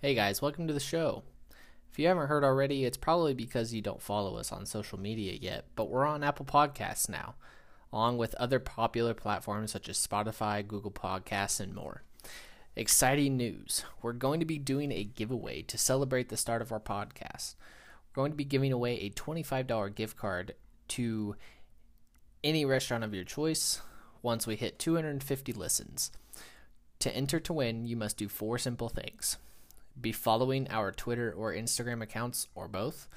[0.00, 1.24] Hey guys, welcome to the show.
[1.90, 5.32] If you haven't heard already, it's probably because you don't follow us on social media
[5.32, 7.34] yet, but we're on Apple Podcasts now,
[7.92, 12.04] along with other popular platforms such as Spotify, Google Podcasts, and more.
[12.76, 13.84] Exciting news!
[14.00, 17.56] We're going to be doing a giveaway to celebrate the start of our podcast.
[18.06, 20.54] We're going to be giving away a $25 gift card
[20.90, 21.34] to
[22.44, 23.82] any restaurant of your choice
[24.22, 26.12] once we hit 250 listens.
[27.00, 29.38] To enter to win, you must do four simple things
[30.00, 33.08] be following our Twitter or Instagram accounts or both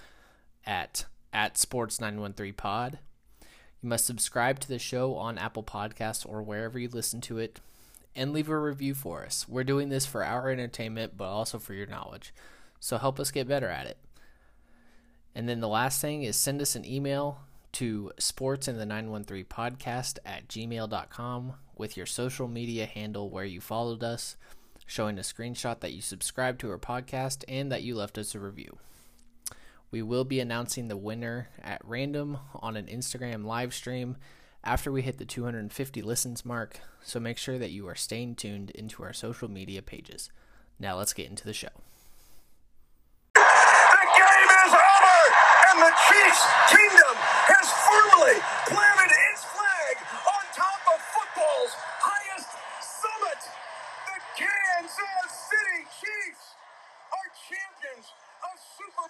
[0.65, 2.99] at at sports913pod.
[3.81, 7.59] You must subscribe to the show on Apple Podcasts or wherever you listen to it
[8.15, 9.47] and leave a review for us.
[9.47, 12.33] We're doing this for our entertainment but also for your knowledge.
[12.79, 13.97] So help us get better at it.
[15.33, 17.39] And then the last thing is send us an email
[17.73, 23.61] to sports in the 913 podcast at gmail.com with your social media handle where you
[23.61, 24.35] followed us
[24.91, 28.39] showing a screenshot that you subscribed to our podcast and that you left us a
[28.39, 28.77] review.
[29.89, 34.17] We will be announcing the winner at random on an Instagram live stream
[34.65, 38.69] after we hit the 250 listens mark, so make sure that you are staying tuned
[38.71, 40.29] into our social media pages.
[40.77, 41.69] Now let's get into the show.
[43.33, 45.19] The game is over,
[45.71, 46.90] and the Chiefs kingdom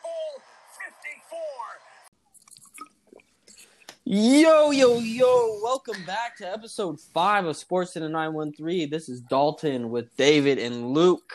[0.04, 0.42] Bowl
[1.00, 1.40] 54.
[4.06, 8.90] Yo, yo, yo, welcome back to episode five of Sports in a 913.
[8.90, 11.34] This is Dalton with David and Luke.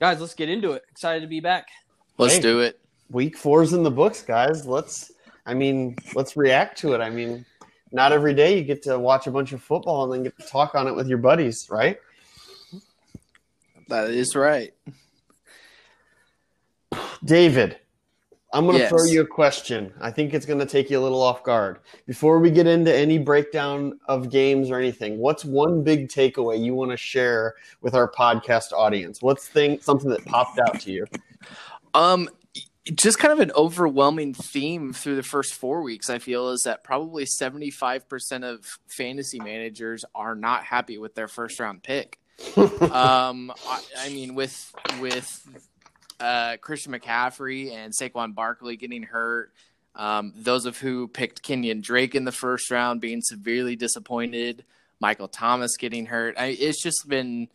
[0.00, 0.82] Guys, let's get into it.
[0.90, 1.68] Excited to be back.
[2.18, 2.40] Let's Hey.
[2.42, 2.78] do it.
[3.10, 4.64] week four's in the books, guys.
[4.66, 5.10] Let's,
[5.44, 7.00] I mean, let's react to it.
[7.00, 7.44] I mean,
[7.92, 10.46] not every day you get to watch a bunch of football and then get to
[10.46, 11.98] talk on it with your buddies, right?
[13.88, 14.72] That is right.
[17.24, 17.78] David,
[18.52, 18.90] I'm going to Yes.
[18.90, 19.92] throw you a question.
[20.00, 21.78] I think it's going to take you a little off guard.
[22.06, 26.74] Before we get into any breakdown of games or anything, what's one big takeaway you
[26.74, 29.22] want to share with our podcast audience?
[29.22, 31.06] What's thing something that popped out to you?
[31.94, 32.28] Um,
[32.94, 36.10] just kind of an overwhelming theme through the first four weeks.
[36.10, 41.14] I feel is that probably seventy five percent of fantasy managers are not happy with
[41.14, 42.18] their first round pick.
[42.56, 45.46] um, I, I mean, with with
[46.20, 49.52] uh, Christian McCaffrey and Saquon Barkley getting hurt,
[49.94, 54.64] um, those of who picked Kenyan Drake in the first round being severely disappointed,
[55.00, 56.36] Michael Thomas getting hurt.
[56.38, 57.48] I, it's just been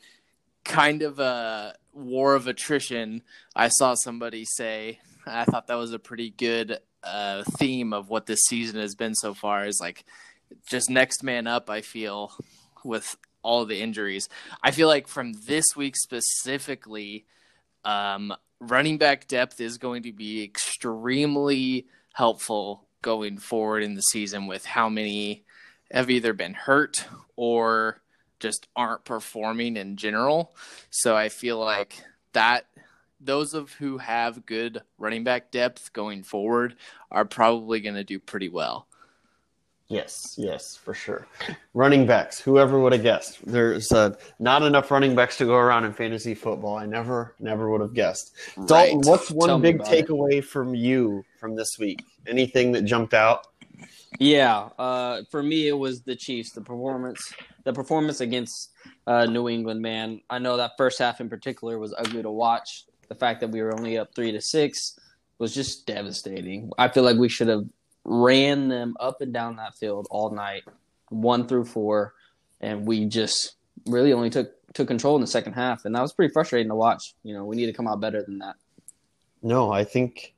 [0.64, 3.22] kind of a war of attrition.
[3.56, 5.00] I saw somebody say.
[5.26, 9.16] I thought that was a pretty good uh, theme of what this season has been
[9.16, 9.66] so far.
[9.66, 10.04] Is like
[10.68, 11.70] just next man up.
[11.70, 12.34] I feel
[12.84, 14.28] with all the injuries.
[14.64, 17.26] I feel like from this week specifically,
[17.84, 18.34] um,
[18.70, 24.66] running back depth is going to be extremely helpful going forward in the season with
[24.66, 25.44] how many
[25.92, 27.06] have either been hurt
[27.36, 28.02] or
[28.40, 30.56] just aren't performing in general.
[30.90, 32.04] So I feel like
[32.34, 32.66] that
[33.20, 36.76] those of who have good running back depth going forward
[37.12, 38.88] are probably going to do pretty well.
[39.88, 41.28] Yes, yes, for sure.
[41.76, 43.40] Running backs, whoever would have guessed?
[43.46, 46.76] There's uh, not enough running backs to go around in fantasy football.
[46.76, 48.34] I never, never would have guessed.
[48.66, 50.08] Dalton, what's one me big about it.
[50.08, 52.04] takeaway from you from this week?
[52.26, 53.46] Anything that jumped out?
[54.18, 56.52] Yeah, uh, for me, it was the Chiefs.
[56.54, 58.72] The performance, the performance against
[59.06, 60.22] uh, New England, man.
[60.32, 62.86] I know that first half in particular was ugly to watch.
[63.08, 64.98] The fact that we were only up three to six
[65.38, 66.72] was just devastating.
[66.78, 67.66] I feel like we should have
[68.06, 70.64] ran them up and down that field all night,
[71.10, 72.14] one through four,
[72.62, 73.56] and we just
[73.88, 76.76] really only took took control in the second half, and that was pretty frustrating to
[76.76, 77.16] watch.
[77.24, 78.56] You know, we need to come out better than that.
[79.42, 80.34] No, I think,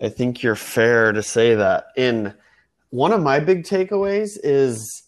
[0.00, 1.86] I think you're fair to say that.
[1.96, 2.34] In
[2.90, 5.02] one of my big takeaways is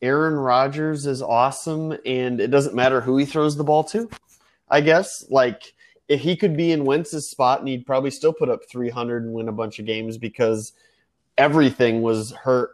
[0.00, 4.08] Aaron Rodgers is awesome, and it doesn't matter who he throws the ball to.
[4.68, 5.74] I guess like
[6.08, 9.32] if he could be in Wentz's spot, and he'd probably still put up 300 and
[9.32, 10.72] win a bunch of games because
[11.38, 12.70] everything was hurt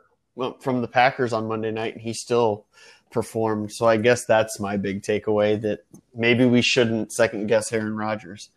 [0.60, 2.66] from the Packers on Monday night, and he still
[3.10, 3.72] performed.
[3.72, 5.84] So I guess that's my big takeaway that
[6.14, 8.50] maybe we shouldn't second guess Aaron Rodgers.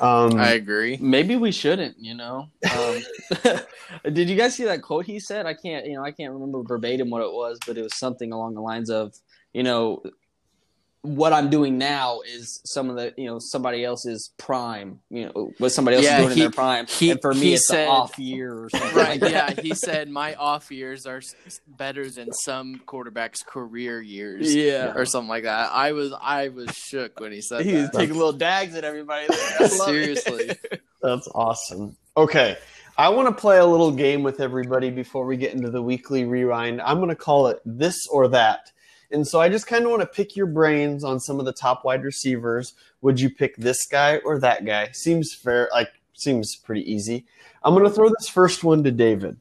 [0.00, 0.98] Um, I agree.
[1.00, 2.48] Maybe we shouldn't, you know.
[2.76, 3.02] Um,
[4.12, 5.46] did you guys see that quote he said?
[5.46, 8.32] I can't, you know, I can't remember verbatim what it was, but it was something
[8.32, 9.14] along the lines of,
[9.52, 10.02] you know,
[11.04, 15.00] what I'm doing now is some of the you know somebody else's prime.
[15.10, 17.34] You know what somebody else Yeah, is doing he- in their prime, he- and for
[17.34, 18.96] me, it's said- an off year or something.
[18.96, 19.20] Right.
[19.20, 19.50] like Yeah.
[19.60, 21.20] He said my off years are
[21.68, 24.54] better than some quarterbacks' career years.
[24.54, 24.94] Yeah.
[24.96, 25.70] Or something like that.
[25.72, 29.26] I was I was shook when he said He was taking little dags at everybody.
[29.28, 29.38] There.
[29.38, 29.70] I love it.
[29.70, 30.50] Seriously.
[31.02, 31.96] That's awesome.
[32.16, 32.56] Okay.
[32.96, 36.24] I want to play a little game with everybody before we get into the weekly
[36.24, 36.80] rewind.
[36.80, 38.70] I'm going to call it this or that.
[39.14, 41.52] And so I just kind of want to pick your brains on some of the
[41.52, 42.74] top wide receivers.
[43.00, 44.90] Would you pick this guy or that guy?
[44.92, 47.24] Seems fair, like seems pretty easy.
[47.62, 49.38] I'm going to throw this first one to David.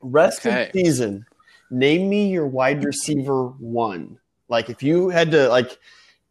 [0.00, 0.66] Rest Okay.
[0.66, 1.24] of season.
[1.70, 4.18] Name me your wide receiver one.
[4.48, 5.78] Like if you had to like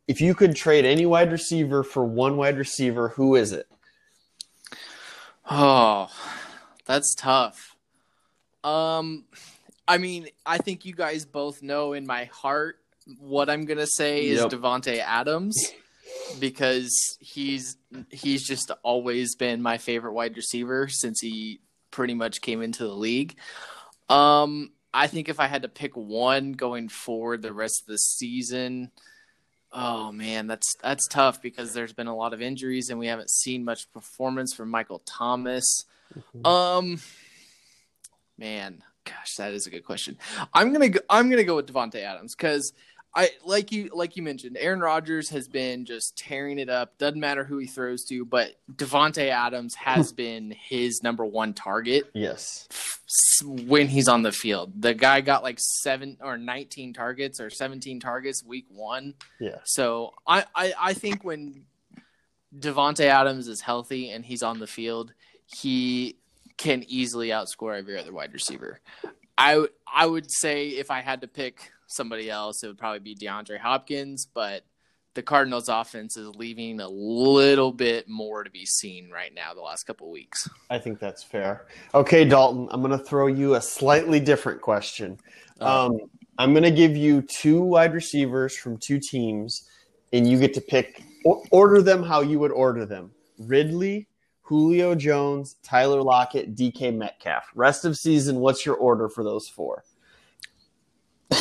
[0.07, 3.67] if you could trade any wide receiver for one wide receiver, who is it?
[5.49, 6.09] Oh,
[6.85, 7.75] that's tough.
[8.63, 9.25] Um,
[9.87, 12.77] I mean, I think you guys both know in my heart
[13.19, 15.55] what I'm gonna say is Davante Adams
[16.39, 17.77] because he's
[18.09, 21.59] he's just always been my favorite wide receiver since he
[21.91, 23.37] pretty much came into the league.
[24.09, 27.97] Um, I think if I had to pick one going forward the rest of the
[27.97, 28.91] season,
[29.71, 33.29] oh man, that's that's tough because there's been a lot of injuries and we haven't
[33.29, 35.85] seen much performance from Michael Thomas.
[36.45, 36.99] Um,
[38.37, 40.17] man, gosh, that is a good question.
[40.53, 42.73] I'm gonna go, I'm gonna go with Davante Adams because
[43.17, 46.97] I like you like you mentioned, Aaron Rodgers has been just tearing it up.
[46.97, 52.09] Doesn't matter who he throws to, but Davante Adams has been his number one target
[52.13, 52.67] Yes.
[53.45, 54.73] when he's on the field.
[54.81, 59.13] The guy got like seven or 19 targets or 17 targets week one.
[59.39, 59.59] Yeah.
[59.63, 61.65] So I, I, I think when
[62.57, 65.13] Davante Adams is healthy and he's on the field,
[65.45, 66.17] he
[66.57, 68.79] can easily outscore every other wide receiver.
[69.37, 73.15] I I would say if I had to pick somebody else, it would probably be
[73.15, 74.63] DeAndre Hopkins, but
[75.13, 79.61] the Cardinals offense is leaving a little bit more to be seen right now the
[79.61, 80.49] last couple weeks.
[80.69, 81.67] I think that's fair.
[81.93, 85.17] Okay, Dalton, I'm going to throw you a slightly different question.
[85.61, 85.99] Um,
[86.37, 89.69] I'm going to give you two wide receivers from two teams,
[90.11, 94.07] and you get to pick, or, order them how you would order them Ridley,
[94.45, 97.49] Julio Jones, Tyler Lockett, DK Metcalf.
[97.55, 99.83] Rest of season, what's your order for those four?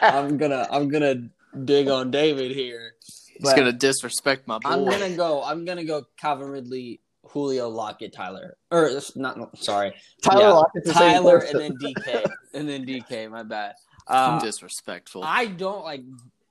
[0.00, 1.28] I'm gonna I'm gonna
[1.64, 2.94] dig on David here.
[3.04, 4.68] He's But gonna disrespect my boy.
[4.70, 5.42] I'm gonna go.
[5.42, 6.04] I'm gonna go.
[6.16, 9.36] Calvin Ridley, Julio Lockett, Tyler, or not.
[9.38, 11.60] no, Sorry, Tyler Yeah, Lockett's the Tyler, person.
[11.62, 13.30] and then DK, and then DK.
[13.30, 13.74] My bad.
[14.08, 15.22] Uh, disrespectful.
[15.24, 16.00] I don't like.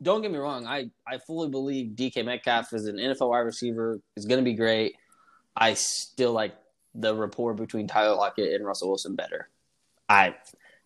[0.01, 0.65] Don't get me wrong.
[0.65, 3.99] I I fully believe DK Metcalf is an NFL wide receiver.
[4.15, 4.95] Is going to be great.
[5.55, 6.55] I still like
[6.95, 9.49] the rapport between Tyler Lockett and Russell Wilson better.
[10.09, 10.35] I.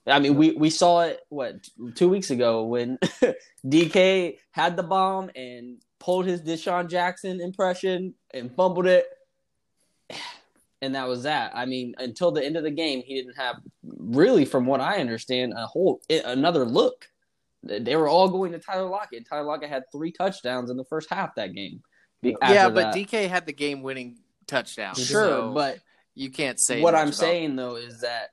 [0.07, 2.99] I mean, we, we saw it what two weeks ago when
[3.65, 9.05] DK had the bomb and pulled his DeSean Jackson impression and fumbled it,
[10.81, 11.53] and that was that.
[11.55, 14.97] I mean, until the end of the game, he didn't have really, from what I
[14.97, 17.09] understand, a whole another look.
[17.65, 19.27] They were all going to Tyler Lockett.
[19.27, 21.81] Tyler Lockett had three touchdowns in the first half that game.
[22.21, 22.95] Yeah, but that.
[22.95, 24.17] DK had the game-winning
[24.47, 24.95] touchdown.
[24.95, 25.79] sure, so but
[26.13, 28.29] you can't say what I'm about- saying though is that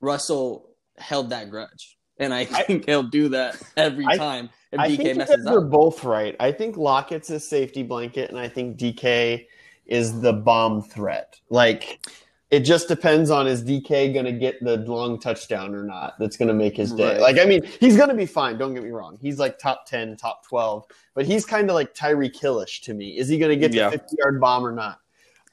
[0.00, 4.88] Russell held that grudge, and I think he'll do that every I- time if I
[4.88, 6.36] DK think you messes guys are both right.
[6.38, 9.46] I think Lockett's a safety blanket, and I think DK
[9.86, 11.40] is the bomb threat.
[11.48, 12.00] Like,
[12.50, 16.18] it just depends on is DK going to get the long touchdown or not.
[16.18, 17.12] That's going to make his day.
[17.12, 17.20] Right.
[17.20, 18.56] Like, I mean, he's going to be fine.
[18.56, 19.18] Don't get me wrong.
[19.20, 23.18] He's like top ten, top twelve, but he's kind of like Tyreek Hillish to me.
[23.18, 23.90] Is he going to get Yeah.
[23.90, 25.00] the fifty yard bomb or not?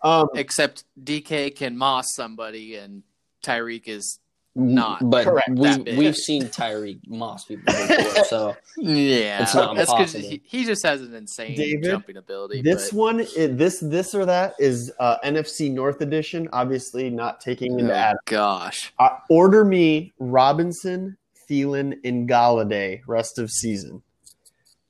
[0.02, 3.04] Um, Except DK can moss somebody, and
[3.44, 4.20] Tyreek is
[4.56, 5.10] not.
[5.10, 5.50] but Correct.
[5.50, 10.40] we that we've seen Tyreek Moss people before, so Yeah, It's not that's because impossible.
[10.44, 12.62] he, he just has an insane David, jumping ability.
[12.62, 16.48] this but- one, i- this this or that is uh, NFC North edition.
[16.54, 18.18] Obviously, not taking into oh, Adam.
[18.26, 21.18] gosh, Uh, order me Robinson,
[21.50, 24.02] Thielen, and Golladay rest of season.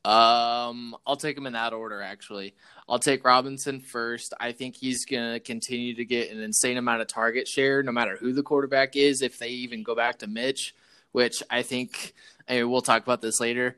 [0.05, 1.99] Um, I'll take him in that order.
[1.99, 2.53] Actually,
[2.87, 4.35] I'll take Robinson first.
[4.39, 8.15] I think he's gonna continue to get an insane amount of target share, no matter
[8.15, 9.23] who the quarterback is.
[9.23, 10.75] If they even go back to Mitch,
[11.11, 12.13] which I think,
[12.47, 13.77] I mean, we'll talk about this later.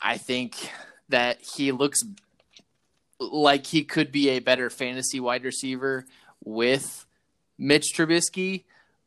[0.00, 0.56] I think
[1.10, 2.02] that he looks
[3.18, 6.06] like he could be a better fantasy wide receiver
[6.42, 7.04] with
[7.58, 8.64] Mitch Trubisky,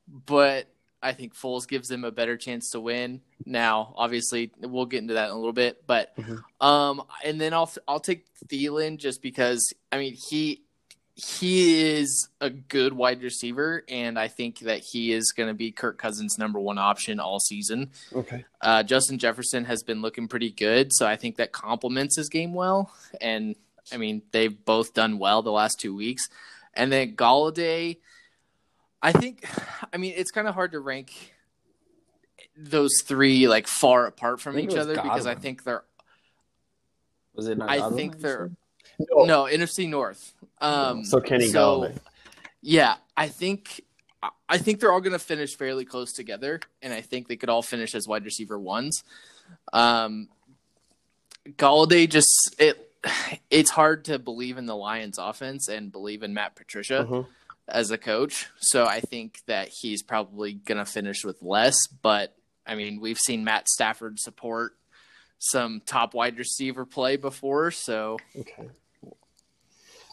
[0.07, 0.67] but
[1.03, 3.21] I think Foles gives them a better chance to win.
[3.45, 6.41] Now, obviously, we'll get into that in a little bit, but Mhm.
[6.61, 10.61] um, and then I'll I'll take Thielen just because I mean he
[11.15, 15.71] he is a good wide receiver, and I think that he is going to be
[15.71, 17.91] Kirk Cousins' number one option all season.
[18.15, 18.45] Okay.
[18.61, 22.55] Uh, Justin Jefferson has been looking pretty good, so I think that complements his game
[22.55, 22.91] well.
[23.21, 23.55] And
[23.91, 26.23] I mean, they've both done well the last two weeks.
[26.73, 27.97] And then Golladay,
[29.03, 29.45] I think,
[29.93, 31.33] I mean, it's kind of hard to rank
[32.57, 35.83] those three like far apart from each it was other because I think they're.
[37.35, 37.69] Was it not?
[37.69, 38.51] I Godwin think they're?
[38.99, 39.25] No.
[39.25, 40.33] no NFC North.
[40.61, 41.97] Um, So Kenny so- Golladay.
[42.61, 43.81] Yeah, I think
[44.21, 47.35] I- I think they're all going to finish fairly close together, and I think they
[47.35, 49.03] could all finish as wide receiver ones.
[49.73, 50.29] Um,
[51.57, 52.89] Golladay just it
[53.49, 57.27] it's hard to believe in the Lions offense and believe in Matt Patricia Mhm.
[57.67, 58.47] As a coach.
[58.59, 63.17] So I think that he's probably going to finish with less, but I mean, we've
[63.17, 64.73] seen Matt Stafford support
[65.39, 68.69] some top wide receiver play before, so Okay.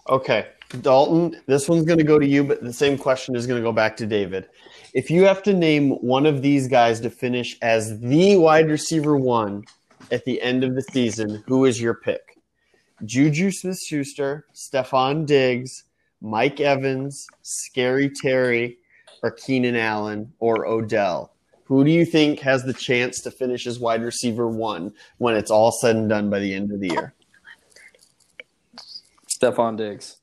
[0.08, 0.48] Okay,
[0.80, 3.64] Dalton, this one's going to go to you, but the same question is going to
[3.64, 4.48] go back to David.
[4.92, 9.16] If you have to name one of these guys to finish as the wide receiver
[9.16, 9.64] one
[10.10, 12.38] at the end of the season, who is your pick?
[13.04, 15.84] Juju Smith Schuster, Stefon Diggs,
[16.20, 18.78] Mike Evans, Scary Terry,
[19.22, 21.32] or Keenan Allen, or Odell?
[21.64, 25.50] Who do you think has the chance to finish as wide receiver one when it's
[25.50, 27.14] all said and done by the end of the year?
[29.28, 30.16] Stefon Diggs.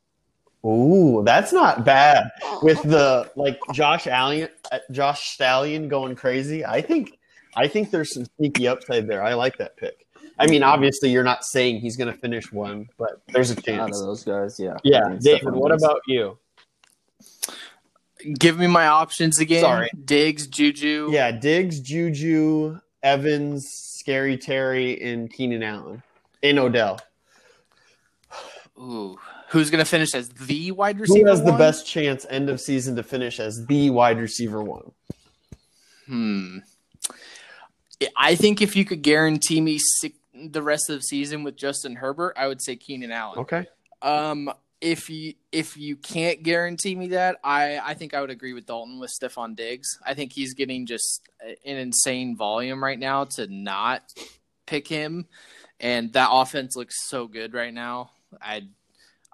[0.66, 2.30] Ooh, that's not bad.
[2.62, 4.50] With the like Josh Allen,
[4.92, 7.18] Josh Stallion going crazy, I think,
[7.56, 9.24] I think there's some sneaky upside there.
[9.24, 10.07] I like that pick.
[10.40, 13.82] I mean, obviously, you're not saying he's going to finish one, but there's a chance.
[13.82, 14.74] Out of those guys, yeah.
[14.74, 15.44] I Yeah, David.
[15.44, 16.38] Stefon What about you?
[18.40, 19.62] give me my options again.
[19.62, 19.90] Sorry.
[20.06, 21.10] Diggs, Juju.
[21.12, 26.04] Yeah, Diggs, Juju, Evans, Scary Terry, and Keenan Allen,
[26.44, 27.00] and Odell.
[28.80, 29.18] Ooh,
[29.50, 31.26] who's going to finish as the wide receiver?
[31.26, 34.92] Who has the best chance end of season to finish as the wide receiver one?
[36.06, 36.58] Hmm.
[38.16, 40.16] I think if you could guarantee me six,
[40.52, 43.40] the rest of the season with Justin Herbert, I would say Keenan Allen.
[43.40, 43.66] Okay.
[44.02, 48.54] Um, if you if you can't guarantee me that, I I think I would agree
[48.54, 50.00] with Dalton with Stefon Diggs.
[50.06, 54.04] I think he's getting just an insane volume right now to not
[54.68, 55.26] pick him,
[55.80, 58.12] and that offense looks so good right now.
[58.42, 58.68] I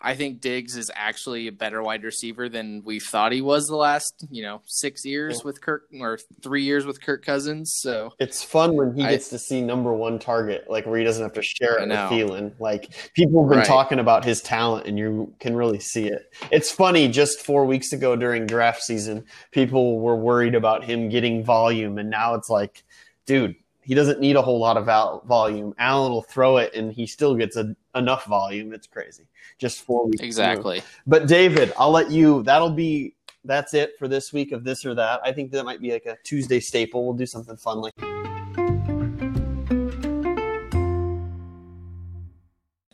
[0.06, 3.78] I think Diggs is actually a better wide receiver than we thought he was the
[3.78, 5.46] last you know six years Yeah.
[5.46, 7.74] with Kirk or three years with Kirk Cousins.
[7.78, 11.06] So It's fun when he I- gets to see number one target, like where he
[11.06, 12.52] doesn't have to share it with Thielen.
[12.60, 13.68] Like people have been Right.
[13.68, 16.34] talking about his talent, and you can really see it.
[16.52, 17.08] It's funny.
[17.08, 22.10] Just four weeks ago during draft season, people were worried about him getting volume, and
[22.10, 22.84] now it's like,
[23.26, 23.56] dude,
[23.86, 24.86] he doesn't need a whole lot of
[25.26, 25.74] volume.
[25.78, 28.74] Allen will throw it, and he still gets a, enough volume.
[28.74, 29.28] It's crazy.
[29.58, 30.22] Just four weeks.
[30.22, 30.82] exactly.
[31.06, 32.44] But David, I'll let you.
[32.44, 33.16] That'll be.
[33.46, 35.20] That's it for this week of this or that.
[35.24, 37.04] I think that might be like a Tuesday staple.
[37.06, 37.94] We'll do something fun like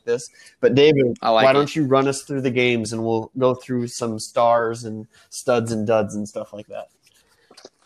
[0.10, 0.30] this.
[0.60, 1.54] But David, like why it.
[1.54, 5.72] don't you run us through the games and we'll go through some stars and studs
[5.72, 6.90] and duds and stuff like that.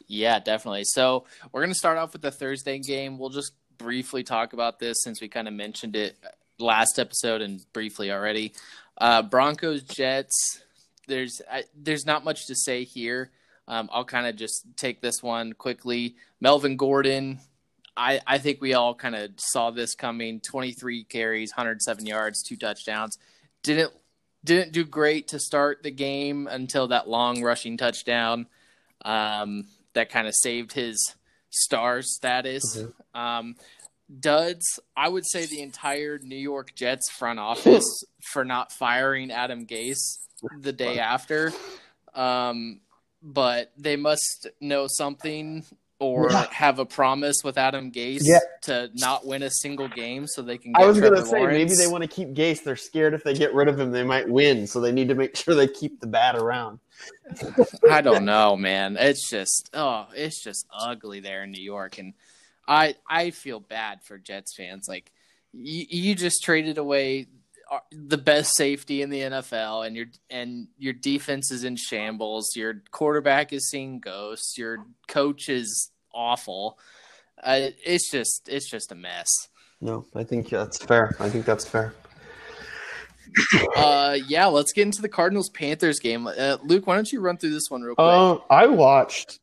[0.07, 0.85] Yeah, definitely.
[0.85, 3.17] So we're going to start off with the Thursday game.
[3.17, 6.17] We'll just briefly talk about this since we kind of mentioned it
[6.59, 8.53] last episode and briefly already.
[8.97, 10.61] Uh, Broncos Jets.
[11.07, 13.31] There's I, there's not much to say here.
[13.67, 16.15] Um, I'll kind of just take this one quickly.
[16.41, 17.39] Melvin Gordon.
[17.95, 20.41] I, I think we all kind of saw this coming.
[20.41, 23.17] 23 carries, 107 yards, two touchdowns.
[23.61, 23.93] Didn't
[24.43, 28.47] didn't do great to start the game until that long rushing touchdown.
[29.05, 31.15] Um, that kind of saved his
[31.49, 32.83] star status.
[33.13, 33.55] Um,
[34.19, 39.65] duds, I would say the entire New York Jets front office for not firing Adam
[39.65, 40.17] Gase
[40.59, 41.51] the day after.
[42.13, 42.81] Um,
[43.21, 45.65] but they must know something
[45.99, 46.47] or Yeah.
[46.51, 48.39] have a promise with Adam Gase Yeah.
[48.63, 51.73] to not win a single game so they can get I was gonna say maybe
[51.75, 52.61] they want to keep Gase.
[52.63, 54.67] They're scared if they get rid of him, they might win.
[54.67, 56.79] So they need to make sure they keep the bat around.
[57.89, 58.97] I don't know, man.
[58.99, 62.13] It's just oh, it's just ugly there in New York, and
[62.67, 64.85] I I feel bad for Jets fans.
[64.87, 65.11] Like
[65.51, 67.27] you, you just traded away
[67.71, 72.55] uh, the best safety in the NFL, and your and your defense is in shambles.
[72.55, 74.57] Your quarterback is seeing ghosts.
[74.57, 76.77] Your coach is awful.
[77.41, 79.27] Uh, it's just it's just a mess.
[79.81, 81.15] No, I think that's fair.
[81.19, 81.93] I think that's fair.
[83.75, 86.27] Uh, yeah, let's get into the Cardinals Panthers game.
[86.27, 88.05] Uh, Luke, why don't you run through this one real quick?
[88.05, 89.39] Uh, I watched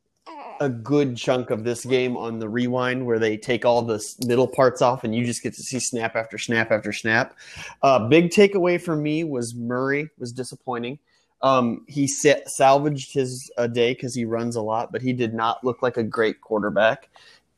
[0.61, 4.47] a good chunk of this game on the rewind where they take all the middle
[4.47, 7.35] parts off and you just get to see snap after snap after snap.
[7.83, 10.99] Uh, big takeaway for me was Murray was disappointing.
[11.43, 15.33] Um, he sa- salvaged his a day because he runs a lot, but he did
[15.33, 17.09] not look like a great quarterback.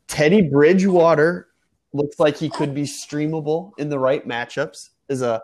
[0.07, 1.49] Teddy Bridgewater
[1.93, 4.91] looks like he could be streamable in the right matchups.
[5.09, 5.43] Is a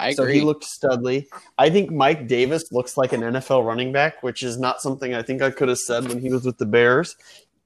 [0.00, 1.26] I so he looked studly.
[1.58, 5.22] I think Mike Davis looks like an NFL running back, which is not something I
[5.22, 7.16] think I could have said when he was with the Bears.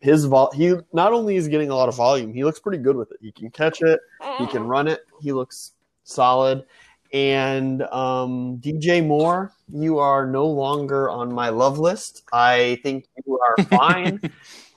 [0.00, 2.96] His vol- he not only is getting a lot of volume, he looks pretty good
[2.96, 3.18] with it.
[3.20, 4.00] He can catch it,
[4.38, 5.00] he can run it.
[5.20, 5.72] He looks
[6.04, 6.64] solid.
[7.12, 12.22] And um, DJ Moore, you are no longer on my love list.
[12.32, 14.20] I think you are fine.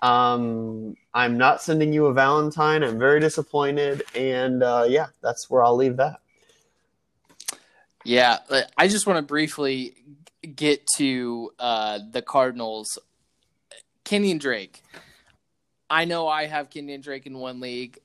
[0.01, 2.83] um, I'm not sending you a Valentine.
[2.83, 4.01] I'm very disappointed.
[4.15, 6.21] And uh, yeah, that's where I'll leave that.
[8.03, 9.95] Yeah, uh, I just want to briefly
[10.55, 12.99] get to uh, the Cardinals.
[14.05, 14.81] Kenyan Drake.
[15.89, 17.99] I know I have Kenyan Drake in one league.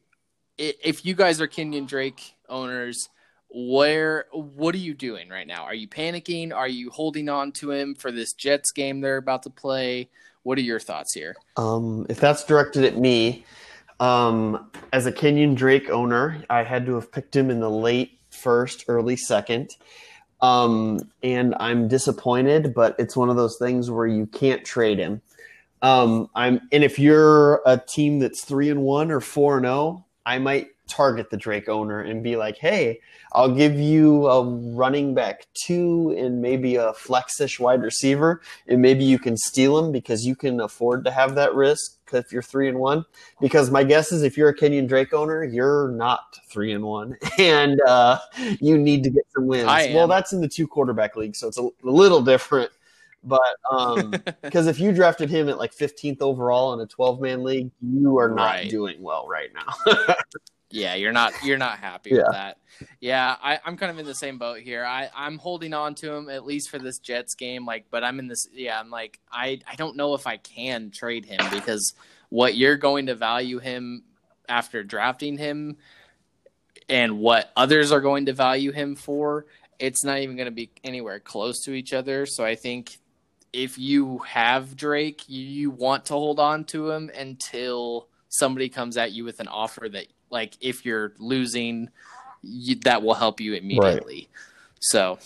[0.57, 3.09] If you guys are Kenyan Drake owners,
[3.51, 5.65] where what are you doing right now?
[5.65, 6.53] Are you panicking?
[6.55, 10.09] Are you holding on to him for this Jets game they're about to play?
[10.43, 11.37] What are your thoughts here?
[11.57, 13.45] Um, if that's directed at me,
[14.01, 18.18] um, as a Kenyan Drake owner, I had to have picked him in the late
[18.39, 19.71] first, early second.
[20.41, 25.21] Um, and I'm disappointed, but it's one of those things where you can't trade him.
[25.83, 30.05] Um, I'm, and if you're a team that's three and one or four and zero,
[30.25, 33.01] I might target the Drake owner and be like, "Hey,
[33.33, 39.05] I'll give you a running back two and maybe a flexish wide receiver, and maybe
[39.05, 42.69] you can steal him because you can afford to have that risk if you're three
[42.69, 43.05] and one.
[43.41, 47.17] Because my guess is, if you're a Kenyan Drake owner, you're not three and one,
[47.39, 48.19] and uh,
[48.61, 49.67] you need to get some wins.
[49.95, 52.71] Well, that's in the two quarterback league, so it's a, a little different.
[53.25, 53.41] But
[53.71, 57.71] um, because if you drafted him at like 15th overall in a 12 man league,
[57.83, 58.71] you are not Right.
[58.71, 59.75] doing well right now.
[60.71, 62.17] Yeah, you're not you're not happy Yeah.
[62.17, 62.59] with that.
[63.01, 64.85] Yeah, I, I'm kind of in the same boat here.
[64.85, 68.19] I, I'm holding on to him at least for this Jets game, like but I'm
[68.19, 71.95] in this yeah, I'm like I, I don't know if I can trade him because
[72.29, 74.05] what you're going to value him
[74.49, 75.79] after drafting him
[76.89, 79.47] and what others are going to value him for,
[79.79, 82.27] it's not even gonna be anywhere close to each other.
[82.27, 82.99] So I think
[83.53, 88.97] if you have Drake, you, you want to hold on to him until somebody comes
[88.99, 91.91] at you with an offer that, like, if you're losing,
[92.43, 94.29] you, that will help you immediately.
[94.81, 95.19] So,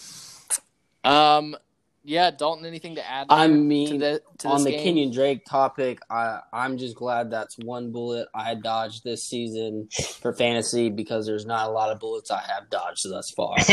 [1.05, 1.57] um,
[2.05, 3.27] yeah, Dalton, anything to add?
[3.31, 4.97] I mean, to the to on the game?
[4.97, 9.89] Kenyan Drake topic, I, I'm just glad that's one bullet I dodged this season
[10.21, 13.55] for fantasy because there's not a lot of bullets I have dodged thus far.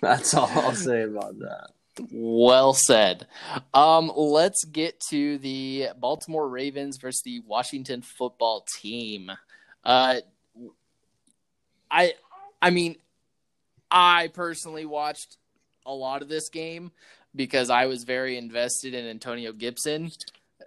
[0.00, 1.68] that's all I'll say about that.
[2.10, 3.26] Well said.
[3.74, 9.30] Um, let's get to the Baltimore Ravens versus the Washington Football Team.
[9.84, 10.16] Uh,
[11.90, 12.14] I,
[12.60, 12.96] I mean,
[13.90, 15.36] I personally watched
[15.84, 16.90] a lot of this game
[17.34, 20.10] because I was very invested in Antonio Gibson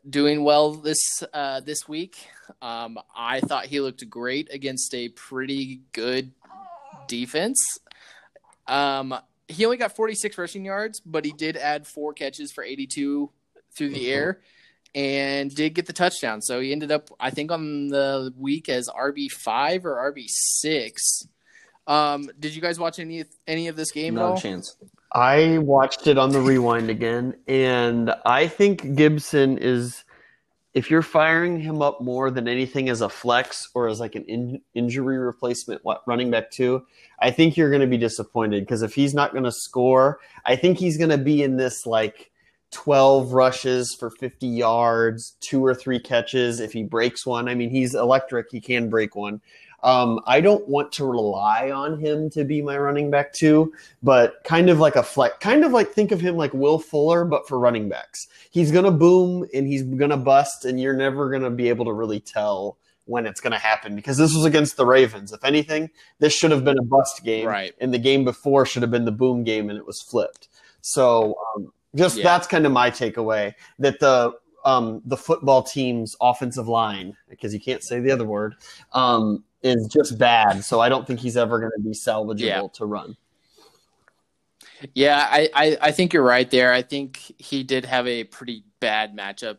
[0.08, 2.28] doing well this uh, this week.
[2.62, 6.32] Um, I thought he looked great against a pretty good
[7.08, 7.80] defense.
[8.68, 9.16] Um,
[9.50, 13.30] he only got 46 rushing yards, but he did add four catches for 82
[13.76, 14.40] through the air
[14.96, 16.42] and did get the touchdown.
[16.42, 21.28] So he ended up, I think, on the week as RB5 or RB6.
[21.88, 24.38] Um, did you guys watch any any of this game at No all?
[24.38, 24.76] chance.
[25.12, 30.04] I watched it on the rewind again, and I think Gibson is.
[30.80, 34.24] If you're firing him up more than anything as a flex or as like an
[34.30, 36.86] in, injury replacement what, running back too,
[37.20, 40.56] I think you're going to be disappointed because if he's not going to score, I
[40.56, 42.32] think he's going to be in this like
[42.72, 46.62] 12 rushes for 50 yards, two or three catches.
[46.62, 48.48] If he breaks one, I mean, he's electric.
[48.50, 49.42] He can break one.
[49.84, 54.44] Um, I don't want to rely on him to be my running back too, but
[54.44, 57.48] kind of like a flex, kind of like think of him like Will Fuller, but
[57.48, 58.28] for running backs.
[58.52, 62.20] He's gonna boom and he's gonna bust, and you're never gonna be able to really
[62.20, 65.32] tell when it's gonna happen because this was against the Ravens.
[65.32, 65.90] If anything,
[66.20, 67.74] this should have been a bust game, Right.
[67.80, 70.50] And the game before should have been the boom game, and it was flipped.
[70.82, 72.24] So um, just Yeah.
[72.26, 74.34] that's kind of my takeaway that the
[74.66, 78.56] um, the football team's offensive line, because you can't say the other word,
[78.92, 80.64] um, is just bad.
[80.64, 82.62] So I don't think he's ever going to be salvageable Yeah.
[82.74, 83.18] to run.
[84.94, 86.72] Yeah, I, I, I think you're right there.
[86.72, 89.58] I think he did have a pretty bad matchup.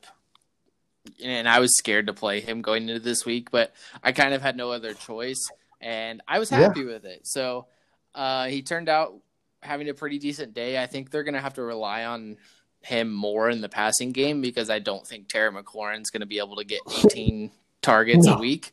[1.22, 4.40] And I was scared to play him going into this week, but I kind of
[4.42, 5.50] had no other choice.
[5.80, 6.58] And I was Yeah.
[6.60, 7.26] happy with it.
[7.26, 7.66] So
[8.14, 9.14] uh, he turned out
[9.62, 10.82] having a pretty decent day.
[10.82, 12.38] I think they're going to have to rely on
[12.82, 16.38] him more in the passing game because I don't think Terry McLaurin's going to be
[16.38, 17.50] able to get 18
[17.82, 18.34] targets No.
[18.36, 18.72] a week,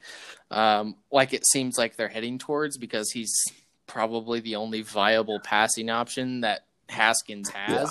[0.51, 3.33] um, like it seems like they're heading towards because he's
[3.85, 7.89] probably the only viable passing option that Haskins has.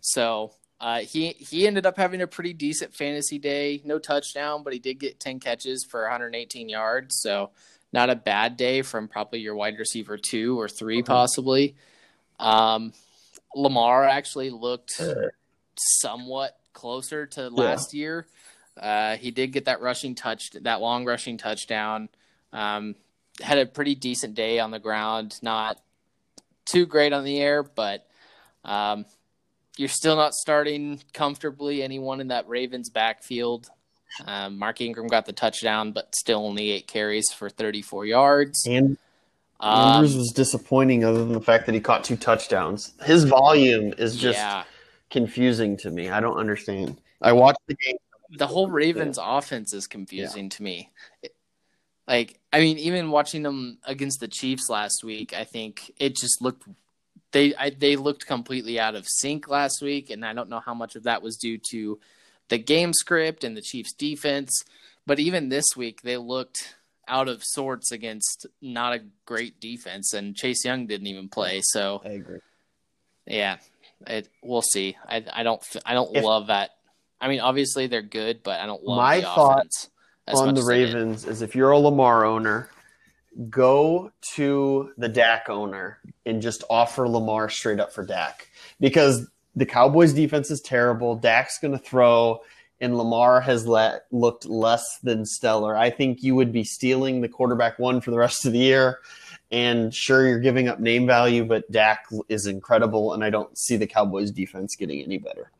[0.00, 3.80] So uh, he he ended up having a pretty decent fantasy day.
[3.84, 7.20] No touchdown, but he did get ten catches for 118 yards.
[7.20, 7.50] So
[7.92, 11.76] not a bad day from probably your wide receiver two or 3 possibly.
[12.40, 12.92] Um,
[13.54, 15.00] Lamar actually looked
[15.76, 18.26] somewhat closer to last year.
[18.80, 22.08] Uh, he did get that rushing touch, that long rushing touchdown.
[22.52, 22.94] Um,
[23.40, 25.78] had a pretty decent day on the ground, not
[26.64, 28.06] too great on the air, but
[28.64, 29.04] um,
[29.76, 33.68] you're still not starting comfortably anyone in that Ravens backfield.
[34.26, 38.66] Um, Mark Ingram got the touchdown, but still only eight carries for 34 yards.
[38.66, 38.98] And
[39.60, 42.92] Um, Andrews was disappointing, other than the fact that he caught two touchdowns.
[43.04, 44.64] His volume is just yeah,
[45.08, 46.10] confusing to me.
[46.10, 46.98] I don't understand.
[47.22, 47.96] I watched the game.
[48.36, 50.90] The whole Ravens offense is confusing to me.
[52.08, 56.42] Like, I mean, even watching them against the Chiefs last week, I think it just
[56.42, 56.66] looked
[57.32, 60.74] they I, they looked completely out of sync last week, and I don't know how
[60.74, 61.98] much of that was due to
[62.48, 64.64] the game script and the Chiefs defense.
[65.06, 66.74] But even this week, they looked
[67.08, 71.60] out of sorts against not a great defense, and Chase Young didn't even play.
[71.62, 72.40] So I agree.
[73.26, 73.56] yeah,
[74.06, 74.96] it, we'll see.
[75.08, 76.70] I I don't I don't If- love that.
[77.22, 79.90] I mean, obviously they're good, but I don't love My the thought offense
[80.26, 80.94] as on the as I did.
[80.94, 82.68] Ravens is if you're a Lamar owner,
[83.48, 88.48] go to the Dak owner and just offer Lamar straight up for Dak
[88.80, 91.14] because the Cowboys defense is terrible.
[91.14, 92.40] Dak's going to throw,
[92.80, 95.76] and Lamar has let, looked less than stellar.
[95.76, 98.98] I think you would be stealing the quarterback one for the rest of the year.
[99.52, 103.76] And sure, you're giving up name value, but Dak is incredible, and I don't see
[103.76, 105.50] the Cowboys defense getting any better.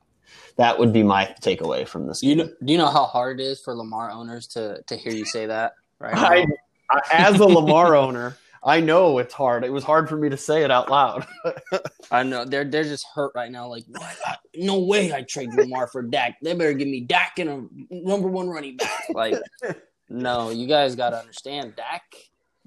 [0.57, 2.23] That would be my takeaway from this.
[2.23, 2.47] You game.
[2.47, 5.25] know, do you know how hard it is for Lamar owners to to hear you
[5.25, 5.75] say that?
[5.99, 6.15] Right.
[6.15, 6.47] I,
[6.91, 9.65] I, as a Lamar owner, I know it's hard.
[9.65, 11.27] It was hard for me to say it out loud.
[12.11, 13.67] I know they're they're just hurt right now.
[13.69, 14.17] Like, what?
[14.27, 16.37] I- no way I trade Lamar for Dak.
[16.43, 19.05] They better give me Dak and a number one running back.
[19.15, 19.35] Like,
[20.11, 21.75] no, you guys got to understand.
[21.77, 22.03] Dak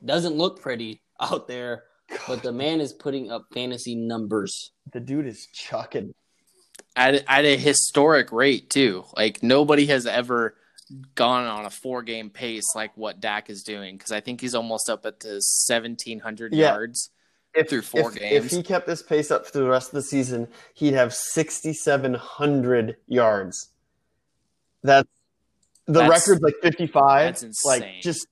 [0.04, 1.84] doesn't look pretty out there,
[2.28, 4.71] but the man is putting up fantasy numbers.
[4.91, 6.13] the dude is chucking.
[6.96, 9.06] At at a historic rate too.
[9.16, 10.56] Like nobody has ever
[11.16, 14.54] gone on a four game pace like what Dak is doing because I think he's
[14.56, 16.74] almost up at the seventeen hundred Yeah.
[16.74, 17.10] yards.
[17.54, 18.46] If, Through four if, games.
[18.48, 22.98] If he kept this pace up through the rest of the season, he'd have 6,700
[23.08, 23.70] yards.
[24.84, 25.08] That's
[25.86, 27.40] the That's- record's like 55.
[27.42, 28.02] that's Like insane.
[28.02, 28.28] just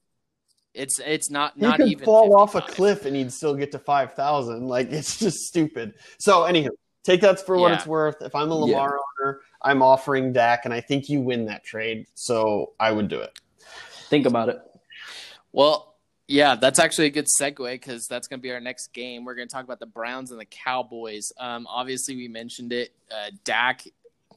[0.73, 3.71] It's it's not he not could even fall off a cliff and he'd still get
[3.71, 4.67] to 5,000.
[4.67, 5.93] Like it's just stupid.
[6.19, 6.71] So anyhow,
[7.03, 7.77] take that for what Yeah.
[7.77, 8.21] it's worth.
[8.21, 12.07] If I'm a Lamar owner, I'm offering Dak, and I think you win that trade.
[12.15, 13.39] So I would do it.
[14.09, 14.59] Think about it.
[15.51, 15.95] Well,
[16.27, 19.25] yeah, that's actually a good segue because that's going to be our next game.
[19.25, 21.31] We're going to talk about the Browns and the Cowboys.
[21.37, 22.93] Um, obviously, we mentioned it.
[23.11, 23.83] Uh, Dak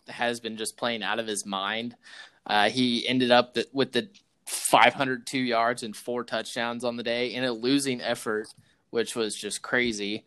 [0.09, 1.97] has been just playing out of his mind.
[2.47, 4.09] Uh, he ended up th- with the
[4.47, 8.49] 502 yards and four touchdowns on the day in a losing effort,
[8.91, 10.25] which was just crazy.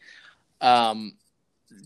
[0.62, 1.14] Um,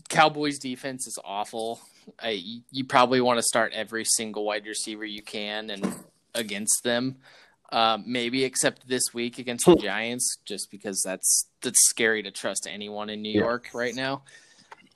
[0.08, 1.80] Cowboys defense is awful.
[2.24, 2.28] Uh,
[2.70, 5.94] you, probably want to start every single wide receiver you can and
[6.34, 7.16] against them.
[7.72, 12.68] Um, maybe except this week against the Giants, just because that's that's scary to trust
[12.70, 13.40] anyone in New Yeah.
[13.40, 14.22] York right now.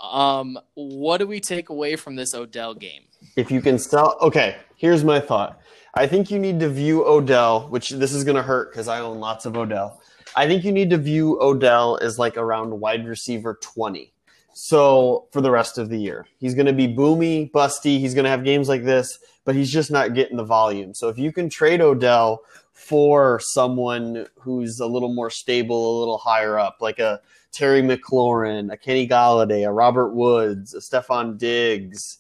[0.01, 3.03] Um, what do we take away from this Odell game?
[3.37, 5.61] If you can sell, okay, here's my thought.
[5.95, 9.01] I think you need to view Odell, which this is going to hurt because I
[9.01, 10.01] own lots of Odell.
[10.37, 14.13] I think you need to view Odell as like around wide receiver 20.
[14.61, 18.01] So for the rest of the year, he's going to be boomy, busty.
[18.01, 20.95] He's going to have games like this, but he's just not getting the volume.
[20.95, 22.41] So if you can trade Odell
[22.73, 27.21] for someone who's a little more stable, a little higher up, like a
[27.53, 32.19] Terry McLaurin, a Kenny Golladay, a Robert Woods, a Stefon Diggs,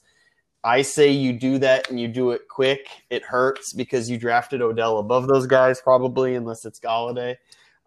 [0.62, 2.87] I say you do that and you do it quick.
[3.11, 7.35] It hurts because you drafted Odell above those guys, probably, unless it's Golladay.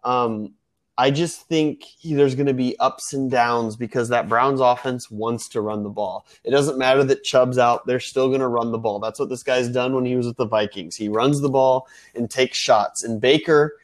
[0.04, 0.52] Um,
[0.98, 5.48] I just think there's going to be ups and downs because that Browns offense wants
[5.50, 6.26] to run the ball.
[6.44, 8.98] It doesn't matter that Chubb's out; they're still going to run the ball.
[8.98, 10.96] That's what this guy's done when he was with the Vikings.
[10.96, 13.04] He runs the ball and takes shots.
[13.04, 13.78] And Baker,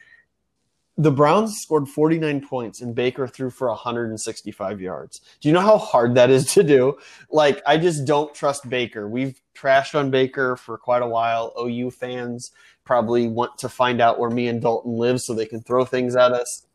[0.98, 5.20] the Browns scored 49 points, and Baker threw for 165 yards.
[5.40, 6.98] Do you know how hard that is to do?
[7.30, 9.08] Like, I just don't trust Baker.
[9.08, 11.54] We've trashed on Baker for quite a while.
[11.58, 12.50] OU fans
[12.84, 16.16] probably want to find out where me and Dalton live so they can throw things
[16.16, 16.66] at us.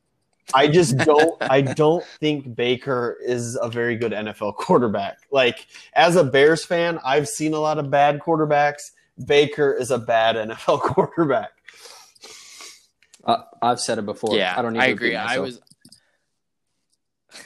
[0.54, 5.20] I just don't I don't think Baker is a very good NFL quarterback.
[5.32, 8.92] Like as a Bears fan, I've seen a lot of bad quarterbacks.
[9.26, 11.52] Baker is a bad NFL quarterback.
[13.24, 14.36] Uh, I've said it before.
[14.36, 14.74] yeah, I don't.
[14.74, 15.16] Need I to agree.
[15.16, 15.62] repeat I was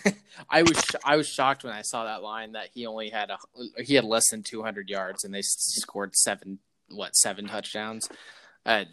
[0.50, 3.30] I was sh- I was shocked when I saw that line that he only had
[3.30, 3.38] a
[3.84, 8.10] he had less than 200 yards and they scored seven what seven touchdowns.
[8.66, 8.86] Uh,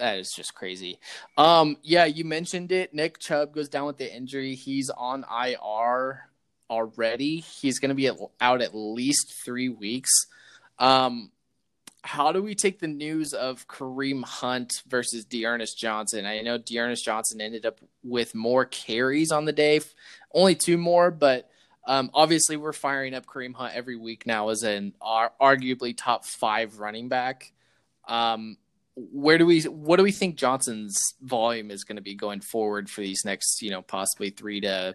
[0.00, 0.98] that is just crazy.
[1.36, 2.92] Um, yeah, you mentioned it.
[2.92, 4.54] Nick Chubb goes down with the injury.
[4.54, 6.30] He's on IR
[6.68, 7.40] already.
[7.40, 8.10] He's going to be
[8.40, 10.10] out at least three weeks.
[10.78, 11.30] Um,
[12.02, 16.24] how do we take the news of Kareem Hunt versus D'Ernest Johnson?
[16.24, 19.80] I know D'Ernest Johnson ended up with more carries on the day,
[20.32, 21.50] only two more, but
[21.86, 26.24] um, obviously we're firing up Kareem Hunt every week now as an ar- arguably top
[26.24, 27.52] five running back.
[28.08, 28.56] Um,
[28.96, 32.90] where do we what do we think Johnson's volume is going to be going forward
[32.90, 34.94] for these next you know possibly three to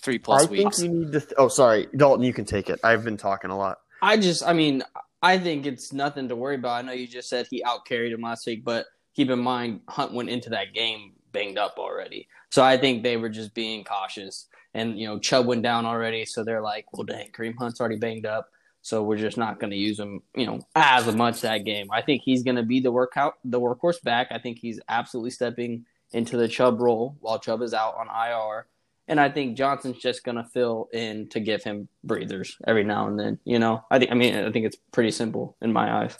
[0.00, 0.82] three plus I think weeks?
[0.82, 1.20] you need to.
[1.20, 2.24] Th- oh, sorry, Dalton.
[2.24, 2.80] You can take it.
[2.84, 3.78] I've been talking a lot.
[4.02, 4.82] I just, I mean,
[5.22, 6.72] I think it's nothing to worry about.
[6.72, 10.12] I know you just said he outcarried him last week, but keep in mind Hunt
[10.12, 12.28] went into that game banged up already.
[12.50, 14.46] So I think they were just being cautious.
[14.74, 17.96] And you know, Chubb went down already, so they're like, "Well, dang, Kareem Hunt's already
[17.96, 18.50] banged up,
[18.86, 22.02] so we're just not going to use him, you know, as much that game." I
[22.02, 24.28] think he's going to be the workout, the workhorse back.
[24.30, 28.66] I think he's absolutely stepping into the Chubb role while Chubb is out on IR.
[29.08, 33.18] And I think Johnson's just gonna fill in to give him breathers every now and
[33.18, 33.38] then.
[33.44, 34.10] You know, I think.
[34.10, 36.16] I mean, I think it's pretty simple in my eyes.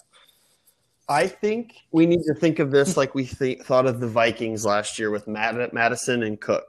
[1.09, 4.65] I think we need to think of this like we th- thought of the Vikings
[4.65, 6.65] last year with Mattison and Cook.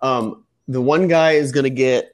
[0.00, 2.12] Um, the one guy is going to get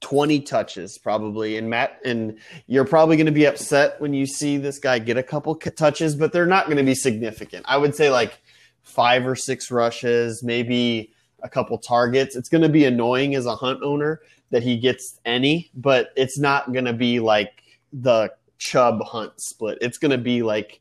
[0.00, 4.56] 20 touches probably, and Matt and you're probably going to be upset when you see
[4.56, 7.64] this guy get a couple c- touches, but they're not going to be significant.
[7.68, 8.38] I would say like
[8.82, 12.36] five or six rushes, maybe a couple targets.
[12.36, 16.38] It's going to be annoying as a hunt owner that he gets any, but it's
[16.38, 19.78] not going to be like the Chubb Hunt split.
[19.80, 20.80] It's going to be like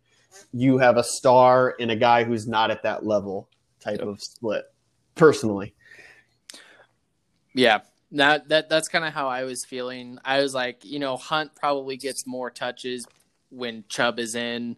[0.54, 3.50] you have a star and a guy who's not at that level
[3.80, 4.66] type of split.
[5.16, 5.74] Personally,
[7.54, 7.80] Yeah,
[8.12, 10.20] that that that's kind of how I was feeling.
[10.24, 13.06] I was like, you know, Hunt probably gets more touches
[13.50, 14.78] when Chubb is in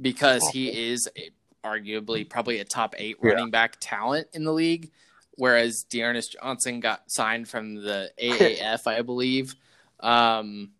[0.00, 1.30] because he is a,
[1.66, 3.30] arguably probably a top eight Yeah.
[3.30, 4.90] running back talent in the league,
[5.36, 9.54] whereas D'Ernest Johnson got signed from the AAF, I believe.
[10.00, 10.70] Um,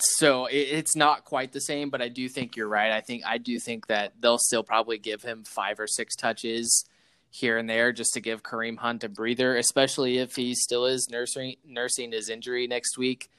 [0.00, 2.90] so it, it's not quite the same, but I do think you're right.
[2.92, 6.84] I think I do think that they'll still probably give him five or six touches
[7.32, 11.08] here and there just to give Kareem Hunt a breather, especially if he still is
[11.10, 13.30] nursing nursing his injury next week.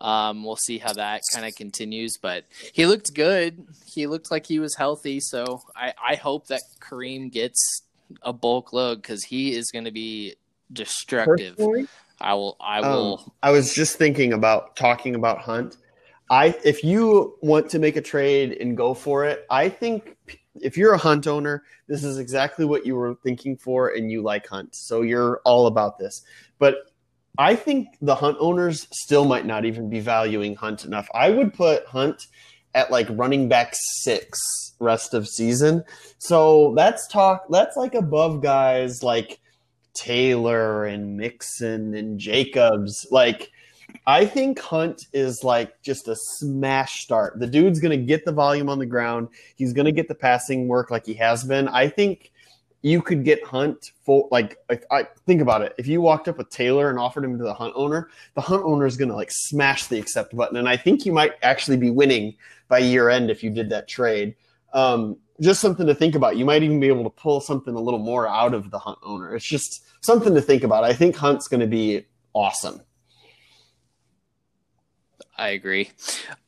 [0.00, 3.64] Um, we'll see how that kind of continues, but he looked good.
[3.86, 7.82] He looked like he was healthy, so I, I hope that Kareem gets
[8.22, 10.34] a bulk load because he is going to be
[10.72, 11.56] destructive.
[11.56, 11.86] personally,
[12.20, 12.56] I will.
[12.58, 13.20] I will.
[13.22, 15.76] um, I was just thinking about talking about Hunt.
[16.30, 20.16] I if you want to make a trade and go for it, I think
[20.60, 24.22] if you're a Hunt owner, this is exactly what you were thinking for, and you
[24.22, 26.22] like Hunt, so you're all about this.
[26.58, 26.76] But
[27.38, 31.08] I think the Hunt owners still might not even be valuing Hunt enough.
[31.14, 32.26] I would put Hunt
[32.74, 34.38] at like running back six
[34.78, 35.84] rest of season.
[36.18, 37.46] So that's talk.
[37.50, 39.40] That's like above guys like
[39.94, 43.06] Taylor and Mixon and Jacobs.
[43.10, 43.50] Like,
[44.06, 47.38] I think Hunt is like just a smash start.
[47.38, 49.28] The dude's going to get the volume on the ground.
[49.56, 51.68] He's going to get the passing work like he has been.
[51.68, 52.32] I think
[52.82, 54.58] you could get Hunt for like
[54.90, 55.74] I think about it.
[55.78, 58.64] If you walked up with Taylor and offered him to the Hunt owner, the Hunt
[58.64, 61.76] owner is going to like smash the accept button, and I think you might actually
[61.76, 62.34] be winning
[62.68, 64.34] by year end if you did that trade.
[64.72, 66.36] Um, just something to think about.
[66.36, 68.98] You might even be able to pull something a little more out of the Hunt
[69.02, 69.34] owner.
[69.34, 70.84] It's just something to think about.
[70.84, 72.80] I think Hunt's going to be awesome.
[75.36, 75.90] I agree.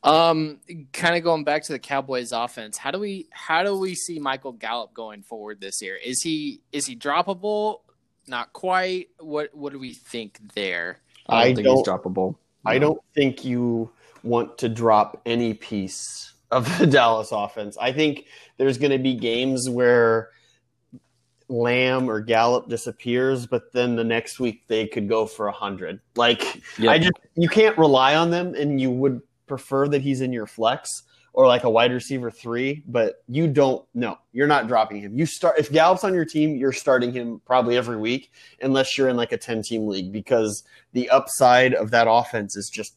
[0.03, 0.59] Um,
[0.93, 4.19] kind of going back to the Cowboys offense, how do we how do we see
[4.19, 5.95] Michael Gallup going forward this year?
[5.95, 7.79] Is he is he droppable?
[8.27, 9.09] Not quite.
[9.19, 10.99] What what do we think there?
[11.27, 12.35] I don't I think don't- he's droppable.
[12.67, 13.91] I don't think you
[14.23, 17.77] want to drop any piece of the Dallas offense.
[17.79, 18.25] I think
[18.57, 20.29] there's going to be games where
[21.47, 25.99] Lamb or Gallup disappears, but then the next week they could go for a hundred.
[26.15, 26.91] Like Yep.
[26.91, 30.47] I just you can't rely on them, and you would prefer that he's in your
[30.47, 31.03] flex
[31.33, 33.85] or like a wide receiver three, but you don't.
[33.93, 34.17] know.
[34.31, 35.17] you're not dropping him.
[35.17, 38.31] You start if Gallup's on your team, you're starting him probably every week,
[38.61, 42.69] unless you're in like a ten team league, because the upside of that offense is
[42.69, 42.95] just.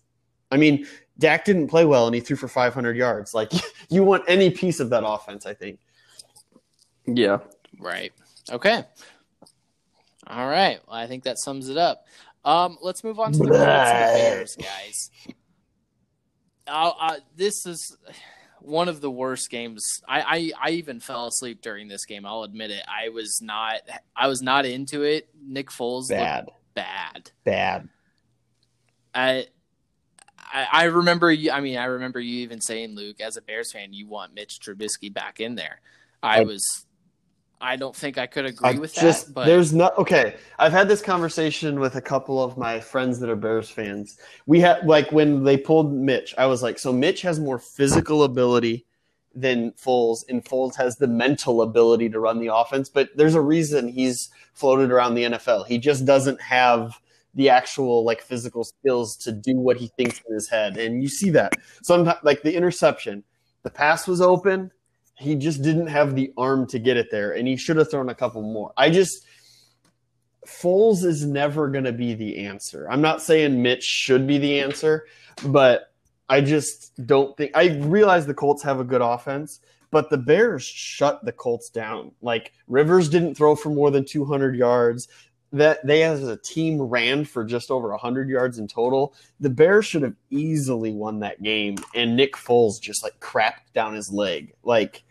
[0.50, 0.86] I mean,
[1.18, 3.34] Dak didn't play well, and he threw for 500 yards.
[3.34, 3.52] Like
[3.90, 5.80] you want any piece of that offense, I think.
[7.06, 7.38] Yeah.
[7.78, 8.12] Right.
[8.50, 8.84] Okay.
[10.26, 10.80] All right.
[10.86, 12.04] Well, I think that sums it up.
[12.44, 15.10] Um, let's move on to the Colts and the Bears, guys.
[16.66, 17.96] Uh, uh, this is
[18.60, 20.02] one of the worst games.
[20.06, 22.26] I, I I even fell asleep during this game.
[22.26, 22.82] I'll admit it.
[22.86, 23.80] I was not
[24.14, 25.28] I was not into it.
[25.42, 27.30] Nick Foles Bad, bad.
[27.44, 27.88] bad.
[29.14, 29.46] I,
[30.38, 31.50] I I remember you.
[31.50, 34.58] I mean, I remember you even saying, Luke, as a Bears fan, you want Mitch
[34.60, 35.80] Trubisky back in there.
[36.22, 36.84] I, I- was.
[37.60, 39.34] I don't think I could agree I with just that.
[39.34, 40.36] But there's not okay.
[40.58, 44.18] I've had this conversation with a couple of my friends that are Bears fans.
[44.46, 48.22] We had like when they pulled Mitch, I was like, so Mitch has more physical
[48.22, 48.86] ability
[49.34, 52.88] than Foles, and Foles has the mental ability to run the offense.
[52.88, 55.66] But there's a reason he's floated around the NFL.
[55.66, 57.00] He just doesn't have
[57.34, 61.08] the actual like physical skills to do what he thinks in his head, and you
[61.08, 62.18] see that sometimes.
[62.22, 63.24] Like the interception,
[63.64, 64.70] the pass was open
[65.18, 68.08] he just didn't have the arm to get it there, and he should have thrown
[68.08, 68.72] a couple more.
[68.76, 69.24] I just
[70.46, 72.88] Foles is never going to be the answer.
[72.90, 75.06] I'm not saying Mitch should be the answer,
[75.44, 75.92] but
[76.28, 77.52] I just don't think.
[77.54, 82.12] I realize the Colts have a good offense, but the Bears shut the Colts down.
[82.22, 85.08] Like Rivers didn't throw for more than 200 yards.
[85.50, 89.14] That they as a team ran for just over 100 yards in total.
[89.40, 93.94] The Bears should have easily won that game, and Nick Foles just like crapped down
[93.94, 94.52] his leg.
[94.62, 95.04] Like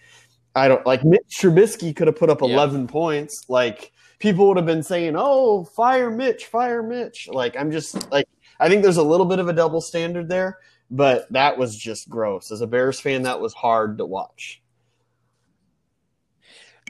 [0.58, 2.54] I don't like Mitch Trubisky could have put up Yeah.
[2.54, 3.46] 11 points.
[3.48, 8.28] Like people would have been saying, "Oh, fire Mitch, fire Mitch." Like I'm just like
[8.60, 10.58] I think there's a little bit of a double standard there,
[10.90, 12.52] but that was just gross.
[12.52, 14.62] As a Bears fan, that was hard to watch.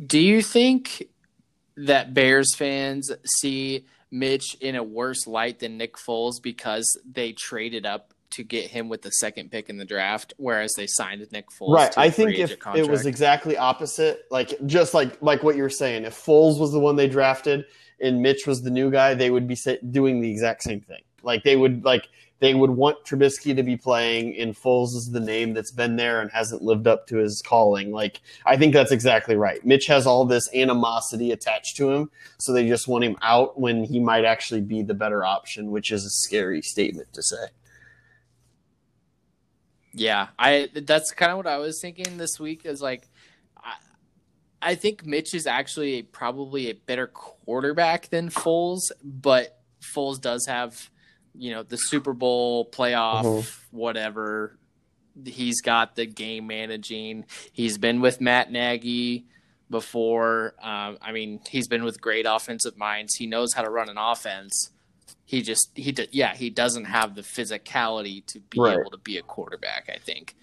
[0.05, 1.07] Do you think
[1.75, 7.85] that Bears fans see Mitch in a worse light than Nick Foles because they traded
[7.85, 11.49] up to get him with the second pick in the draft, whereas they signed Nick
[11.49, 11.73] Foles?
[11.73, 11.97] right.
[11.97, 16.05] I think if it was exactly opposite, like just like like what you were saying,
[16.05, 17.65] if Foles was the one they drafted
[17.99, 19.57] and Mitch was the new guy, they would be
[19.91, 21.01] doing the exact same thing.
[21.23, 22.07] Like they would like
[22.39, 26.21] they would want Trubisky to be playing, and Foles is the name that's been there
[26.21, 27.91] and hasn't lived up to his calling.
[27.91, 29.63] Like I think that's exactly right.
[29.65, 33.83] Mitch has all this animosity attached to him, so they just want him out when
[33.83, 37.47] he might actually be the better option, which is a scary statement to say.
[39.93, 43.07] Yeah, I that's kind of what I was thinking this week is like
[43.57, 43.73] I,
[44.61, 50.89] I think Mitch is actually probably a better quarterback than Foles, but Foles does have,
[51.35, 53.59] you know, the Super Bowl playoff Mhm.
[53.71, 54.57] whatever.
[55.25, 57.25] He's got the game managing.
[57.51, 59.25] He's been with Matt Nagy
[59.69, 60.53] before.
[60.61, 63.15] Um, I mean, he's been with great offensive minds.
[63.15, 64.71] He knows how to run an offense.
[65.29, 68.79] He just he d- yeah he doesn't have the physicality to be Right.
[68.79, 69.89] able to be a quarterback.
[69.93, 70.35] I think.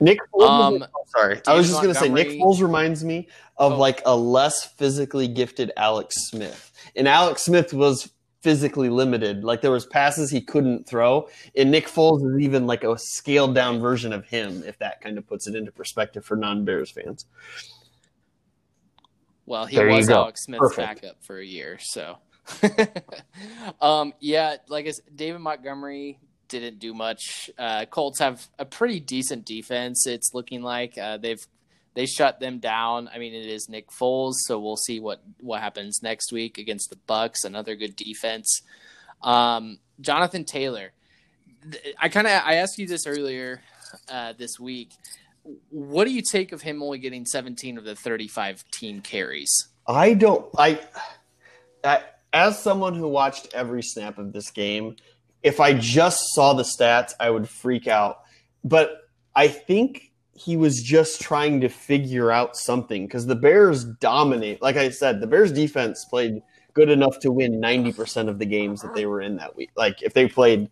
[0.00, 0.48] Nick Foles.
[0.48, 3.78] Um, oh, sorry, I was just going to say Nick Foles reminds me of Oh.
[3.78, 8.10] like a less physically gifted Alex Smith, and Alex Smith was
[8.42, 9.44] physically limited.
[9.44, 13.54] Like there was passes he couldn't throw, and Nick Foles is even like a scaled
[13.54, 14.64] down version of him.
[14.66, 17.24] If that kind of puts it into perspective for non Bears fans.
[19.46, 20.10] Well, he There was.
[20.10, 21.02] Alex Smith's Perfect.
[21.02, 22.18] backup for a year, so.
[23.80, 27.50] um, yeah, like I said, David Montgomery didn't do much.
[27.58, 30.06] Uh, Colts have a pretty decent defense.
[30.06, 31.44] It's looking like uh, they've
[31.94, 33.08] they shut them down.
[33.12, 36.90] I mean, it is Nick Foles, so we'll see what what happens next week against
[36.90, 37.44] the Bucs.
[37.44, 38.62] Another good defense.
[39.22, 40.92] Um, Jonathan Taylor.
[41.98, 43.62] I kind of I asked you this earlier
[44.08, 44.90] uh, this week.
[45.70, 49.68] What do you take of him only getting 17 of the 35 team carries?
[49.86, 50.46] I don't.
[50.56, 50.80] I,
[51.82, 52.02] I
[52.34, 54.96] as someone who watched every snap of this game,
[55.42, 58.18] if I just saw the stats, I would freak out.
[58.64, 64.60] But I think he was just trying to figure out something because the Bears dominate.
[64.60, 66.42] Like I said, the Bears defense played
[66.72, 69.70] good enough to win 90% of the games that they were in that week.
[69.76, 70.68] Like if they played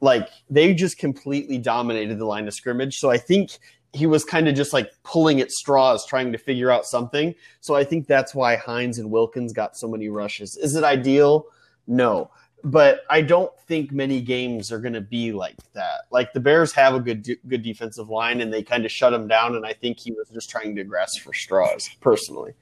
[0.00, 2.98] like they just completely dominated the line of scrimmage.
[2.98, 3.58] So I think
[3.96, 7.34] he was kind of just like pulling at straws trying to figure out something.
[7.60, 10.56] So I think that's why Hines and Wilkins got so many rushes.
[10.56, 11.46] Is it ideal?
[11.86, 12.30] No.
[12.64, 16.00] But I don't think many games are going to be like that.
[16.10, 19.28] Like the Bears have a good good defensive line and they kind of shut him
[19.28, 22.52] down and I think he was just trying to grasp for straws personally.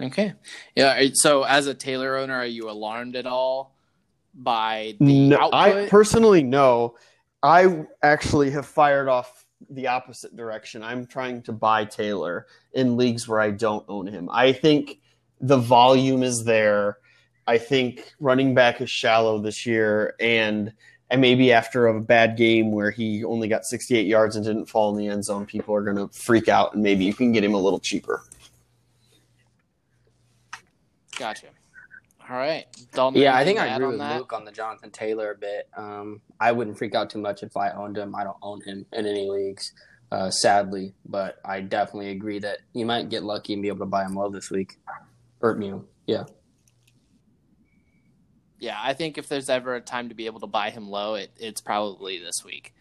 [0.00, 0.32] Okay.
[0.74, 1.08] Yeah.
[1.14, 3.76] So, as a Taylor owner, are you alarmed at all
[4.34, 5.54] by the No, output?
[5.54, 6.96] I personally no.
[7.42, 10.82] I actually have fired off the opposite direction.
[10.82, 14.28] I'm trying to buy Taylor in leagues where I don't own him.
[14.30, 15.00] I think
[15.40, 16.98] the volume is there.
[17.46, 20.72] I think running back is shallow this year, and
[21.10, 24.90] and maybe after a bad game where he only got 68 yards and didn't fall
[24.90, 27.42] in the end zone, people are going to freak out, and maybe you can get
[27.42, 28.22] him a little cheaper.
[31.18, 31.48] Gotcha.
[32.30, 32.64] All right.
[32.92, 34.18] Dalton, Yeah, I think I agree on with that?
[34.18, 35.68] Luke on the Jonathan Taylor a bit.
[35.76, 38.14] Um, I wouldn't freak out too much if I owned him.
[38.14, 39.72] I don't own him in any leagues,
[40.12, 43.86] uh, sadly, but I definitely agree that you might get lucky and be able to
[43.86, 44.78] buy him low this week.
[45.40, 46.24] Or, you know, yeah.
[48.60, 51.14] yeah, I think if there's ever a time to be able to buy him low,
[51.14, 52.74] it, it's probably this week.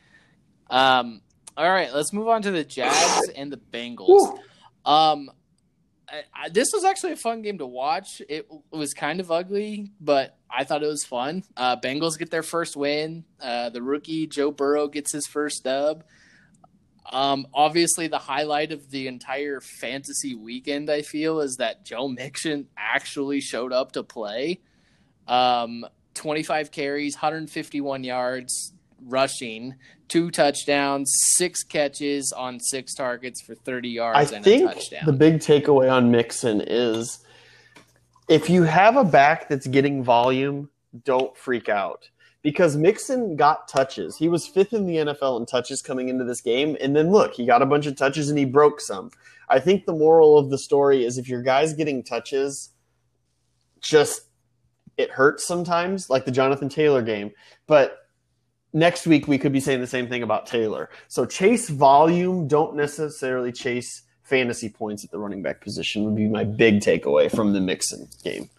[0.70, 1.22] Um,
[1.58, 4.38] all right, let's move on to the Jags and the Bengals.
[4.86, 5.32] Um,
[6.12, 8.22] I, I, this was actually a fun game to watch.
[8.28, 11.44] It was kind of ugly, but I thought it was fun.
[11.56, 13.26] Uh, Bengals get their first win.
[13.42, 16.04] Uh, the rookie Joe Burrow gets his first dub.
[17.12, 22.68] Um, obviously, the highlight of the entire fantasy weekend, I feel, is that Joe Mixon
[22.78, 24.62] actually showed up to play.
[25.28, 28.74] Um, 25 carries, 151 yards
[29.06, 29.76] rushing,
[30.08, 35.06] two touchdowns, six catches on six targets for 30 yards I and think a touchdown.
[35.06, 37.20] the big takeaway on Mixon is
[38.28, 40.70] if you have a back that's getting volume,
[41.04, 42.10] don't freak out.
[42.42, 44.16] Because Mixon got touches.
[44.16, 46.78] He was fifth in the NFL in touches coming into this game.
[46.80, 49.12] And then look, he got a bunch of touches and he broke some.
[49.50, 52.70] I think the moral of the story is if your guy's getting touches,
[53.82, 54.22] just
[54.96, 57.32] it hurts sometimes, like the Jonathan Taylor game.
[57.68, 57.99] But
[58.74, 60.90] next week we could be saying the same thing about Taylor.
[61.08, 66.28] So chase volume, don't necessarily chase fantasy points at the running back position would be
[66.28, 68.50] my big takeaway from the Mixon game.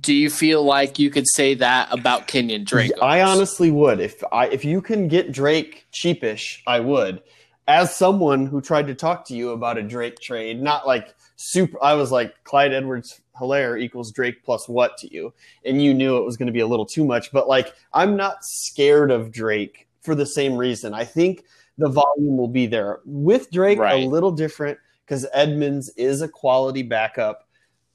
[0.00, 2.92] Do you feel like you could say that about Kenyan Drake?
[3.00, 4.00] I honestly would.
[4.00, 7.22] If I if you can get Drake cheapish, I would.
[7.66, 11.82] As someone who tried to talk to you about a Drake trade, not like super
[11.82, 15.32] I was like Clyde Edwards Hilaire equals Drake plus what to you?
[15.64, 18.16] And you knew it was going to be a little too much, but like I'm
[18.16, 20.94] not scared of Drake for the same reason.
[20.94, 21.44] I think
[21.76, 23.00] the volume will be there.
[23.04, 24.04] With Drake, Right.
[24.04, 27.46] a little different because Edmonds is a quality backup.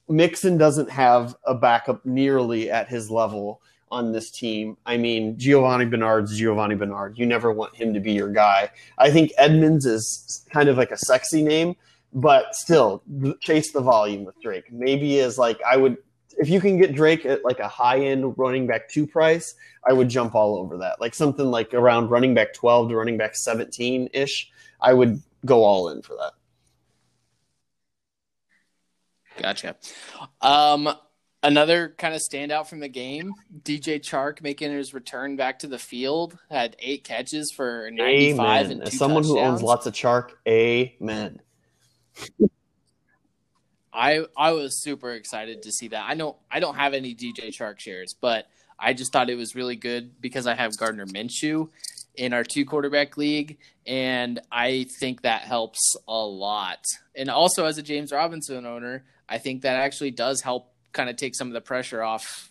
[0.10, 4.76] Mixon doesn't have a backup nearly at his level on this team.
[4.86, 7.18] I mean, Giovani Bernard's Giovani Bernard.
[7.18, 8.70] You never want him to be your guy.
[8.98, 11.76] I think Edmonds is kind of like a sexy name,
[12.14, 13.04] but still
[13.42, 14.72] chase the volume with Drake.
[14.72, 15.98] Maybe is like I would
[16.38, 19.56] if you can get Drake at like a high end running back two price,
[19.88, 21.00] I would jump all over that.
[21.00, 24.50] Like something like around running back 12 to running back 17 ish,
[24.82, 26.34] I would go all in for that.
[29.42, 29.76] Gotcha.
[30.42, 30.90] Um,
[31.42, 33.34] another kind of standout from the game,
[33.64, 38.72] DJ Chark making his return back to the field, had eight catches for 95 Amen.
[38.72, 41.40] and two As someone who owns lots of Chark, amen.
[43.94, 46.06] I I was super excited to see that.
[46.08, 48.48] I know I don't have any DJ Chark shares, but
[48.80, 51.70] I just thought it was really good because I have Gardner Minshew
[52.16, 56.84] in our two quarterback league, and I think that helps a lot.
[57.16, 61.16] And also as a James Robinson owner, I think that actually does help kind of
[61.16, 62.50] take some of the pressure off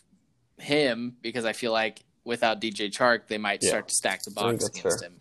[0.59, 3.71] him because I feel like without DJ Chark, they might Yeah.
[3.71, 5.11] start to stack the box against fair.
[5.11, 5.21] him.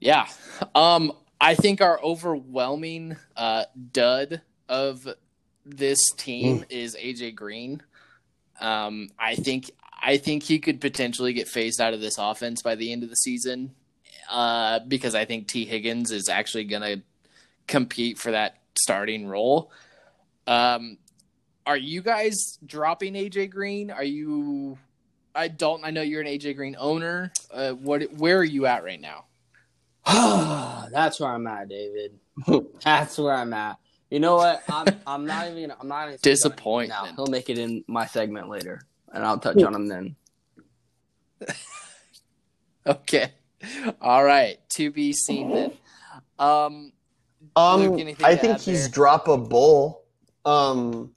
[0.00, 0.26] Yeah.
[0.74, 5.08] Um, I think our overwhelming uh, dud of
[5.64, 6.16] this Mm.
[6.18, 7.82] team is AJ Green.
[8.60, 9.70] Um, I think
[10.02, 13.10] I think he could potentially get phased out of this offense by the end of
[13.10, 13.74] the season
[14.30, 17.02] uh, because I think Tee Higgins is actually going to
[17.66, 19.70] compete for that starting role.
[20.46, 20.96] Um,
[21.66, 23.90] are you guys dropping AJ Green?
[23.90, 24.78] Are you?
[25.34, 25.84] I don't.
[25.84, 27.32] I know you're an AJ Green owner.
[27.52, 28.02] Uh, what?
[28.14, 29.24] Where are you at right now?
[30.90, 32.18] That's where I'm at, David.
[32.84, 33.78] That's where I'm at.
[34.10, 34.62] You know what?
[34.68, 36.88] I'm I'm not even gonna, I'm not even disappointed.
[36.88, 38.82] Now he'll make it in my segment later,
[39.12, 40.16] and I'll touch on him then.
[42.86, 43.30] Okay.
[44.00, 44.58] All right.
[44.70, 45.72] To be seen then.
[46.38, 46.92] Um,
[47.54, 49.04] Um, Luke, I think add he's there?
[49.04, 49.96] droppable.
[50.44, 51.12] Um,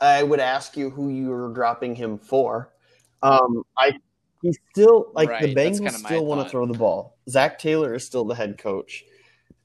[0.00, 2.72] I would ask you who you were dropping him for.
[3.22, 3.92] Um, I
[4.42, 7.13] he's still like the Right, that's Bengals still want to throw the ball.
[7.28, 9.04] Zac Taylor is still the head coach.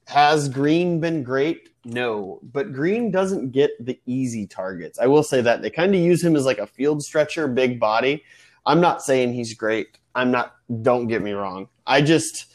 [0.07, 1.69] Has Green been great?
[1.85, 4.99] No, but Green doesn't get the easy targets.
[4.99, 7.79] I will say that they kind of use him as like a field stretcher, big
[7.79, 8.23] body.
[8.65, 9.97] I'm not saying he's great.
[10.15, 10.55] I'm not.
[10.81, 11.69] Don't get me wrong.
[11.85, 12.49] I just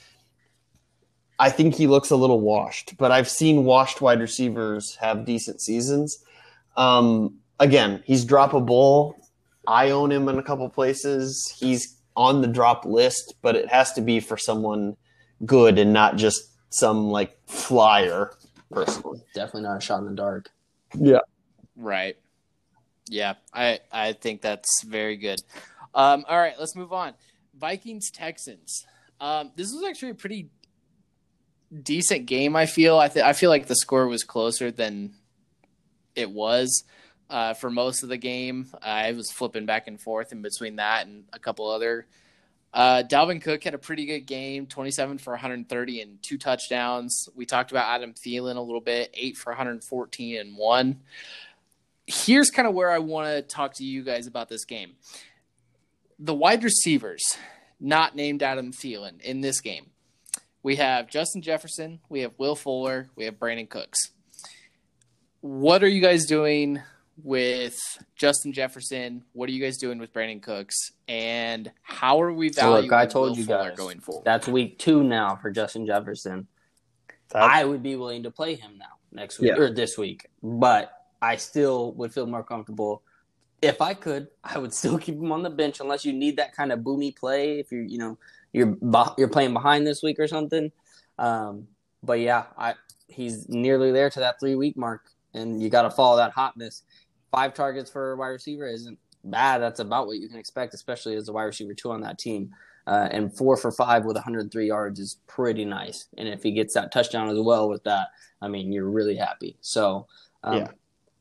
[1.38, 5.60] I think he looks a little washed, but I've seen washed wide receivers have decent
[5.60, 6.24] seasons.
[6.76, 9.14] Um, again, he's droppable.
[9.66, 11.52] I own him in a couple places.
[11.58, 14.96] He's on the drop list, but it has to be for someone
[15.44, 18.32] good and not just some like flyer
[18.70, 19.20] personally.
[19.34, 20.50] Definitely not a shot in the dark.
[20.98, 21.20] Yeah.
[21.76, 22.16] right.
[23.08, 25.42] Yeah, I I think that's very good.
[25.94, 27.12] Um, all right, let's move on.
[27.54, 28.86] Vikings Texans.
[29.20, 30.48] Um, this was actually a pretty
[31.82, 32.56] decent game.
[32.56, 32.98] I feel.
[32.98, 35.14] I th- I feel like the score was closer than
[36.14, 36.84] it was
[37.30, 38.68] uh, for most of the game.
[38.82, 42.06] I was flipping back and forth in between that and a couple other.
[42.74, 47.28] Uh, Dalvin Cook had a pretty good game, 27 for 130 and two touchdowns.
[47.36, 51.00] We talked about Adam Thielen a little bit, eight for 114 and one.
[52.06, 54.94] here's kind of where I want to talk to you guys about this game.
[56.18, 57.22] The wide receivers,
[57.78, 59.86] not named Adam Thielen, in this game.
[60.64, 64.10] We have Justin Jefferson, we have Will Fuller, we have Brandin Cooks.
[65.40, 66.82] What are you guys doing
[67.22, 67.80] with
[68.16, 69.22] Justin Jefferson?
[69.32, 70.92] What are you guys doing with Brandin Cooks?
[71.08, 74.24] And how are we So valuing look, I told Will you Fuller guys going forward?
[74.24, 76.46] that's week two now for Justin Jefferson.
[77.30, 79.62] That's- I would be willing to play him now next week Yeah.
[79.62, 80.92] or this week, but
[81.22, 83.02] I still would feel more comfortable
[83.62, 84.28] if I could.
[84.42, 87.14] I would still keep him on the bench unless you need that kind of boomy
[87.16, 87.58] play.
[87.58, 88.18] If you're, you know,
[88.52, 88.76] you're
[89.18, 90.70] you're playing behind this week or something.
[91.18, 91.68] Um,
[92.02, 92.74] but yeah, I
[93.08, 96.82] he's nearly there to that three week mark, and you got to follow that hotness.
[97.34, 99.58] Five targets for a wide receiver isn't bad.
[99.58, 102.54] That's about what you can expect, especially as a wide receiver two on that team.
[102.86, 106.06] Uh, and four for five with 103 yards is pretty nice.
[106.16, 108.08] And if he gets that touchdown as well with that,
[108.40, 109.56] I mean, you're really happy.
[109.62, 110.06] So,
[110.44, 110.70] um, Yeah.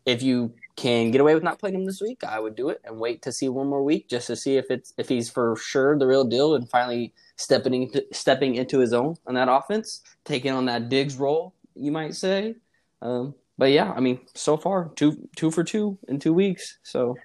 [0.05, 2.81] if you can get away with not playing him this week, I would do it
[2.83, 5.55] and wait to see one more week just to see if it's if he's for
[5.55, 10.01] sure the real deal and finally stepping into, stepping into his own on that offense,
[10.25, 12.55] taking on that Diggs role, you might say.
[13.01, 16.79] Um, but yeah, I mean, so far two two for two in two weeks.
[16.83, 17.15] So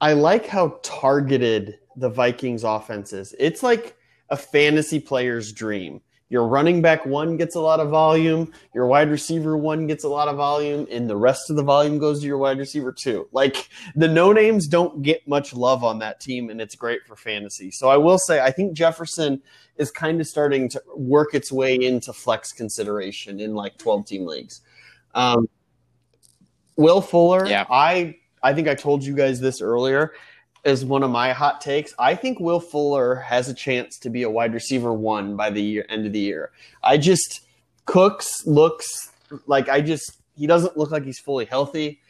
[0.00, 3.34] I like how targeted the Vikings offense is.
[3.38, 3.96] It's like
[4.30, 6.00] a fantasy player's dream.
[6.30, 10.08] Your running back one gets a lot of volume, your wide receiver one gets a
[10.08, 13.28] lot of volume, and the rest of the volume goes to your wide receiver two.
[13.32, 17.16] Like the no names don't get much love on that team, and it's great for
[17.16, 17.72] fantasy.
[17.72, 19.42] So I will say, I think Jefferson
[19.76, 24.24] is kind of starting to work its way into flex consideration in like 12 team
[24.24, 24.60] leagues.
[25.14, 25.48] Um,
[26.76, 27.66] Will Fuller, Yeah.
[27.70, 30.12] I I think I told you guys this earlier
[30.64, 31.94] is one of my hot takes.
[31.98, 35.62] I think Will Fuller has a chance to be a wide receiver one by the
[35.62, 36.52] year, end of the year.
[36.82, 37.42] I just
[37.86, 39.10] Cooks looks
[39.46, 42.00] like I just he doesn't look like he's fully healthy.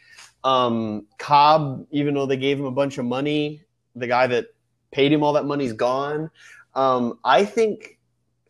[0.44, 3.62] Um, Cobb, even though they gave him a bunch of money,
[3.96, 4.46] the guy that
[4.90, 6.30] paid him all that money's gone.
[6.74, 7.98] Um, I think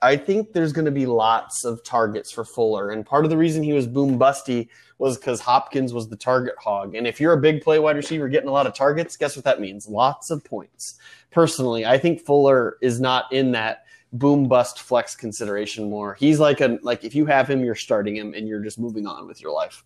[0.03, 3.37] I think there's going to be lots of targets for Fuller, and part of the
[3.37, 6.95] reason he was boom busty was because Hopkins was the target hog.
[6.95, 9.47] And if you're a big play wide receiver getting a lot of targets, guess what
[9.47, 9.89] that means?
[9.89, 10.99] Lots of points.
[11.31, 16.15] Personally, I think Fuller is not in that boom bust flex consideration more.
[16.15, 19.07] He's like a like if you have him, you're starting him and you're just moving
[19.07, 19.85] on with your life.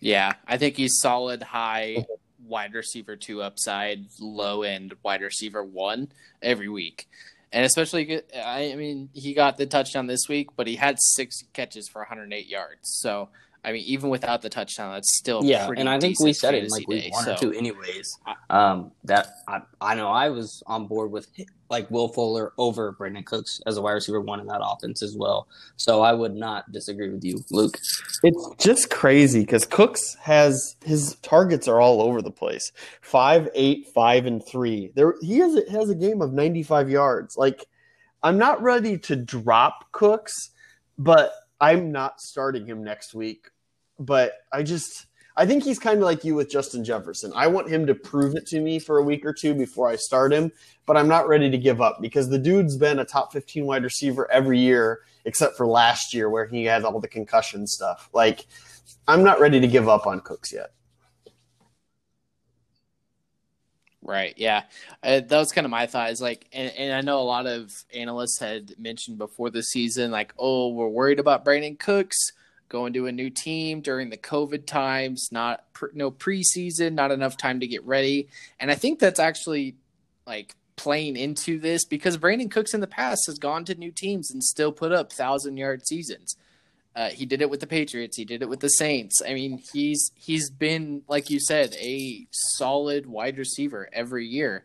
[0.00, 2.04] Yeah, I think he's solid high
[2.50, 6.08] wide receiver two upside, low end wide receiver one
[6.42, 7.08] every week.
[7.52, 11.88] And especially, I mean, he got the touchdown this week, but he had six catches
[11.88, 12.80] for 108 yards.
[12.82, 13.28] So,
[13.62, 16.54] I mean, even without the touchdown, that's still yeah, pretty and I think we said
[16.54, 17.10] it in fantasy like week day.
[17.10, 18.18] one or two, anyways.
[18.48, 21.28] Um, that I, I know I was on board with
[21.68, 25.14] like Will Fuller over Brandin Cooks as a wide receiver one in that offense as
[25.16, 25.46] well.
[25.76, 27.78] So I would not disagree with you, Luke.
[28.22, 32.72] It's just crazy because Cooks has his targets are all over the place.
[33.02, 34.90] Five, eight, five, and three.
[34.94, 37.36] There he has a, has a game of ninety five yards.
[37.36, 37.66] Like
[38.22, 40.50] I'm not ready to drop Cooks,
[40.98, 43.50] but I'm not starting him next week.
[43.98, 45.06] But I just
[45.36, 47.32] I think he's kind of like you with Justin Jefferson.
[47.34, 49.96] I want him to prove it to me for a week or two before I
[49.96, 50.50] start him,
[50.86, 53.84] but I'm not ready to give up because the dude's been a top 15 wide
[53.84, 58.08] receiver every year except for last year where he had all the concussion stuff.
[58.12, 58.46] Like
[59.06, 60.72] I'm not ready to give up on Cooks yet.
[64.10, 64.34] Right.
[64.36, 64.64] Yeah.
[65.04, 66.10] Uh, that was kind of my thought.
[66.10, 70.10] Is like, and, and I know a lot of analysts had mentioned before the season,
[70.10, 72.32] like, oh, we're worried about Brandin Cooks
[72.68, 77.60] going to a new team during the COVID times, not no preseason, not enough time
[77.60, 78.28] to get ready.
[78.58, 79.76] And I think that's actually
[80.26, 84.30] like playing into this because Brandin Cooks in the past has gone to new teams
[84.30, 86.34] and still put up thousand yard seasons.
[86.94, 88.16] Uh, he did it with the Patriots.
[88.16, 89.22] He did it with the Saints.
[89.26, 94.64] I mean, he's he's been like you said, a solid wide receiver every year,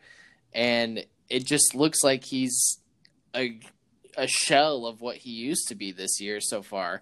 [0.53, 2.79] and it just looks like he's
[3.35, 3.59] a
[4.17, 7.01] a shell of what he used to be this year so far.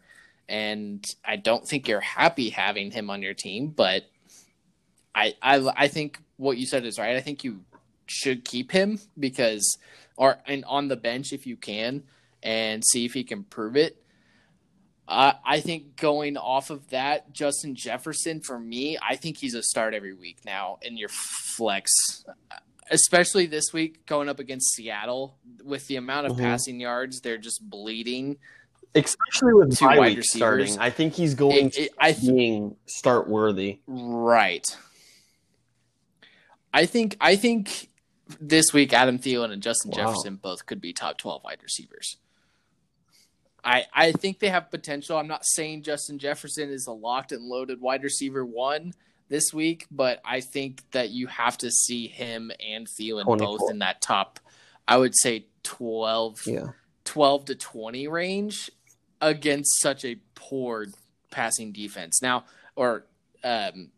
[0.50, 4.04] And I don't think you're happy having him on your team, but
[5.16, 7.16] I I I think what you said is right.
[7.16, 7.62] I think you
[8.06, 9.78] should keep him because
[10.18, 12.04] or and on the bench if you can
[12.42, 14.03] and see if he can prove it.
[15.08, 19.62] Uh, I think going off of that, Justin Jefferson for me, I think he's a
[19.62, 21.92] start every week now in your flex,
[22.90, 26.40] especially this week going up against Seattle with the amount of Mhm.
[26.40, 28.38] passing yards they're just bleeding.
[28.96, 30.60] Especially with Two wide week starting.
[30.66, 30.78] receivers.
[30.78, 33.80] I think he's going It- it- to I being start worthy.
[33.88, 34.66] Right.
[36.74, 37.90] I think I think
[38.40, 39.98] this week Adam Thielen and Justin Wow.
[39.98, 42.18] Jefferson both could be top twelve wide receivers.
[43.64, 45.18] I, I think they have potential.
[45.18, 48.94] I'm not saying Justin Jefferson is a locked and loaded wide receiver one
[49.30, 53.38] this week, but I think that you have to see him and Thielen 24.
[53.38, 54.40] both in that top,
[54.88, 56.68] I would say 12, Yeah.
[57.06, 58.70] 12 to 20 range
[59.22, 60.88] against such a poor
[61.32, 62.22] passing defense.
[62.22, 62.44] Now,
[62.76, 63.06] or
[63.44, 63.92] um,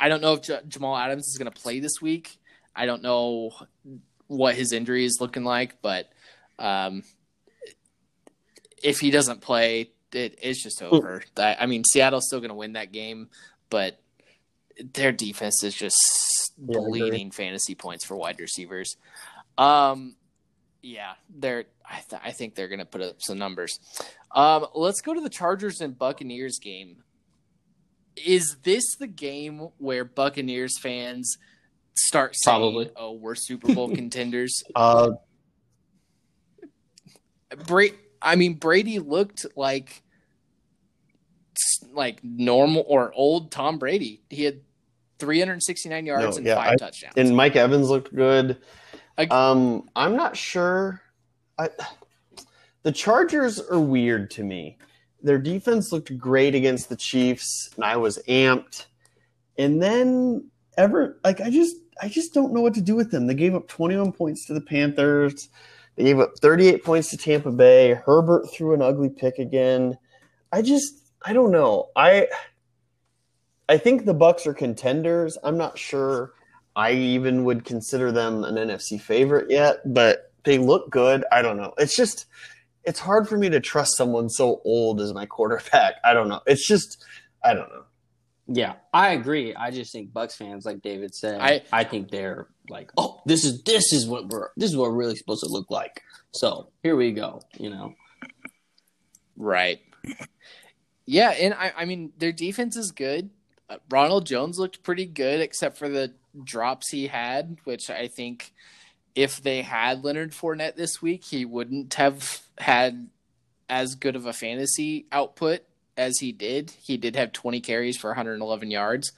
[0.00, 2.36] I don't know if J- Jamal Adams is going to play this week.
[2.74, 3.52] I don't know
[4.26, 6.10] what his injury is looking like, but
[6.58, 7.02] um,
[8.82, 11.22] if he doesn't play, it, it's just over.
[11.36, 13.28] I, I mean, Seattle's still going to win that game,
[13.70, 14.00] but
[14.92, 15.96] their defense is just
[16.56, 18.96] Yeah, bleeding fantasy points for wide receivers.
[19.56, 20.16] Um,
[20.82, 21.64] yeah, they're.
[21.84, 23.78] I, th- I think they're going to put up some numbers.
[24.30, 27.02] Um, let's go to the Chargers and Buccaneers game.
[28.16, 31.38] Is this the game where Buccaneers fans
[31.94, 32.90] start saying, Probably.
[32.94, 34.62] "Oh, we're Super Bowl contenders"?
[34.74, 35.12] Uh,
[37.66, 37.86] Bra-
[38.22, 40.02] I mean, Brady looked like
[41.92, 44.22] like normal or old Tom Brady.
[44.30, 44.60] He had
[45.18, 47.14] 369 yards No, and yeah, five I- touchdowns.
[47.16, 48.58] and Mike Evans looked good.
[49.30, 51.00] Um, I'm not sure.
[51.58, 51.70] I,
[52.84, 54.78] the Chargers are weird to me.
[55.20, 58.86] Their defense looked great against the Chiefs, and I was amped.
[59.58, 63.26] And then ever like I just I just don't know what to do with them.
[63.26, 65.48] They gave up 21 points to the Panthers.
[65.98, 67.94] They gave up 38 points to Tampa Bay.
[67.94, 69.98] Herbert threw an ugly pick again.
[70.52, 71.88] I just I don't know.
[71.96, 72.28] I
[73.68, 75.36] I think the Bucs are contenders.
[75.42, 76.34] I'm not sure
[76.76, 81.24] I even would consider them an NFC favorite yet, but they look good.
[81.32, 81.74] I don't know.
[81.78, 82.26] It's just
[82.84, 85.94] it's hard for me to trust someone so old as my quarterback.
[86.04, 86.42] I don't know.
[86.46, 87.04] It's just
[87.44, 87.84] I don't know.
[88.50, 89.54] Yeah, I agree.
[89.54, 93.44] I just think Bucs fans, like David said, I- I, think they're like, oh, this
[93.44, 96.02] is this is what we're this is what we're really supposed to look like.
[96.32, 97.42] So here we go.
[97.58, 97.94] You know,
[99.36, 99.80] Right.
[101.06, 103.30] Yeah, and I, I mean their defense is good.
[103.70, 108.52] Uh, Ronald Jones looked pretty good, except for the drops he had, which I think
[109.14, 113.08] if they had Leonard Fournette this week, he wouldn't have had
[113.68, 115.60] as good of a fantasy output
[115.98, 116.72] as he did.
[116.82, 119.12] He did have 20 carries for 111 yards.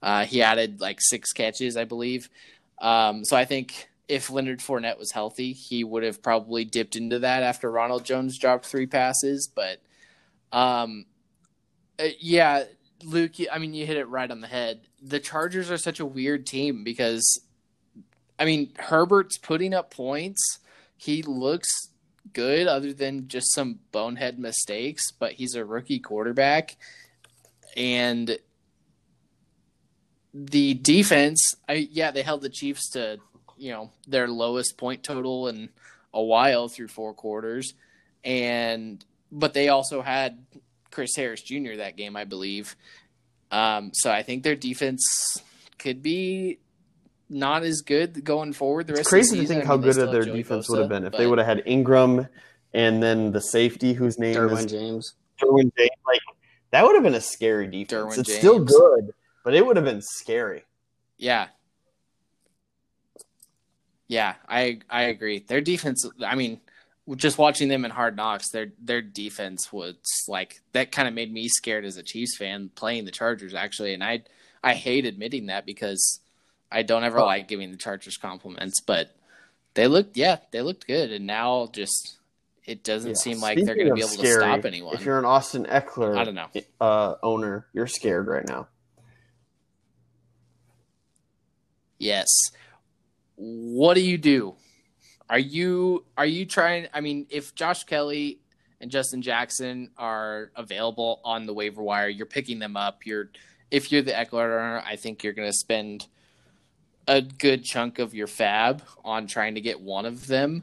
[0.00, 2.28] Uh, he added like six catches, I believe.
[2.80, 7.18] Um, so I think if Leonard Fournette was healthy, he would have probably dipped into
[7.20, 9.50] that after Ronald Jones dropped three passes.
[9.52, 9.80] But
[10.52, 11.06] um,
[11.98, 12.64] uh, yeah,
[13.02, 14.82] Luke, I mean, you hit it right on the head.
[15.02, 17.40] The Chargers are such a weird team because,
[18.38, 20.58] I mean, Herbert's putting up points.
[20.96, 21.68] He looks
[22.32, 26.76] good, other than just some bonehead mistakes, but he's a rookie quarterback.
[27.76, 28.38] And
[30.34, 33.18] the defense, I yeah, they held the Chiefs to
[33.56, 35.68] you know their lowest point total in
[36.14, 37.74] a while through four quarters,
[38.24, 40.44] and but they also had
[40.90, 41.76] Chris Harris Jr.
[41.76, 42.76] that game, I believe.
[43.50, 45.02] Um, so I think their defense
[45.78, 46.58] could be
[47.28, 48.86] not as good going forward.
[48.86, 49.56] The rest It's crazy of the to season.
[49.56, 51.12] think I how mean, they good of their Joey defense Bosa, would have been if
[51.12, 52.28] they would have had Ingram
[52.74, 55.14] and then the safety whose name Derwin is James.
[55.40, 55.90] Derwin James.
[56.06, 56.20] Like
[56.70, 58.16] that would have been a scary defense.
[58.16, 59.12] Derwin it's still good,
[59.44, 60.64] but it would have been scary.
[61.16, 61.48] Yeah.
[64.06, 65.40] Yeah, I I agree.
[65.40, 66.60] Their defense I mean,
[67.16, 69.96] just watching them in Hard Knocks, their their defense was
[70.28, 73.92] like that kind of made me scared as a Chiefs fan playing the Chargers actually,
[73.92, 74.22] and I
[74.62, 76.20] I hate admitting that because
[76.70, 77.24] I don't ever Oh.
[77.26, 79.14] like giving the Chargers compliments, but
[79.74, 82.18] they looked yeah, they looked good and now just
[82.64, 83.16] it doesn't Yeah.
[83.16, 84.94] seem like they're going to be able scary, to stop anyone.
[84.94, 86.48] If you're an Austin Ekeler I don't know.
[86.80, 88.68] uh, owner, you're scared right now.
[91.98, 92.28] Yes.
[93.36, 94.54] What do you do?
[95.30, 98.40] Are you are you trying I mean if Josh Kelley
[98.80, 103.04] and Justin Jackson are available on the waiver wire, you're picking them up.
[103.04, 103.30] You're
[103.70, 106.06] if you're the Ekeler owner, I think you're going to spend
[107.08, 110.62] a good chunk of your fab on trying to get one of them.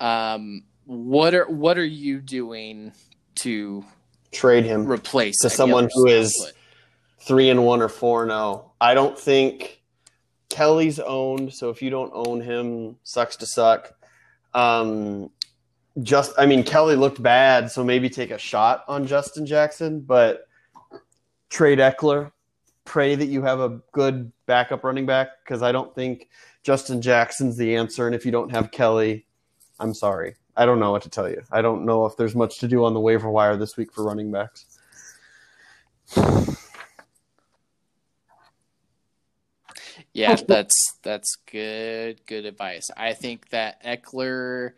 [0.00, 2.92] Um what are what are you doing
[3.36, 3.84] to
[4.32, 6.52] Trade him replace To someone who is-
[7.20, 8.72] three and one or four and zero.
[8.80, 9.80] I don't think
[10.48, 13.94] Kelley's owned, so if you don't own him, sucks to suck.
[14.54, 15.30] Um,
[16.02, 20.48] just, I mean, Kelley looked bad, so maybe take a shot on Justin Jackson, but
[21.48, 22.32] trade Ekeler.
[22.84, 26.28] Pray that you have a good backup running back because I don't think
[26.62, 28.06] Justin Jackson's the answer.
[28.06, 29.26] And if you don't have Kelley,
[29.78, 30.34] I'm sorry.
[30.56, 31.42] I don't know what to tell you.
[31.50, 34.04] I don't know if there's much to do on the waiver wire this week for
[34.04, 34.66] running backs.
[40.12, 42.90] Yeah, that's that's good good advice.
[42.96, 44.72] I think that Ekeler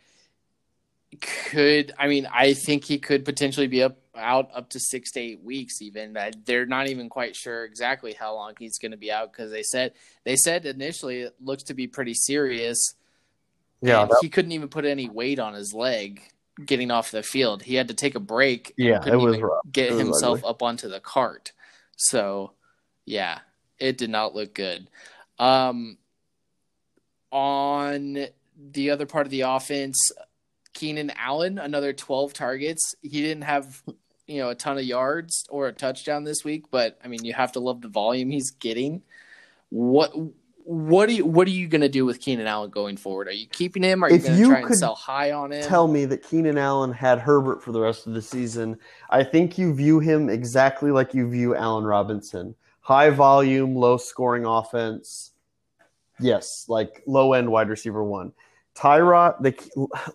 [1.21, 5.21] could I mean I think he could potentially be up out up to six to
[5.21, 6.17] eight weeks even.
[6.45, 9.63] They're not even quite sure exactly how long he's going to be out because they
[9.63, 9.93] said
[10.25, 12.95] they said initially it looks to be pretty serious.
[13.81, 16.23] Yeah, that- he couldn't even put any weight on his leg
[16.65, 17.63] getting off the field.
[17.63, 18.73] He had to take a break.
[18.77, 19.61] Yeah, it was rough.
[19.71, 20.51] get was himself ugly.
[20.51, 21.53] up onto the cart.
[21.97, 22.53] So,
[23.05, 23.41] yeah,
[23.79, 24.89] it did not look good.
[25.39, 25.99] Um,
[27.33, 28.27] on
[28.73, 29.99] the other part of the offense,
[30.73, 32.95] Keenan Allen, another 12 targets.
[33.03, 33.83] He didn't have,
[34.27, 37.33] you know, a ton of yards or a touchdown this week, but I mean, you
[37.35, 39.03] have to love the volume he's getting.
[39.71, 40.13] What
[40.65, 43.29] what are you what are you going to do with Keenan Allen going forward?
[43.29, 44.03] Are you keeping him?
[44.03, 45.63] Are you going to try and sell high on him?
[45.63, 48.79] tell me that Keenan Allen had Herbert for the rest of the season,
[49.11, 52.55] I think you view him exactly like you view Allen Robinson.
[52.81, 55.33] High volume, low scoring offense.
[56.19, 58.33] Yes, like low end wide receiver one.
[58.75, 59.55] Tyrod, the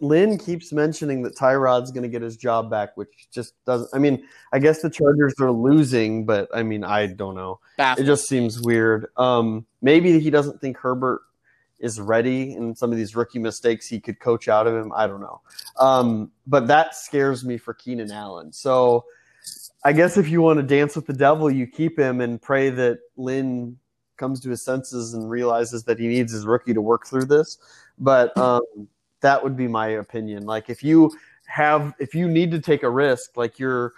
[0.01, 3.89] Lynn keeps mentioning that Tyrod's going to get his job back, which just doesn't.
[3.93, 7.59] I mean, I guess the Chargers are losing, but I mean, I don't know.
[7.97, 9.07] It just seems weird.
[9.15, 11.21] Um, maybe he doesn't think Herbert
[11.79, 14.91] is ready, and some of these rookie mistakes he could coach out of him.
[14.93, 15.41] I don't know.
[15.77, 18.51] Um, but that scares me for Keenan Allen.
[18.51, 19.05] So
[19.85, 22.69] I guess if you want to dance with the devil, you keep him and pray
[22.71, 23.77] that Lynn
[24.17, 27.57] comes to his senses and realizes that he needs his rookie to work through this.
[27.99, 28.61] But um,
[29.21, 30.45] that would be my opinion.
[30.45, 31.11] Like if you
[31.45, 33.93] have, if you need to take a risk, like you're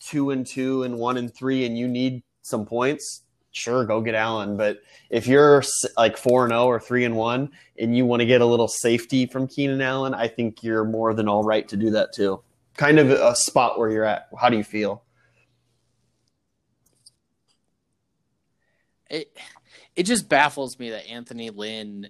[0.00, 4.14] two and two and one and three, and you need some points, sure, go get
[4.14, 4.56] Allen.
[4.56, 4.78] But
[5.10, 5.62] if you're
[5.96, 8.68] like four and zero or three and one, and you want to get a little
[8.68, 12.42] safety from Keenan Allen, I think you're more than all right to do that too.
[12.76, 14.28] Kind of a spot where you're at.
[14.38, 15.02] How do you feel?
[19.10, 19.36] it
[19.96, 22.08] it just baffles me that Anthony Lynn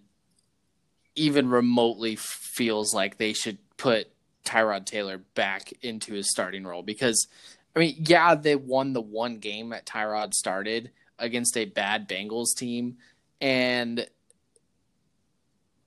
[1.20, 4.08] even remotely feels like they should put
[4.44, 7.28] Tyrod Taylor back into his starting role because
[7.76, 12.56] I mean, yeah, they won the one game that Tyrod started against a bad Bengals
[12.56, 12.96] team
[13.40, 14.08] and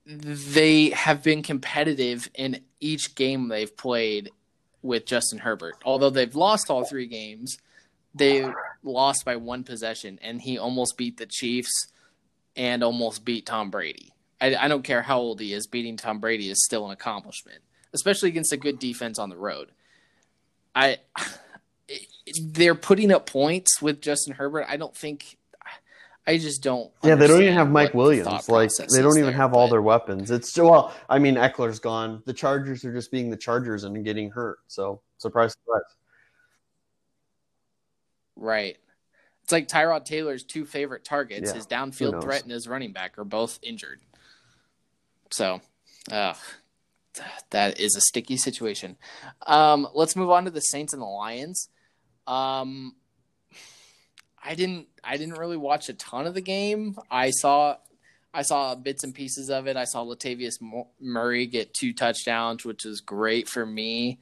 [0.06, 4.30] they have been competitive in each game they've played
[4.82, 5.76] with Justin Herbert.
[5.84, 7.58] Although they've lost all three games,
[8.14, 8.46] they
[8.82, 11.88] lost by one possession, and he almost beat the Chiefs
[12.54, 14.13] and almost beat Tom Brady.
[14.40, 17.62] I, I don't care how old he is, beating Tom Brady is still an accomplishment,
[17.92, 19.70] especially against a good defense on the road.
[20.74, 20.98] I
[22.40, 24.66] they're putting up points with Justin Herbert.
[24.68, 25.38] I don't think.
[26.26, 26.90] I just don't.
[27.02, 28.48] Yeah, they don't even have Mike what the Williams.
[28.48, 30.30] Like they don't even there, have all but- their weapons.
[30.30, 32.22] It's well, I mean, Ekeler's gone.
[32.24, 34.58] The Chargers are just being the Chargers and getting hurt.
[34.66, 35.82] So surprise, surprise.
[38.36, 38.78] Right.
[39.42, 43.18] It's like Tyrod Taylor's two favorite targets, Yeah, his downfield threat and his running back,
[43.18, 44.00] are both injured.
[45.34, 45.60] So,
[46.12, 46.34] uh,
[47.50, 48.96] that is a sticky situation.
[49.46, 51.68] Um, let's move on to the Saints and the Lions.
[52.26, 52.94] Um,
[54.42, 54.86] I didn't.
[55.02, 56.96] I didn't really watch a ton of the game.
[57.10, 57.76] I saw.
[58.32, 59.76] I saw bits and pieces of it.
[59.76, 60.54] I saw Latavius
[61.00, 64.18] Murray get two touchdowns, which was great for me.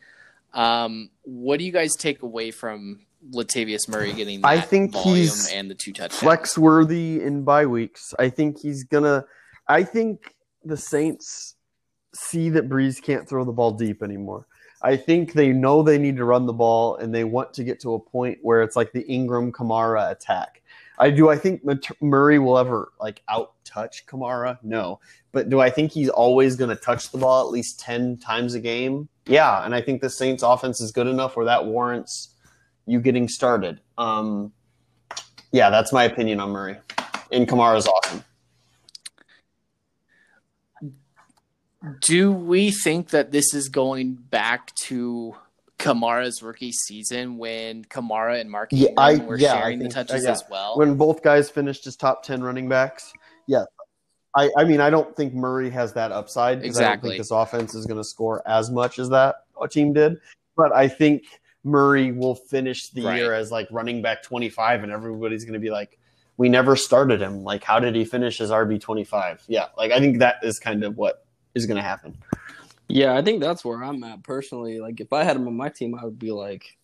[0.53, 5.17] Um, what do you guys take away from Latavius Murray getting that I think volume
[5.17, 6.21] he's and the two touchdowns?
[6.21, 8.15] Flex worthy in bye weeks.
[8.19, 9.25] I think he's gonna.
[9.69, 10.35] I think
[10.65, 11.57] the Saints
[12.15, 14.47] see that Brees can't throw the ball deep anymore.
[14.83, 17.81] I think they know they need to run the ball and they want to get
[17.81, 20.63] to a point where it's like the Ingram Kamara attack.
[20.99, 21.31] I do.
[21.31, 21.63] I think
[22.01, 24.59] Murray will ever like out touch Kamara.
[24.63, 25.01] No,
[25.33, 28.55] but do I think he's always going to touch the ball at least ten times
[28.55, 29.09] a game?
[29.27, 32.35] Yeah, and I think the Saints' offense is good enough where that warrants
[32.87, 33.81] you getting started.
[33.99, 34.53] Um,
[35.53, 36.77] yeah, that's my opinion on Murray.
[37.31, 38.25] And Kamara's awesome.
[42.01, 45.35] Do we think that this is going back to
[45.79, 50.25] Kamara's rookie season when Kamara and Mark Yeah, I- were yeah, I sharing the touches
[50.25, 50.33] uh, yeah.
[50.33, 50.79] as well?
[50.79, 53.13] When both guys finished as top ten running backs,
[53.47, 53.65] yeah.
[54.35, 57.11] I, I mean, I don't think Murray has that upside because I don't Exactly.
[57.11, 59.37] think this offense is going to score as much as that
[59.71, 60.17] team did.
[60.57, 61.25] But I think
[61.65, 63.19] Murray will finish the Right.
[63.19, 65.99] year as like running back twenty five, and everybody's going to be like,
[66.37, 67.43] "We never started him.
[67.45, 69.43] Like, how did he finish as RB twenty five?
[69.49, 72.17] Yeah, like I think that is kind of what is going to happen.
[72.89, 74.81] Yeah, I think that's where I'm at personally.
[74.81, 76.77] Like, if I had him on my team, I would be like,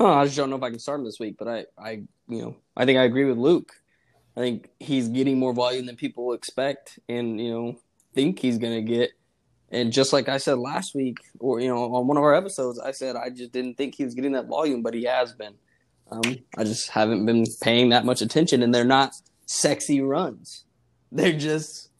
[0.00, 1.90] "Oh, I just don't know if I can start him this week." But I, I,
[2.28, 3.72] you know, I think I agree with Luke.
[4.36, 7.78] I think he's getting more volume than people expect, and you know,
[8.14, 9.10] think he's gonna get.
[9.70, 12.80] And just like I said last week, or you know, on one of our episodes,
[12.80, 15.54] I said I just didn't think he was getting that volume, but he has been.
[16.10, 19.14] Um, I just haven't been paying that much attention, and they're not
[19.46, 20.64] sexy runs.
[21.12, 21.90] They're just.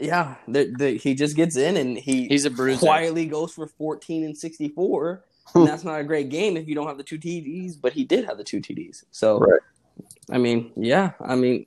[0.00, 2.78] Yeah, the, the, he just gets in and he He's a bruiser.
[2.78, 5.24] quietly goes for 14 and 64.
[5.54, 8.04] and that's not a great game if you don't have the two TDs, but he
[8.04, 9.04] did have the two TDs.
[9.10, 9.60] So, Right.
[10.30, 11.66] I mean, yeah, I mean,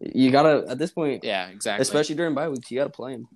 [0.00, 1.82] you gotta at this point, Yeah, exactly.
[1.82, 3.28] especially during bye weeks, you gotta play him.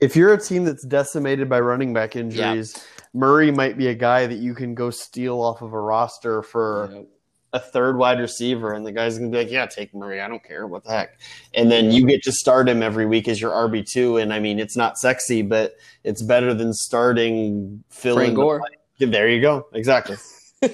[0.00, 2.74] If you're a team that's decimated by running back injuries,
[3.14, 6.90] Murray might be a guy that you can go steal off of a roster for
[6.92, 7.06] Yep.
[7.54, 10.20] A third wide receiver, and the guy's gonna be like, "Yeah, take Murray.
[10.20, 10.66] I don't care.
[10.66, 11.18] What the heck?"
[11.54, 14.40] And then you get to start him every week as your RB two, and I
[14.40, 18.62] mean, it's not sexy, but it's better than starting Frank in the Gore.
[18.98, 19.68] There you go.
[19.72, 20.16] Exactly.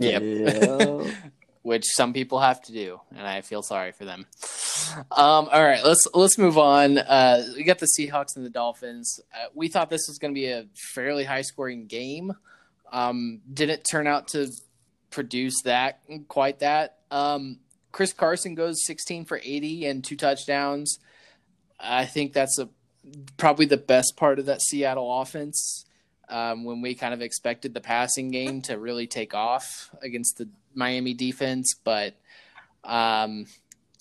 [0.00, 0.22] Yep.
[0.22, 1.12] Yeah.
[1.62, 4.26] which some people have to do, and I feel sorry for them.
[5.10, 6.98] Um, all right, let's let's move on.
[6.98, 9.20] Uh, we got the Seahawks and the Dolphins.
[9.34, 12.32] Uh, we thought this was going to be a fairly high scoring game.
[12.92, 14.48] Um, didn't turn out to
[15.10, 16.98] produce that quite that.
[17.10, 17.58] Um,
[17.92, 20.98] Chris Carson goes 16 for 80 and two touchdowns.
[21.80, 22.68] I think that's a
[23.36, 25.84] probably the best part of that Seattle offense.
[26.30, 30.46] Um, when we kind of expected the passing game to really take off against the
[30.74, 32.16] Miami defense, but
[32.84, 33.46] um,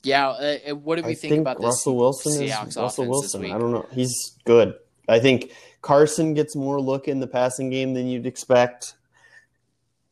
[0.04, 3.42] yeah, uh, what do we I think, about this Russell Wilson Seahawks is Russell Wilson.
[3.44, 3.52] this?
[3.52, 3.86] I don't know.
[3.92, 4.14] He's
[4.44, 4.76] good.
[5.08, 5.52] I think
[5.82, 8.96] Carson gets more look in the passing game than you'd expect.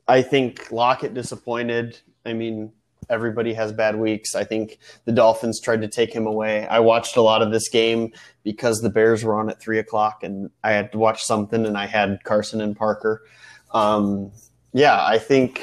[0.08, 2.00] I think Lockett disappointed.
[2.26, 2.72] I mean,
[3.10, 4.36] everybody has bad weeks.
[4.36, 6.68] I think the Dolphins tried to take him away.
[6.68, 8.14] I watched a lot of this game
[8.44, 11.78] because the Bears were on at three o'clock, and I had to watch something, and
[11.78, 13.24] I had Carson and Parker.
[13.72, 14.32] Um,
[14.74, 15.62] yeah, I think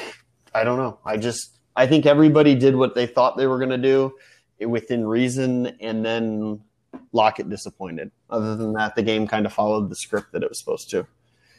[0.53, 0.99] I don't know.
[1.05, 4.13] I just I think everybody did what they thought they were going to do
[4.59, 6.61] within reason, and then
[7.11, 8.11] Lockett disappointed.
[8.29, 11.05] Other than that, the game kind of followed the script that it was supposed to.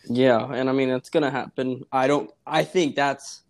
[0.09, 1.85] Yeah, and I mean it's gonna happen.
[1.93, 2.31] I don't.
[2.47, 3.43] I think that's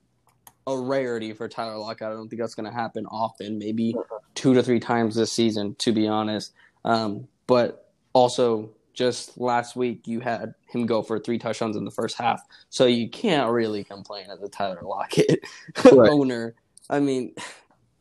[0.67, 2.07] a rarity for Tyler Lockett.
[2.09, 3.59] I don't think that's gonna happen often.
[3.59, 3.95] Maybe
[4.35, 6.53] two to three times this season, to be honest.
[6.85, 11.91] Um, but also, just last week you had him go for three touchdowns in the
[11.91, 15.41] first half, so you can't really complain as a Tyler Lockett
[15.85, 16.11] Right.
[16.11, 16.55] owner.
[16.89, 17.35] I mean,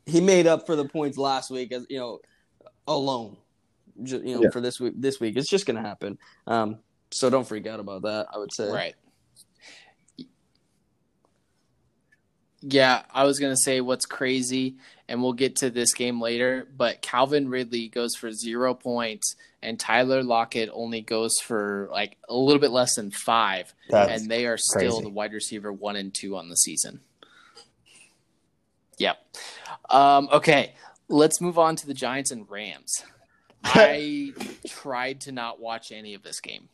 [0.06, 2.20] he made up for the points last week as you know
[2.86, 3.36] alone.
[4.02, 4.50] Ju- you know, Yeah.
[4.50, 6.18] for this week, this week it's just gonna happen.
[6.46, 6.78] Um,
[7.10, 8.26] so don't freak out about that.
[8.34, 8.68] I would say.
[8.70, 8.94] Right.
[12.66, 14.76] Yeah, I was gonna say what's crazy,
[15.06, 16.66] and we'll get to this game later.
[16.76, 22.34] But Calvin Ridley goes for zero points, and Tyler Lockett only goes for like a
[22.34, 25.02] little bit less than five, That's and they are still crazy.
[25.02, 27.00] the wide receiver one and two on the season.
[28.98, 29.18] Yep.
[29.90, 30.74] Um, okay,
[31.08, 33.04] let's move on to the Giants and Rams.
[33.64, 34.32] I
[34.66, 36.68] tried to not watch any of this game.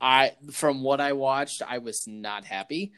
[0.00, 2.92] I from what I watched, I was not happy.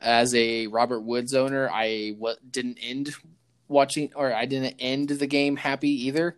[0.00, 3.14] As a Robert Woods owner, I w- didn't end
[3.66, 6.36] watching or I didn't end the game happy either.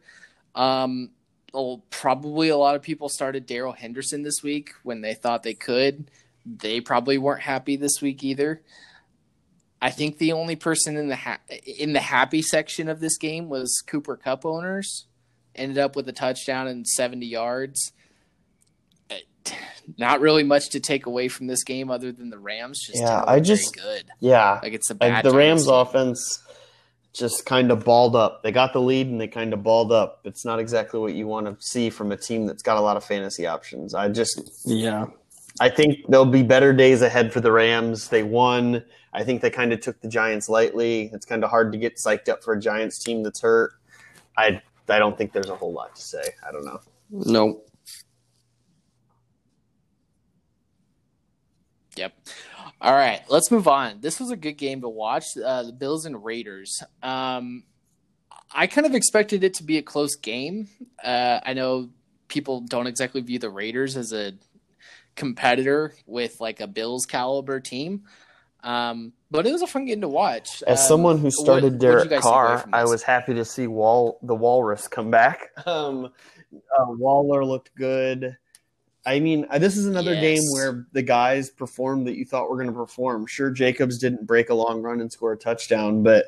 [0.54, 1.10] Um,
[1.52, 5.54] well, probably a lot of people started Darrell Henderson this week when they thought they
[5.54, 6.10] could.
[6.46, 8.62] They probably weren't happy this week either.
[9.82, 13.48] I think the only person in the ha- in the happy section of this game
[13.48, 15.06] was Cooper Kupp owners.
[15.54, 17.92] Ended up with a touchdown and 70 yards
[19.98, 23.06] not really much to take away from this game other than the Rams just Yeah,
[23.16, 24.04] didn't I very just- good.
[24.20, 24.60] yeah.
[24.62, 25.74] Like it's a Like bad the Rams team.
[25.74, 26.42] offense
[27.12, 28.42] just kind of balled up.
[28.44, 30.20] They got the lead and they kind of balled up.
[30.24, 32.96] It's not exactly what you want to see from a team that's got a lot
[32.96, 33.94] of fantasy options.
[33.94, 35.06] I just Yeah.
[35.58, 38.08] I think there'll be better days ahead for the Rams.
[38.10, 38.84] They won.
[39.12, 41.10] I think they kind of took the Giants lightly.
[41.12, 43.72] It's kind of hard to get psyched up for a Giants team that's hurt.
[44.36, 46.22] I I don't think there's a whole lot to say.
[46.46, 46.80] I don't know.
[47.10, 47.62] No.
[51.96, 52.14] Yep.
[52.80, 54.00] All right, let's move on.
[54.00, 55.36] This was a good game to watch.
[55.36, 56.82] Uh, the Bills and Raiders.
[57.02, 57.64] Um,
[58.52, 60.68] I kind of expected it to be a close game.
[61.02, 61.90] Uh, I know
[62.28, 64.32] people don't exactly view the Raiders as a
[65.14, 68.04] competitor with like a Bills caliber team,
[68.62, 70.62] um, but it was a fun game to watch.
[70.66, 73.44] As Um, someone who started what'd Derek guys take away Carr, I was happy to
[73.44, 75.50] see Wall the Walrus come back.
[75.66, 76.06] Um,
[76.52, 78.36] uh, Waller looked good.
[79.06, 80.20] I mean, uh, this is another Yes.
[80.20, 83.26] game where the guys performed that you thought were going to perform.
[83.26, 86.26] Sure, Jacobs didn't break a long run and score a touchdown, but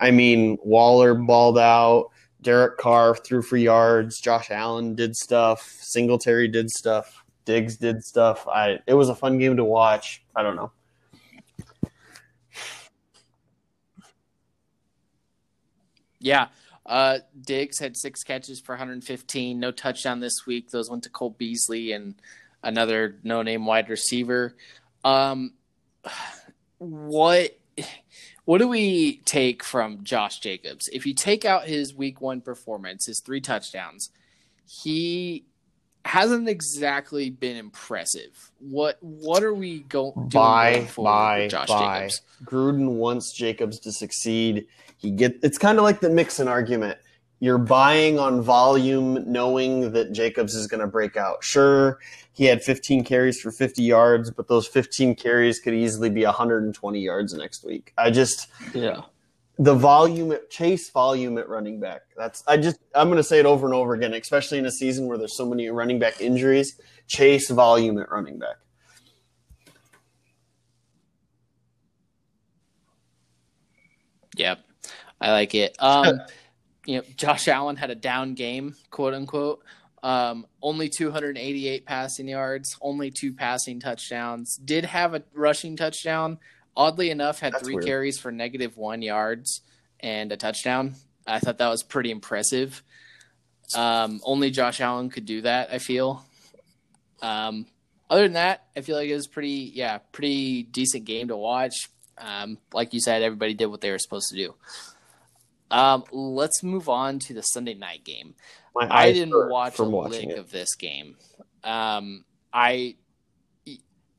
[0.00, 2.10] I mean, Waller balled out.
[2.42, 4.20] Derek Carr threw for yards.
[4.20, 5.62] Josh Allen did stuff.
[5.80, 7.24] Singletary did stuff.
[7.44, 8.46] Diggs did stuff.
[8.46, 10.22] I it was a fun game to watch.
[10.36, 10.70] I don't know.
[16.22, 16.48] Yeah.
[16.84, 20.70] Uh, Diggs had six catches for 115, no touchdown this week.
[20.70, 22.14] Those went to Cole Beasley and
[22.62, 24.56] another no name wide receiver.
[25.04, 25.52] Um,
[26.78, 27.58] what
[28.44, 30.88] what do we take from Josh Jacobs?
[30.92, 34.10] If you take out his week one performance, his three touchdowns,
[34.66, 35.44] he
[36.04, 38.50] hasn't exactly been impressive.
[38.58, 41.98] What what are we go, doing Buy, going forward buy, with Josh buy.
[42.08, 42.22] Jacobs?
[42.44, 44.66] Gruden wants Jacobs to succeed.
[44.96, 46.98] He get it's kind of like the Mixon argument.
[47.40, 51.42] You're buying on volume, knowing that Jacobs is going to break out.
[51.42, 51.98] Sure,
[52.32, 57.00] he had 15 carries for 50 yards, but those 15 carries could easily be 120
[57.00, 57.92] yards next week.
[57.98, 59.02] I just Yeah.
[59.58, 62.02] The volume at chase volume at running back.
[62.16, 64.70] That's I just I'm going to say it over and over again, especially in a
[64.70, 66.80] season where there's so many running back injuries.
[67.08, 68.56] Chase volume at running back.
[74.36, 74.60] Yep,
[75.20, 75.76] I like it.
[75.78, 76.20] Um,
[76.86, 79.62] you know, Josh Allen had a down game, quote unquote.
[80.02, 84.56] Um, only 288 passing yards, only two passing touchdowns.
[84.56, 86.38] Did have a rushing touchdown.
[86.76, 87.86] Oddly enough, had That's three weird.
[87.86, 89.60] carries for negative one yards
[90.00, 90.94] and a touchdown.
[91.26, 92.82] I thought that was pretty impressive.
[93.74, 95.70] Um, only Josh Allen could do that.
[95.72, 96.24] I feel.
[97.20, 97.66] Um,
[98.10, 101.88] other than that, I feel like it was pretty, yeah, pretty decent game to watch.
[102.18, 104.54] Um, like you said, everybody did what they were supposed to do.
[105.70, 108.34] Um, let's move on to the Sunday night game.
[108.78, 110.38] I didn't watch a lick it.
[110.38, 111.16] of this game.
[111.64, 112.96] Um, I,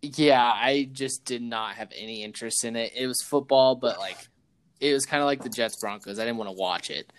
[0.03, 2.91] yeah, I just did not have any interest in it.
[2.95, 4.17] It was football, but like,
[4.79, 6.19] it was kind of like the Jets Broncos.
[6.19, 7.11] I didn't want to watch it.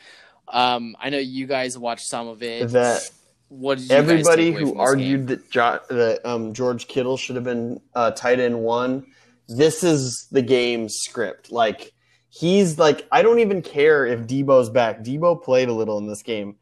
[0.49, 2.71] Um, I know you guys watched some of it.
[2.71, 3.11] That
[3.49, 5.27] what did you everybody who argued game?
[5.27, 9.07] that jo- that um, George Kittle should have been uh, tight end one,
[9.49, 11.51] this is the game script.
[11.51, 11.93] Like
[12.29, 15.01] he's like, I don't even care if Debo's back.
[15.01, 16.57] Debo played a little in this game.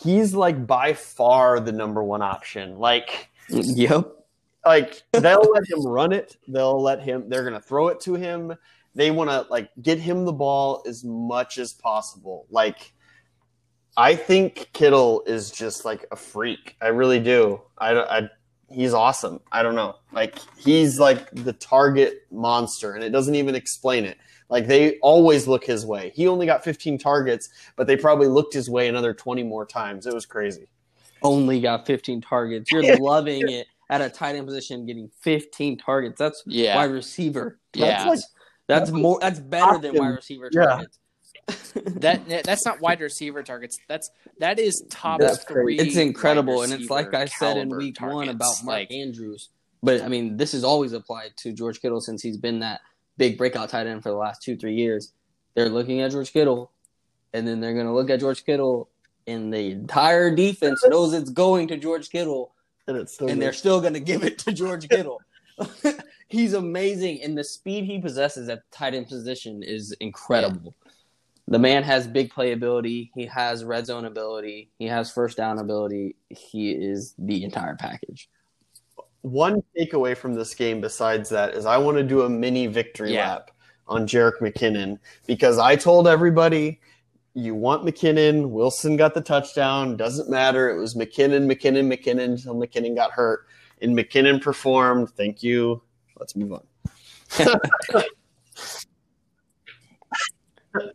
[0.00, 2.78] He's like by far the number one option.
[2.78, 4.12] Like Yep.
[4.66, 6.36] Like they'll let him run it.
[6.48, 7.28] They'll let him.
[7.28, 8.54] They're gonna throw it to him.
[8.94, 12.46] They want to like get him the ball as much as possible.
[12.50, 12.92] Like
[13.96, 16.76] I think Kittle is just like a freak.
[16.80, 17.60] I really do.
[17.78, 18.28] I, I
[18.70, 19.40] he's awesome.
[19.52, 19.96] I don't know.
[20.12, 24.18] Like he's like the target monster, and it doesn't even explain it.
[24.48, 26.12] Like they always look his way.
[26.14, 30.06] He only got 15 targets, but they probably looked his way another 20 more times.
[30.06, 30.66] It was crazy.
[31.22, 32.70] Only got 15 targets.
[32.70, 36.18] You're loving it at a tight end position, getting 15 targets.
[36.18, 36.76] That's Yeah.
[36.76, 37.58] wide receiver.
[37.74, 37.86] Yeah.
[37.86, 38.20] That's, like,
[38.66, 39.18] that's more.
[39.20, 40.64] That's better than wide receiver Yeah.
[40.64, 40.98] targets.
[41.74, 43.78] that that's not wide receiver targets.
[43.86, 45.78] That's that is top That's three.
[45.78, 49.50] It's incredible, and it's like I said in caliber week one about Mark like Andrews.
[49.82, 52.80] But I mean, this is always applied to George Kittle since he's been that
[53.18, 55.12] big breakout tight end for the last two, three years.
[55.54, 56.70] They're looking at George Kittle,
[57.34, 58.88] and then they're going to look at George Kittle,
[59.26, 62.53] and the entire defense knows it's going to George Kittle,
[62.86, 65.20] And it's still and they're still going to give it to George Kittle.
[66.28, 70.74] He's amazing, and the speed he possesses at the tight end position is incredible.
[71.46, 73.10] The man has big playability.
[73.14, 74.70] He has red zone ability.
[74.78, 76.16] He has first down ability.
[76.30, 78.28] He is the entire package.
[79.20, 83.12] one takeaway from this game besides that is I want to do a mini victory
[83.14, 83.28] Yeah.
[83.34, 83.50] lap
[83.86, 86.80] on Jerick McKinnon because I told everybody
[87.34, 88.48] you want McKinnon.
[88.50, 89.96] Wilson got the touchdown.
[89.96, 90.70] Doesn't matter.
[90.70, 93.46] It was McKinnon, McKinnon, McKinnon until McKinnon got hurt.
[93.82, 95.10] And McKinnon performed.
[95.10, 95.82] Thank you.
[96.18, 96.66] Let's move on.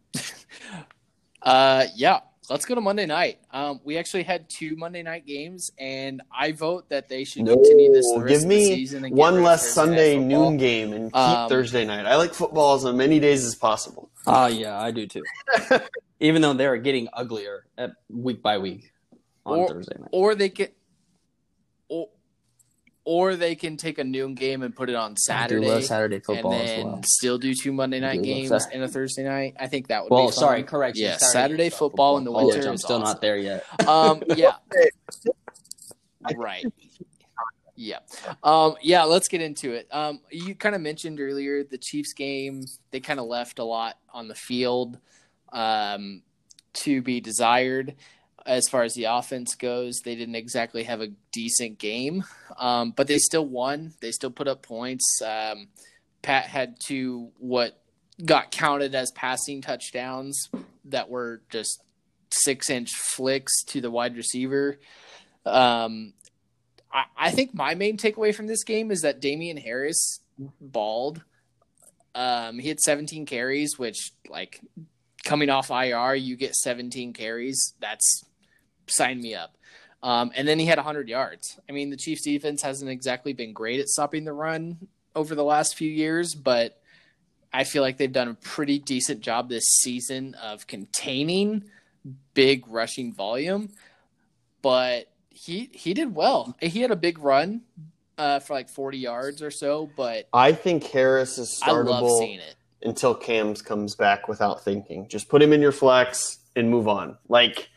[1.42, 2.20] Uh, yeah.
[2.50, 3.40] Let's go to Monday night.
[3.52, 7.54] Um, we actually had two Monday night games, and I vote that they should No,
[7.54, 10.58] continue this the rest give of the me season and get one less Sunday noon
[10.58, 12.06] game and keep Um, Thursday night.
[12.08, 14.10] I like football as many days as possible.
[14.26, 15.24] Ah, yeah, I do too.
[16.20, 18.92] Even though they're getting uglier at week by week
[19.46, 20.10] on Or- Thursday night.
[20.12, 20.72] Or they can, or,
[23.12, 25.84] or they can take a noon game and put it on I do Saturday, love
[25.84, 27.02] Saturday and football as then well.
[27.04, 28.76] still do two Monday night games Saturday.
[28.76, 29.56] and a Thursday night.
[29.60, 30.40] I think that would Well, be fun.
[30.40, 31.06] sorry, correction.
[31.06, 33.14] Yeah, Saturday football in the Apologize, winter I'm is still awesome.
[33.14, 33.66] not there yet.
[33.88, 34.58] Um, yeah.
[36.36, 36.66] right.
[37.76, 38.00] Yeah.
[38.44, 39.88] Um, yeah, let's get into it.
[39.92, 43.98] Um, you kind of mentioned earlier the Chiefs game, they kind of left a lot
[44.14, 45.00] on the field
[45.54, 46.22] um,
[46.74, 47.96] to be desired.
[48.50, 52.24] As far as the offense goes, they didn't exactly have a decent game,
[52.58, 53.94] um, but they still won.
[54.02, 55.22] They still put up points.
[55.22, 55.68] Um,
[56.24, 57.80] Pat had two what
[58.26, 60.50] got counted as passing touchdowns
[60.86, 61.84] that were just
[62.32, 64.80] six inch flicks to the wide receiver.
[65.46, 66.14] Um,
[66.92, 70.22] I, I think my main takeaway from this game is that Damien Harris
[70.60, 71.22] balled.
[72.16, 74.60] Um, he had 17 carries, which like
[75.24, 77.76] coming off IR, you get 17 carries.
[77.80, 78.26] That's
[78.90, 79.56] sign me up.
[80.02, 81.60] Um, and then he had 100 yards.
[81.68, 85.44] I mean, the Chiefs defense hasn't exactly been great at stopping the run over the
[85.44, 86.82] last few years, but
[87.52, 91.66] I feel like they've done a pretty decent job this season of containing
[92.34, 93.70] big rushing volume,
[94.62, 96.56] but he he did well.
[96.62, 97.62] He had a big run
[98.18, 102.20] uh, for like 40 yards or so, but I think Harris is I love startable
[102.20, 102.56] seeing it.
[102.84, 105.08] until Cam's comes back without thinking.
[105.08, 107.18] Just put him in your flex and move on.
[107.28, 107.70] Like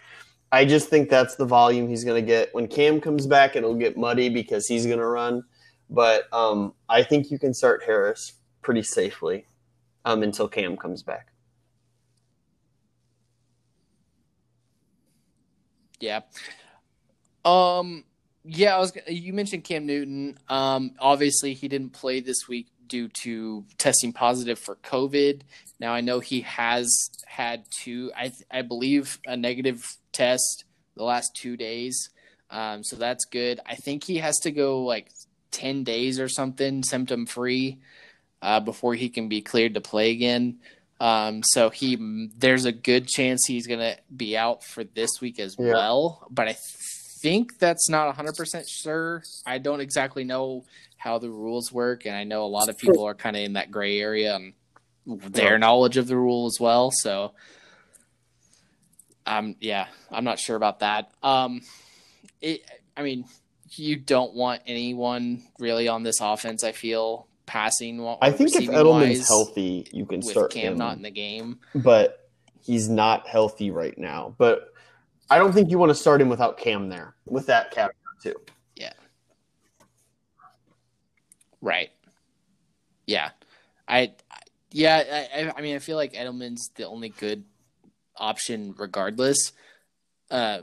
[0.53, 2.55] I just think that's the volume he's going to get.
[2.55, 5.42] When Cam comes back, it'll get muddy because he's going to run.
[5.88, 9.46] But um, I think you can start Harris pretty safely
[10.05, 11.28] um, until Cam comes back.
[16.00, 16.20] Yeah.
[17.44, 18.05] Um.
[18.44, 18.92] Yeah, I was.
[19.07, 20.38] You mentioned Cam Newton.
[20.48, 20.92] Um.
[20.98, 25.42] Obviously, he didn't play this week due to testing positive for COVID.
[25.78, 28.11] Now I know he has had two.
[28.16, 30.64] I I believe a negative test
[30.96, 32.10] the last two days.
[32.50, 32.84] Um.
[32.84, 33.60] So that's good.
[33.66, 35.10] I think he has to go like
[35.50, 37.78] ten days or something, symptom free,
[38.42, 40.58] uh, before he can be cleared to play again.
[41.00, 45.56] Um, so he there's a good chance he's gonna be out for this week as
[45.58, 45.72] Yeah.
[45.72, 46.26] well.
[46.30, 46.56] But I
[47.22, 49.22] think that's not 100 percent sure.
[49.46, 50.64] I don't exactly know
[50.98, 53.54] how the rules work, and I know a lot of people are kind of in
[53.54, 54.52] that gray area and
[55.06, 56.90] their knowledge of the rule as well.
[56.92, 57.32] So,
[59.27, 61.11] um, yeah, I'm not sure about that.
[61.23, 61.61] Um,
[62.41, 62.62] it,
[62.97, 63.25] I mean,
[63.70, 66.62] you don't want anyone really on this offense.
[66.64, 68.05] I feel passing.
[68.20, 70.79] I think if Edelman's wise healthy, you can start Cam him.
[70.79, 71.61] not in the game.
[71.75, 72.29] but
[72.61, 74.35] he's not healthy right now.
[74.39, 74.73] But
[75.31, 77.14] I don't think you want to start him without Cam there.
[77.27, 78.35] With that caveat too.
[78.77, 78.93] Yeah.
[81.61, 81.91] Right.
[83.07, 83.31] Yeah.
[83.89, 84.12] I.
[84.70, 85.27] Yeah.
[85.35, 87.45] I- I mean, I feel like Edelman's the only good
[88.16, 89.52] option, regardless.
[90.30, 90.60] Uh,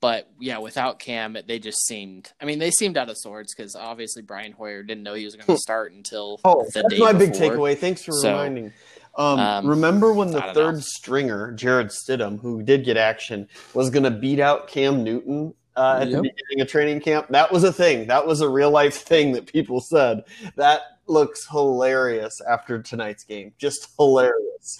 [0.00, 2.32] but yeah, without Cam, they just seemed.
[2.40, 5.36] I mean, they seemed out of sorts because obviously Brian Hoyer didn't know he was
[5.36, 7.76] going to start until Oh, the that's day my big takeaway.
[7.76, 8.72] Thanks for So, reminding.
[9.16, 10.80] Um, um, remember when the third know.
[10.80, 15.98] stringer, Jarrett Stidham, who did get action, was going to beat out Cam Newton uh,
[16.00, 17.26] at the beginning of training camp?
[17.28, 18.06] That was a thing.
[18.06, 20.22] That was a real life thing that people said.
[20.56, 23.52] That looks hilarious after tonight's game.
[23.58, 24.78] Just hilarious.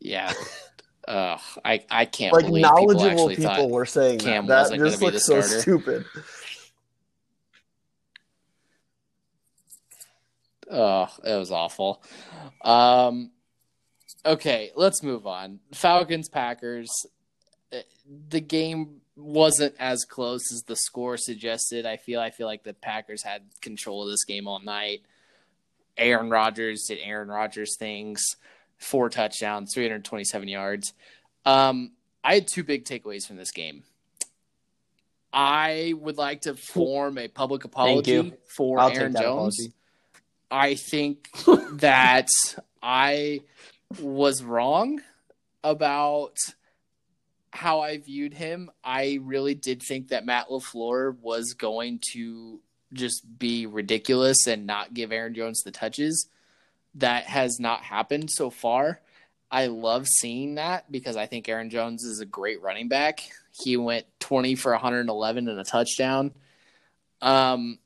[0.00, 0.32] Yeah.
[1.06, 4.70] Ugh, I I can't Like believe people knowledgeable actually people, were saying Cam that.
[4.70, 5.60] That just looks so starter.
[5.62, 6.04] stupid.
[10.70, 12.02] Oh, it was awful.
[12.62, 13.30] Um,
[14.26, 15.60] okay, let's move on.
[15.72, 16.90] Falcons Packers.
[17.72, 17.78] Uh,
[18.28, 21.86] The game wasn't as close as the score suggested.
[21.86, 22.20] I feel.
[22.20, 25.02] I feel like the Packers had control of this game all night.
[25.96, 28.22] Aaron Rodgers did Aaron Rodgers things.
[28.78, 30.92] Four touchdowns, 327 yards.
[31.44, 33.82] Um, I had two big takeaways from this game.
[35.32, 39.58] I would like to form a public apology for I'll Aaron Jones.
[39.58, 39.72] apology.
[40.50, 41.28] I think
[41.80, 42.28] that
[42.82, 43.40] I
[44.00, 45.00] was wrong
[45.62, 46.36] about
[47.50, 48.70] how I viewed him.
[48.84, 52.60] I really did think that Matt LaFleur was going to
[52.92, 56.28] just be ridiculous and not give Aaron Jones the touches.
[56.96, 59.00] That has not happened so far.
[59.50, 63.20] I love seeing that because I think Aaron Jones is a great running back.
[63.52, 66.32] He went 20 for 111 and a touchdown.
[67.22, 67.78] Um,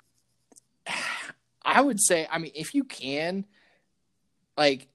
[1.62, 3.44] I would say, I mean, if you can,
[4.56, 4.88] like,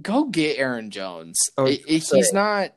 [0.00, 1.36] go get Aaron Jones.
[1.58, 2.74] I was I- I- he's not.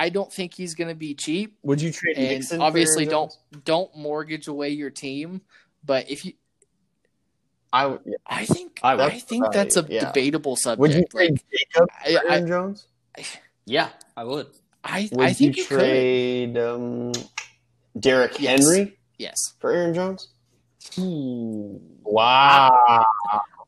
[0.00, 3.04] I don't think he's going to be cheap, Would you trade and Mixon for obviously
[3.04, 3.32] don't
[3.64, 5.40] don't mortgage away your team.
[5.84, 6.34] But if you,
[7.72, 10.06] I I think I I, think That's that's a yeah.
[10.06, 10.80] debatable subject.
[10.80, 12.86] Would you trade Like, Jacob I- for I- Aaron Jones?
[13.66, 14.46] Yeah, I would.
[14.84, 15.78] I Would I think you you, could.
[15.78, 17.12] trade um,
[17.98, 18.60] Derrick Yes.
[18.64, 19.36] Henry Yes.
[19.58, 20.28] for Aaron Jones?
[22.04, 23.04] Wow.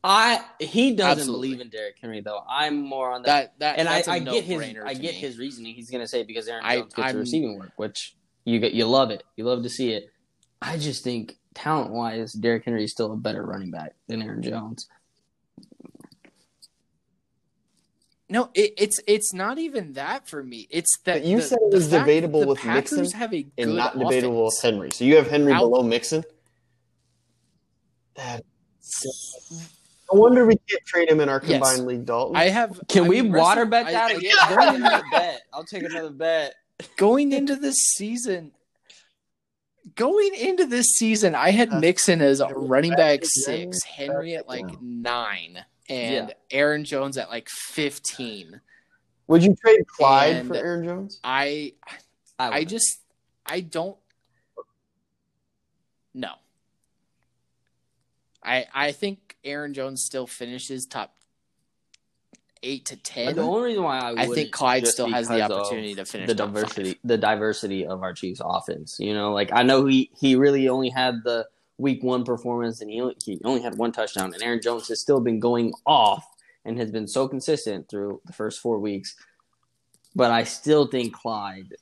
[0.03, 1.49] I he doesn't Absolutely.
[1.49, 2.41] believe in Derrick Henry though.
[2.49, 3.53] I'm more on that.
[3.59, 5.19] That that and I, that's a I get his I get me.
[5.19, 5.75] his reasoning.
[5.75, 8.15] He's gonna say because Aaron I- Jones gets I'm- receiving work, which
[8.45, 9.23] you get you love it.
[9.35, 10.09] You love to see it.
[10.59, 14.41] I just think talent wise, Derrick Henry is still a better running back than Aaron
[14.41, 14.87] Jones.
[18.29, 20.65] No, it, it's it's not even that for me.
[20.69, 23.75] It's that But you the- said it was debatable with Packers Mixon have a And
[23.75, 24.61] not debatable with.
[24.61, 24.91] Henry.
[24.91, 26.23] So you have Henry Out- below Mixon?
[28.15, 28.43] That
[30.13, 31.51] no wonder we can't trade him in our Yes.
[31.51, 32.35] combined league, Dalton.
[32.37, 32.79] I have.
[32.87, 34.33] Can I we mean, water bet that I- again?
[34.41, 35.41] I'll take another bet.
[35.53, 36.55] I'll take another bet.
[36.97, 38.53] going into this season,
[39.95, 43.83] going into this season, I had Mixon as a running back Back six.
[43.83, 48.61] Henry at like nine, and Aaron Jones at like fifteen.
[49.27, 51.19] Would you trade Clyde And- for Aaron Jones?
[51.23, 51.73] I
[52.39, 52.99] I, I just
[53.45, 53.97] I don't
[56.13, 56.33] no.
[58.43, 61.15] I I think Aaron Jones still finishes top
[62.63, 65.95] eight to ten, the only reason why I, I think Clyde still has the opportunity
[65.95, 68.97] to finish the diversity, the diversity of our Chiefs offense.
[68.99, 71.47] You know, like I know he he really only had the
[71.77, 74.99] week one performance and he only, he only had one touchdown, and Aaron Jones has
[74.99, 76.25] still been going off
[76.65, 79.15] and has been so consistent through the first four weeks.
[80.13, 81.73] But I still think Clyde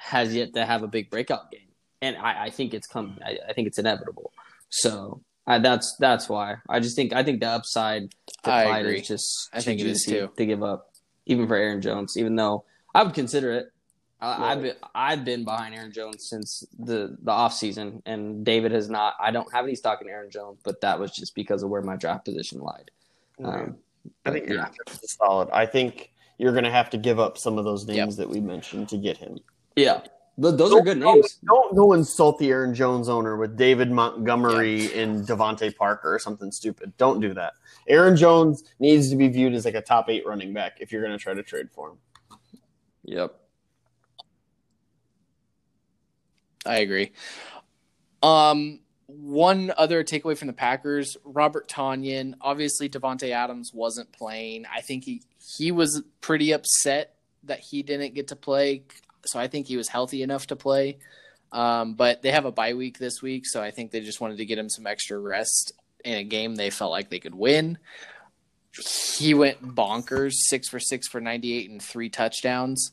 [0.00, 1.68] has yet to have a big breakout game,
[2.00, 3.18] and I, I think it's coming.
[3.24, 4.32] I, I think it's inevitable.
[4.70, 8.10] So I, that's that's why I just think I think the upside
[8.44, 9.00] to I Clyde agree.
[9.00, 10.30] is just I think it is too.
[10.36, 10.92] to give up,
[11.26, 12.16] even for Aaron Jones.
[12.16, 12.64] Even though
[12.94, 13.70] I would consider it.
[14.20, 18.72] I, I've been I've been behind Aaron Jones since the the off season, and David
[18.72, 19.14] has not.
[19.20, 21.82] I don't have any stock in Aaron Jones, but that was just because of where
[21.82, 22.90] my draft position lied.
[23.42, 23.76] Um,
[24.24, 24.54] I think yeah.
[24.54, 25.50] Aaron Jones solid.
[25.50, 28.40] I think you're going to have to give up some of those names that we
[28.40, 29.38] mentioned to get him.
[29.76, 30.00] yeah,
[30.40, 31.38] Th- those are good names.
[31.46, 36.50] Don't go insult the Aaron Jones owner with David Montgomery and DeVante Parker or something
[36.50, 36.92] stupid.
[36.96, 37.52] Don't do that.
[37.88, 41.02] Aaron Jones needs to be viewed as like a top eight running back if you're
[41.02, 41.98] going to try to trade for him.
[43.04, 43.34] Yep.
[46.66, 47.12] I agree.
[48.22, 52.34] Um, one other takeaway from the Packers: Robert Tonyan.
[52.40, 54.64] Obviously, Davante Adams wasn't playing.
[54.74, 58.84] I think he he was pretty upset that he didn't get to play.
[59.26, 60.98] So I think he was healthy enough to play.
[61.52, 64.38] Um, but they have a bye week this week, so I think they just wanted
[64.38, 65.72] to get him some extra rest
[66.04, 67.78] in a game they felt like they could win.
[69.16, 72.92] He went bonkers, six for six for ninety eight and three touchdowns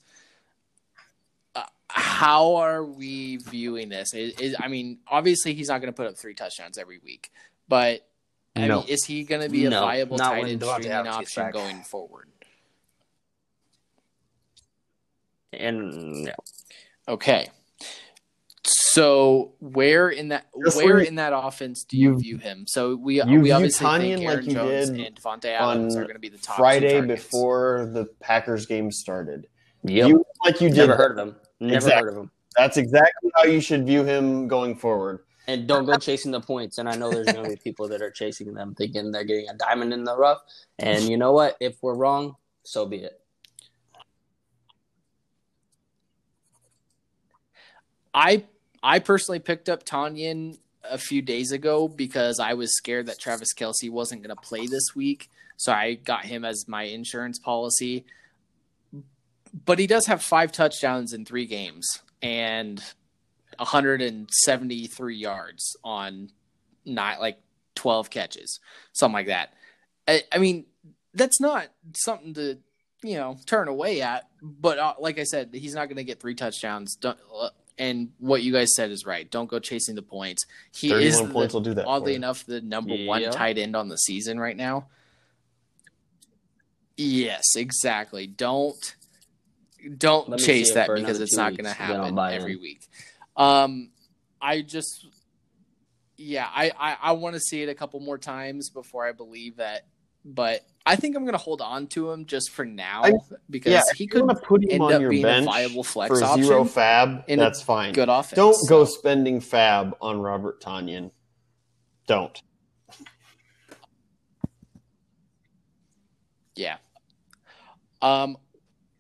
[1.93, 4.13] how are we viewing this?
[4.13, 7.31] Is, is I mean, obviously he's not going to put up three touchdowns every week,
[7.67, 8.07] but
[8.55, 8.79] I No.
[8.79, 11.53] mean, is he going to be a No, viable not tight end streaming option back.
[11.53, 12.29] going forward?
[15.53, 16.35] And yeah.
[17.07, 17.49] Okay,
[18.63, 22.65] so where in that Just where like in that offense do you you- view him?
[22.67, 25.45] So we you we view obviously Tonyan think like Aaron you Jones did and Davante
[25.45, 27.23] Adams on are going to be the top Friday targets.
[27.25, 29.47] before the Packers game started.
[29.83, 30.07] Yep.
[30.09, 30.77] You like you did.
[30.77, 31.35] Never heard of him.
[31.59, 32.03] Never Exactly.
[32.03, 32.31] heard of him.
[32.57, 35.23] That's exactly how you should view him going forward.
[35.47, 36.77] And don't go chasing the points.
[36.77, 39.49] And I know there's going to be people that are chasing them, thinking they're getting
[39.49, 40.39] a diamond in the rough.
[40.77, 41.57] And you know what?
[41.59, 43.19] If we're wrong, so be it.
[48.13, 48.45] I
[48.83, 50.57] I personally picked up Tonyan
[50.89, 54.65] a few days ago because I was scared that Travis Kelce wasn't going to play
[54.65, 58.05] this week, so I got him as my insurance policy.
[59.65, 62.81] But he does have five touchdowns in three games and
[63.57, 66.31] 173 yards on
[66.85, 67.39] not like
[67.75, 68.59] 12 catches,
[68.93, 69.53] something like that.
[70.07, 70.65] I, I mean,
[71.13, 72.57] that's not something to
[73.03, 74.29] you know turn away at.
[74.41, 76.97] But uh, like I said, he's not going to get three touchdowns.
[77.77, 79.29] Don't, and what you guys said is right.
[79.29, 80.45] Don't go chasing the points.
[80.73, 81.85] He is 31 points will do that.
[81.85, 83.31] oddly enough the number one Yeah.
[83.31, 84.87] tight end on the season right now.
[86.97, 88.27] Yes, exactly.
[88.27, 88.95] Don't
[89.97, 92.61] don't chase that because it's not going to happen every in.
[92.61, 92.87] week.
[93.35, 93.89] Um,
[94.39, 95.07] I just,
[96.17, 99.57] yeah, I I, I want to see it a couple more times before I believe
[99.57, 99.85] that.
[100.23, 103.13] But I think I'm going to hold on to him just for now I-
[103.49, 106.23] because Yeah, he could put him end on up your being a viable flex for
[106.23, 107.93] option zero fab, that's fine.
[107.93, 108.35] good offense.
[108.35, 111.11] Don't go spending fab on Robert Tonyan.
[112.07, 112.41] Don't.
[116.55, 116.77] Yeah.
[118.01, 118.37] Um,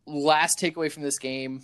[0.05, 1.61] last takeaway from this game,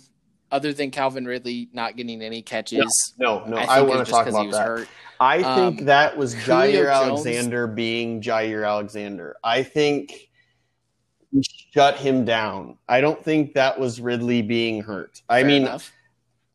[0.50, 4.10] other than Calvin Ridley not getting any catches, No, no, I, I, think want to
[4.12, 4.66] talk about that.
[4.66, 4.88] hurt.
[5.20, 9.36] I think Um, that was Julio Jaire Jones- Alexander being Jaire Alexander.
[9.42, 10.30] I think
[11.32, 11.42] we
[11.74, 12.78] shut him down.
[12.88, 15.20] I don't think that was Ridley being hurt.
[15.28, 15.92] I Fair mean, enough.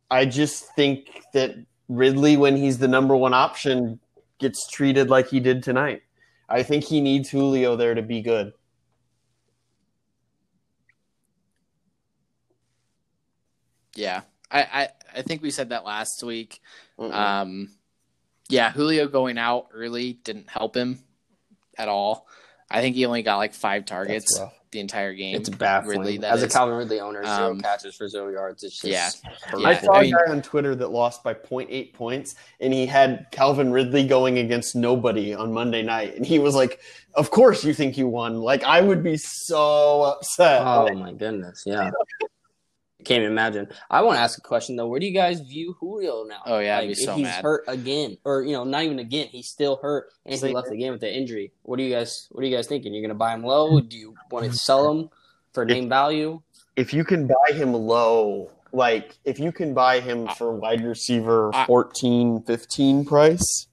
[0.10, 1.56] I just think that
[1.90, 4.00] Ridley, when he's the number one option,
[4.40, 6.02] gets treated like he did tonight.
[6.50, 8.54] I think he needs Julio there to be good.
[13.96, 14.22] Yeah,
[14.52, 16.60] I, I, I think we said that last week.
[17.00, 17.14] Mm-mm.
[17.14, 17.70] Um,
[18.50, 21.00] yeah, Julio going out early didn't help him
[21.78, 22.28] at all.
[22.70, 24.40] I think he only got like five targets
[24.72, 25.36] the entire game.
[25.36, 26.00] It's baffling.
[26.00, 26.50] Ridley, that As a.
[26.50, 28.64] Calvin Ridley owner, zero Um, catches for zero yards.
[28.64, 29.60] It's just yeah.
[29.60, 29.68] Yeah.
[29.68, 32.88] I saw I a mean- guy on Twitter that lost by 0.8 points, and he
[32.88, 36.80] had Calvin Ridley going against nobody on Monday night, and he was like,
[37.14, 40.64] "Of course you think you won." Like I would be so upset.
[40.66, 41.92] Oh my goodness, yeah.
[43.04, 43.68] I can't imagine.
[43.90, 44.88] I want to ask a question though.
[44.88, 46.42] Where do you guys view Julio now?
[46.46, 47.44] Oh, yeah, I'd like, be if so he's mad.
[47.44, 49.28] hurt again, or you know, not even again.
[49.28, 51.52] He's still hurt, and he left the game with the injury.
[51.64, 52.28] What do you guys?
[52.32, 52.94] What are you guys thinking?
[52.94, 53.82] You're gonna buy him low?
[53.82, 55.10] Do you want to sell him
[55.52, 56.42] for name value?
[56.76, 61.52] if you can buy him low, like if you can buy him for wide receiver
[61.54, 63.68] I- 14, 15 price,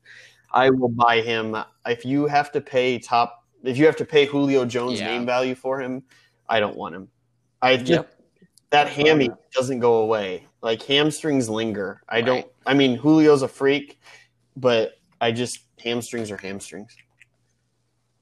[0.53, 1.57] I will buy him.
[1.87, 5.07] If you have to pay top, if you have to pay Julio Jones Yeah.
[5.07, 6.03] name value for him,
[6.49, 7.09] I don't want him.
[7.63, 8.15] I just Yep.
[8.71, 10.47] That hammy doesn't go away.
[10.63, 12.03] Like hamstrings linger.
[12.09, 12.37] I don't.
[12.37, 12.51] Right.
[12.67, 13.99] I mean, Julio's a freak,
[14.57, 16.97] but I just hamstrings are hamstrings.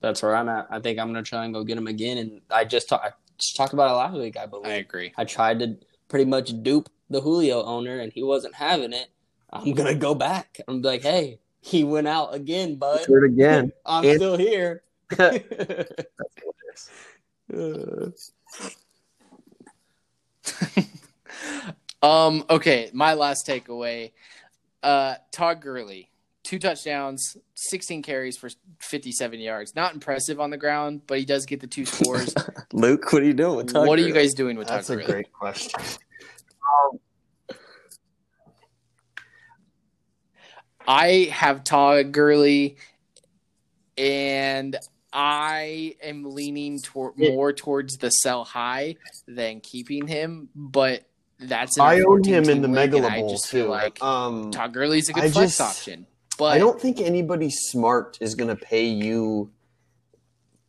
[0.01, 0.69] That's where I'm at.
[0.70, 2.19] I think I'm gonna try and go get him again.
[2.19, 4.37] And I just talked I just talked about it last week.
[4.37, 5.12] I believe I agree.
[5.16, 5.77] I tried to
[6.09, 9.09] pretty much dupe the Julio owner, and he wasn't having it.
[9.51, 10.61] I'm gonna go back.
[10.69, 13.05] I'm like, hey, he went out again, bud.
[13.07, 13.73] Do it again.
[13.87, 14.83] I'm And- still here.
[22.01, 24.12] Um, okay, my last takeaway.
[24.83, 26.11] Uh Todd Gurley,
[26.45, 28.49] two touchdowns, 16 carries for
[28.81, 29.75] 57 yards.
[29.75, 32.33] Not impressive on the ground, but he does get the two scores.
[32.73, 33.87] Luke, what are you doing with Tucker?
[33.87, 35.81] what are you guys doing with Todd That's a great question.
[40.87, 42.77] I have Todd Gurley,
[43.99, 44.77] and
[45.12, 50.48] I am leaning toward more towards the sell high than keeping him.
[50.55, 51.05] But
[51.40, 53.70] that's in a I own him in the Mega I Bowl just feel too.
[53.70, 56.06] like um, Todd Gurley's a good I flex just- option.
[56.39, 59.51] But I don't think anybody smart is going to pay you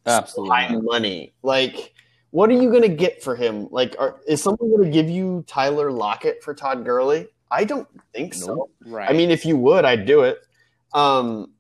[0.06, 0.56] Absolutely.
[0.56, 1.34] high money.
[1.44, 1.94] Like,
[2.32, 3.68] what are you going to get for him?
[3.70, 7.28] Like, are, is someone going to give you Tyler Lockett for Todd Gurley?
[7.52, 8.70] I don't think so.
[8.86, 9.10] right.
[9.10, 10.40] I mean, if you would, I'd do it.
[10.94, 11.52] Um,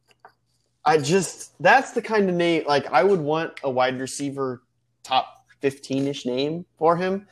[0.85, 4.63] I just that's the kind of name like I would want a wide receiver
[5.03, 7.27] top fifteen ish name for him.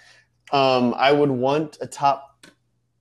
[0.51, 2.47] Um, I would want a top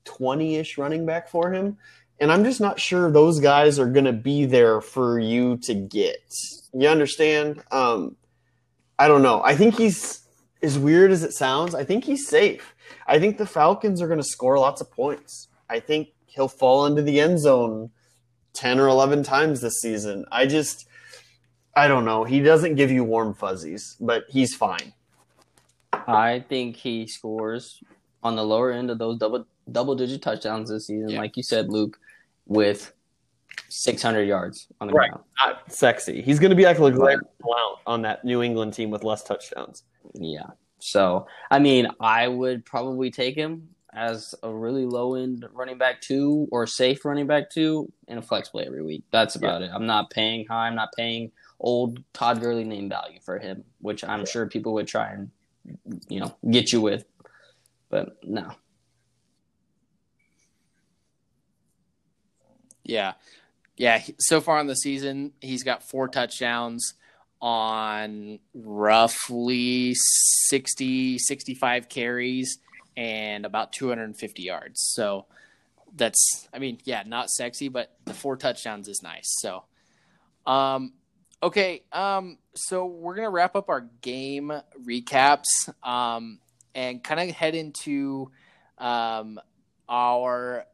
[0.05, 1.77] twenty ish running back for him,
[2.21, 5.75] and I'm just not sure those guys are going to be there for you to
[5.75, 6.33] get.
[6.73, 7.63] You understand?
[7.71, 8.17] Um,
[8.99, 9.43] I don't know.
[9.43, 10.27] I think he's
[10.63, 11.75] as weird as it sounds.
[11.75, 12.75] I think he's safe.
[13.07, 15.49] I think the Falcons are going to score lots of points.
[15.69, 17.91] I think he'll fall into the end zone
[18.57, 20.25] 10 or 11 times this season.
[20.33, 20.87] I just,
[21.77, 22.25] I don't know.
[22.25, 24.93] He doesn't give you warm fuzzies, but he's fine.
[25.93, 27.83] I think he scores
[28.23, 31.19] on the lower end of those double double digit touchdowns this season, Yeah.
[31.19, 31.99] like you said, Luke,
[32.47, 32.93] with
[33.69, 35.11] 600 yards on the Right.
[35.11, 35.25] ground.
[35.45, 36.23] Not sexy.
[36.23, 39.83] He's going to be like LeGarrette Blount on that New England team with less touchdowns.
[40.15, 40.47] Yeah.
[40.79, 46.03] So, I mean, I would probably take him as a really low end running back
[46.03, 49.05] two or safe running back two in a flex play every week.
[49.11, 49.71] That's about it.
[49.73, 50.69] I'm not paying high.
[50.69, 54.87] I'm not paying old Todd Gurley name value for him, which I'm sure people would
[54.87, 55.31] try and,
[56.09, 57.07] you know, get you with.
[57.89, 58.53] But no.
[62.85, 63.15] Yeah.
[63.79, 64.03] Yeah.
[64.19, 66.95] So far in the season, he's got four touchdowns
[67.41, 72.59] on roughly 60, 65 carries
[72.97, 74.81] and about 250 yards.
[74.93, 75.27] So
[75.95, 79.37] that's, I mean, yeah, not sexy, but the four touchdowns is nice.
[79.41, 79.65] So,
[80.47, 80.93] um,
[81.43, 81.83] okay.
[81.93, 84.53] Um, so we're to wrap up our game
[84.85, 85.45] recaps,
[85.83, 86.39] um,
[86.75, 88.31] and kind of head into,
[88.79, 89.41] um,
[89.89, 90.67] our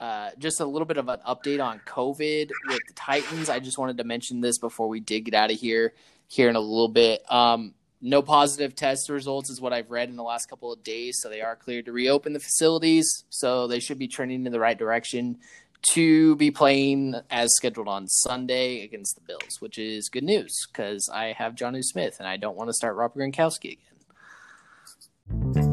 [0.00, 3.48] uh, just a little bit of an update on COVID with the Titans.
[3.48, 5.94] I just wanted to mention this before we did get out of here
[6.26, 7.22] here in a little bit.
[7.30, 11.18] Um, no positive test results is what I've read in the last couple of days,
[11.20, 13.24] so they are cleared to reopen the facilities.
[13.30, 15.38] So they should be trending in the right direction
[15.94, 21.08] to be playing as scheduled on Sunday against the Bills, which is good news because
[21.12, 23.78] I have Jonnu Smith and I don't want to start Robert Gronkowski
[25.32, 25.71] again.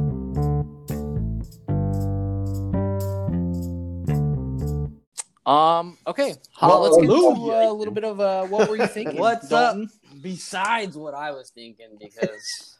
[5.49, 5.97] Um.
[6.05, 6.35] Okay.
[6.61, 7.67] Well, let's get Hallelujah.
[7.67, 9.19] uh, a little bit of uh, what were you thinking?
[9.19, 9.89] What's Dalton?
[10.21, 12.77] Besides what I was thinking, because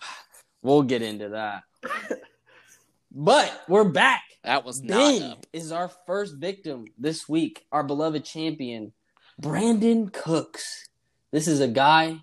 [0.62, 1.64] we'll get into that.
[3.10, 4.22] But we're back.
[4.42, 5.46] That was not up.
[5.52, 8.94] is our first victim this week, our beloved champion,
[9.40, 10.88] Brandin Cooks.
[11.30, 12.20] This is a guy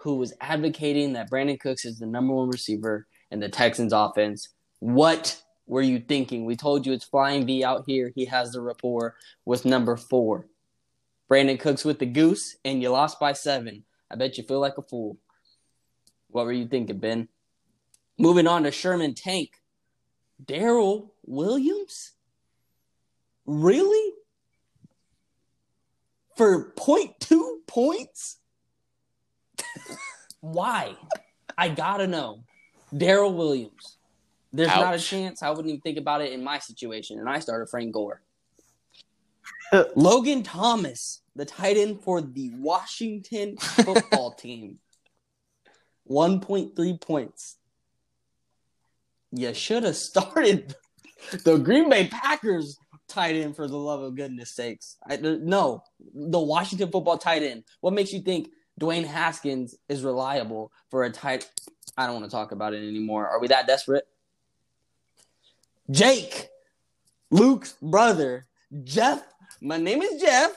[0.00, 4.50] who was advocating that Brandin Cooks is the number one receiver in the Texans offense.
[4.80, 6.44] What were you thinking?
[6.44, 8.10] We told you it's flying V out here.
[8.14, 9.14] He has the rapport
[9.44, 10.46] with number four.
[11.30, 13.84] Brandin Cooks with the goose, and you lost by seven.
[14.10, 15.18] I bet you feel like a fool.
[16.28, 17.28] What were you thinking, Ben?
[18.18, 19.50] Moving on to Sherman Tank.
[20.42, 22.12] Darrel Williams?
[23.44, 24.14] Really?
[26.36, 28.38] For 0.2 points?
[30.40, 30.94] Why?
[31.58, 32.44] I gotta know.
[32.96, 33.97] Darrel Williams.
[34.52, 37.38] There's not a chance I wouldn't even think about it in my situation, and I
[37.40, 38.22] started Frank Gore.
[39.96, 44.78] Logan Thomas, the tight end for the Washington football team.
[46.10, 47.56] 1.3 points.
[49.32, 50.74] You should have started
[51.44, 54.96] the Green Bay Packers tight end for the love of goodness sakes.
[55.06, 55.82] I, no,
[56.14, 57.64] the Washington football tight end.
[57.80, 58.48] What makes you think
[58.80, 61.50] Dwayne Haskins is reliable for a tight?
[61.96, 63.28] I don't want to talk about it anymore.
[63.28, 64.04] Are we that desperate?
[65.90, 66.48] Jake,
[67.30, 68.46] Luke's brother,
[68.84, 69.22] Jeff.
[69.60, 70.52] My name is Jeff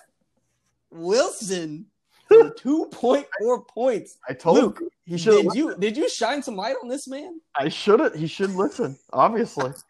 [0.91, 1.85] Wilson.
[2.57, 4.17] Two point four points.
[4.27, 5.43] I told Luke, him he should.
[5.43, 7.39] Did you did you shine some light on this man?
[7.55, 7.99] I should.
[7.99, 8.97] have He should listen.
[9.13, 9.71] Obviously.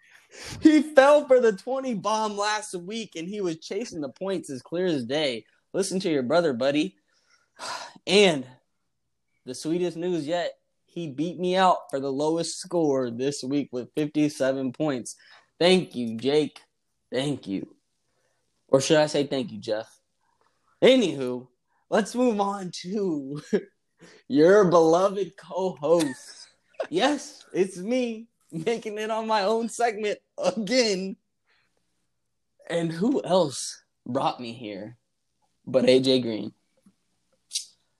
[0.61, 4.61] He fell for the 20 bomb last week and he was chasing the points as
[4.61, 5.43] clear as day.
[5.73, 6.95] Listen to your brother, buddy.
[8.07, 8.47] And
[9.45, 10.53] the sweetest news yet,
[10.91, 15.15] he beat me out for the lowest score this week with 57 points.
[15.59, 16.59] Thank you, Jake.
[17.11, 17.75] Thank you.
[18.67, 19.87] Or should I say thank you, Jeff?
[20.83, 21.47] Anywho,
[21.89, 23.41] let's move on to
[24.27, 26.49] your beloved co host.
[26.89, 31.15] yes, it's me making it on my own segment again.
[32.69, 34.97] And who else brought me here
[35.65, 36.53] but AJ Green?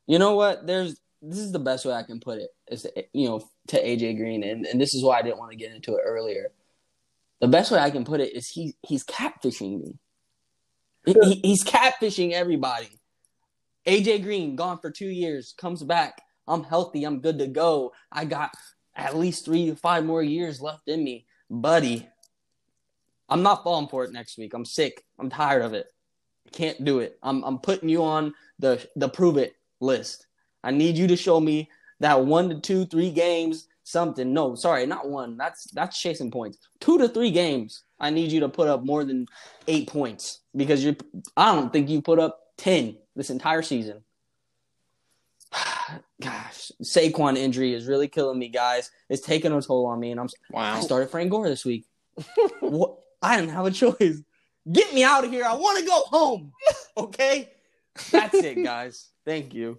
[0.07, 0.67] You know what?
[0.67, 2.49] There's this is the best way I can put it.
[2.71, 5.57] Is you know to AJ Green, and, and this is why I didn't want to
[5.57, 6.51] get into it earlier.
[7.41, 9.99] The best way I can put it is he he's catfishing me.
[11.05, 12.89] He, he- he's catfishing everybody.
[13.85, 16.21] AJ Green gone for two years, comes back.
[16.47, 17.03] I'm healthy.
[17.03, 17.93] I'm good to go.
[18.11, 18.51] I got
[18.95, 22.07] at least three to five more years left in me, buddy.
[23.27, 24.53] I'm not falling for it next week.
[24.53, 25.03] I'm sick.
[25.19, 25.87] I'm tired of it.
[26.51, 27.17] Can't do it.
[27.23, 30.27] I'm I'm putting you on the the prove it list.
[30.63, 31.69] I need you to show me
[32.01, 34.33] that one to two, three games, something.
[34.33, 35.37] No, sorry, not one.
[35.37, 36.57] That's that's chasing points.
[36.79, 37.83] Two to three games.
[37.99, 39.27] I need you to put up more than
[39.67, 40.95] eight points because you.
[41.37, 44.03] I don't think you put up ten this entire season.
[46.21, 48.91] Gosh, Saquon injury is really killing me, guys.
[49.09, 50.29] It's taking a toll on me, and I'm.
[50.55, 51.85] I started Frank Gore this week.
[52.59, 52.97] what?
[53.21, 54.21] I didn't have a choice.
[54.71, 55.45] Get me out of here.
[55.45, 56.53] I want to go home.
[56.97, 57.51] Okay,
[58.11, 59.09] that's it, guys.
[59.25, 59.77] Thank you.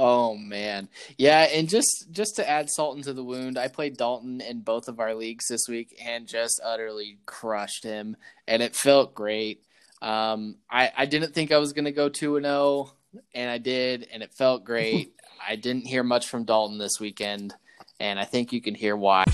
[0.00, 4.40] Oh man, yeah, and just just to add salt into the wound, I played Dalton
[4.40, 8.16] in both of our leagues this week and just utterly crushed him,
[8.46, 9.64] and it felt great.
[10.00, 12.92] Um, I I didn't think I was gonna go two and zero,
[13.34, 15.14] and I did, and it felt great.
[15.48, 17.54] I didn't hear much from Dalton this weekend,
[17.98, 19.24] and I think you can hear why.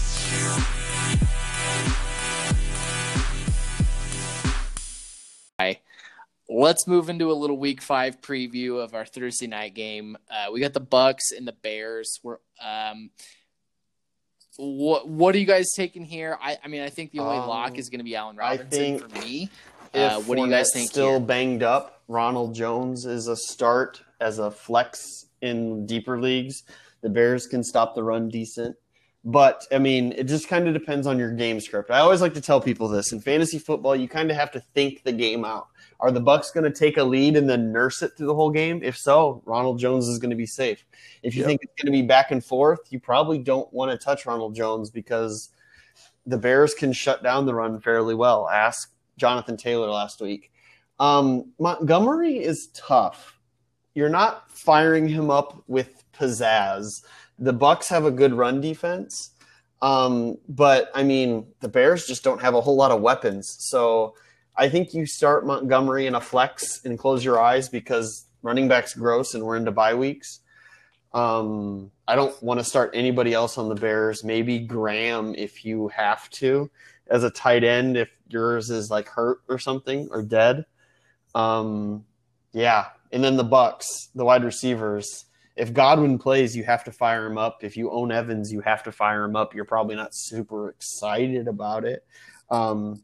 [6.48, 10.16] Let's move into a little week five preview of our Thursday night game.
[10.30, 12.20] Uh, we got the Bucs and the Bears.
[12.22, 13.10] We're um,
[14.56, 16.38] what what are you guys taking here?
[16.40, 18.50] I, I mean, I think the only Um, lock is going to be Allen I
[18.56, 19.48] Robinson think for me.
[19.94, 21.20] Uh, what do you guys think Still here?
[21.20, 22.02] banged up.
[22.08, 26.62] Ronald Jones is a start as a flex in deeper leagues.
[27.00, 28.76] The Bears can stop the run decent.
[29.24, 31.90] But I mean, it just kind of depends on your game script.
[31.90, 34.60] I always like to tell people this in fantasy football, you kind of have to
[34.74, 35.68] think the game out.
[36.00, 38.50] Are the Bucs going to take a lead and then nurse it through the whole
[38.50, 38.80] game?
[38.82, 40.84] If so, Ronald Jones is going to be safe.
[41.22, 41.46] If you Yep.
[41.48, 44.54] think it's going to be back and forth, you probably don't want to touch Ronald
[44.54, 45.48] Jones because
[46.26, 48.48] the Bears can shut down the run fairly well.
[48.50, 50.50] Ask Jonathan Taylor last week.
[51.00, 53.38] Um, Montgomery is tough.
[53.94, 57.04] You're not firing him up with pizzazz.
[57.38, 59.30] The Bucs have a good run defense,
[59.82, 63.56] um, but I mean the Bears just don't have a whole lot of weapons.
[63.58, 64.14] So
[64.56, 68.94] I think you start Montgomery in a flex and close your eyes because running backs
[68.94, 70.40] gross and we're into bye weeks.
[71.12, 74.24] Um, I don't want to start anybody else on the Bears.
[74.24, 76.70] Maybe Graham if you have to
[77.08, 80.66] as a tight end if yours is like hurt or something or dead.
[81.34, 82.04] Um,
[82.52, 85.24] yeah, and then the Bucs, the wide receivers.
[85.56, 87.62] If Godwin plays, you have to fire him up.
[87.62, 89.54] If you own Evans, you have to fire him up.
[89.54, 92.04] You're probably not super excited about it.
[92.50, 93.02] Um,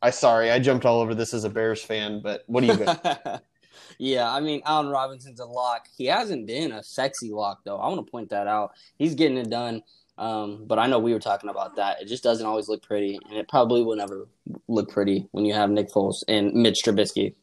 [0.00, 2.76] I sorry, I jumped all over this as a Bears fan, but what do you
[2.76, 3.42] got?
[3.98, 5.88] yeah, I mean, Allen Robinson's a lock.
[5.96, 7.78] He hasn't been a sexy lock, though.
[7.78, 8.72] I want to point that out.
[8.98, 9.82] He's getting it done.
[10.18, 12.00] Um, but I know we were talking about that.
[12.00, 14.28] It just doesn't always look pretty, and it probably will never
[14.66, 17.34] look pretty when you have Nick Foles and Mitch Trubisky.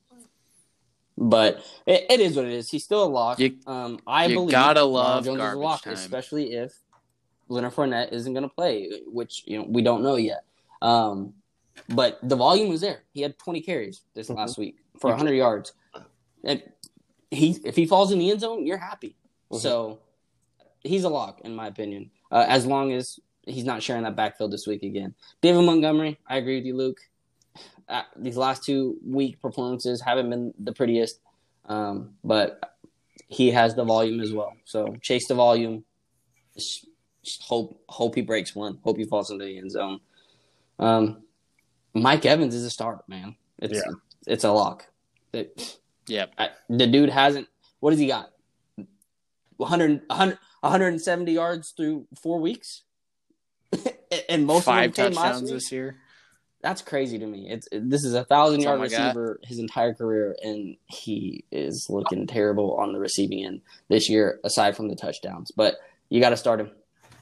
[1.17, 2.69] But it, it is what it is.
[2.69, 3.39] He's still a lock.
[3.39, 5.93] You- um, I you believe gotta Ronald love Jones is a lock, time.
[5.93, 6.73] especially if
[7.49, 10.43] Leonard Fournette isn't going to play, which you know we don't know yet.
[10.81, 11.33] Um,
[11.89, 13.03] but the volume was there.
[13.13, 14.35] He had 20 carries this Mhm.
[14.37, 15.73] last week for 100 yards.
[16.43, 16.61] And
[17.31, 19.15] he, if he falls in the end zone, you're happy.
[19.51, 19.59] Mhm.
[19.59, 19.99] So
[20.83, 24.51] he's a lock, in my opinion, uh, as long as he's not sharing that backfield
[24.51, 25.13] this week again.
[25.41, 26.99] David Montgomery, I agree with you, Luke.
[27.87, 31.19] Uh, these last two week performances haven't been the prettiest,
[31.65, 32.77] um, but
[33.27, 34.53] he has the volume as well.
[34.65, 35.83] So chase the volume.
[36.55, 36.87] Just
[37.23, 38.79] Just hope hope he breaks one.
[38.83, 39.99] Hope he falls into the end zone.
[40.79, 41.23] Um,
[41.93, 43.35] Mike Evans is a start, man.
[43.59, 43.93] It's Yeah.
[44.27, 44.87] it's a lock.
[45.31, 45.77] It,
[46.07, 46.33] Yep.
[46.37, 47.47] I, the dude hasn't.
[47.79, 48.31] What has he got?
[49.57, 52.83] 100, 100 170 yards through four weeks,
[54.29, 55.97] and most Five of them came last touchdowns this year.
[56.63, 57.49] That's crazy to me.
[57.49, 59.07] It's it- this is a thousand yard I got.
[59.07, 64.39] receiver his entire career, and he is looking terrible on the receiving end this year.
[64.45, 65.75] Aside from the touchdowns, but
[66.09, 66.71] you got to start him.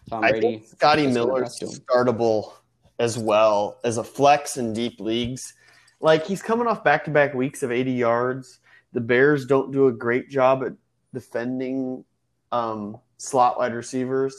[0.10, 0.48] Tom I Brady.
[0.60, 2.54] think Scotty That's what Miller's startable
[3.00, 5.54] as well as a flex in deep leagues.
[6.00, 8.60] Like he's coming off back to back weeks of 80 yards.
[8.94, 10.74] The Bears don't do a great job at
[11.14, 12.04] defending
[12.52, 14.36] um, slot wide receivers.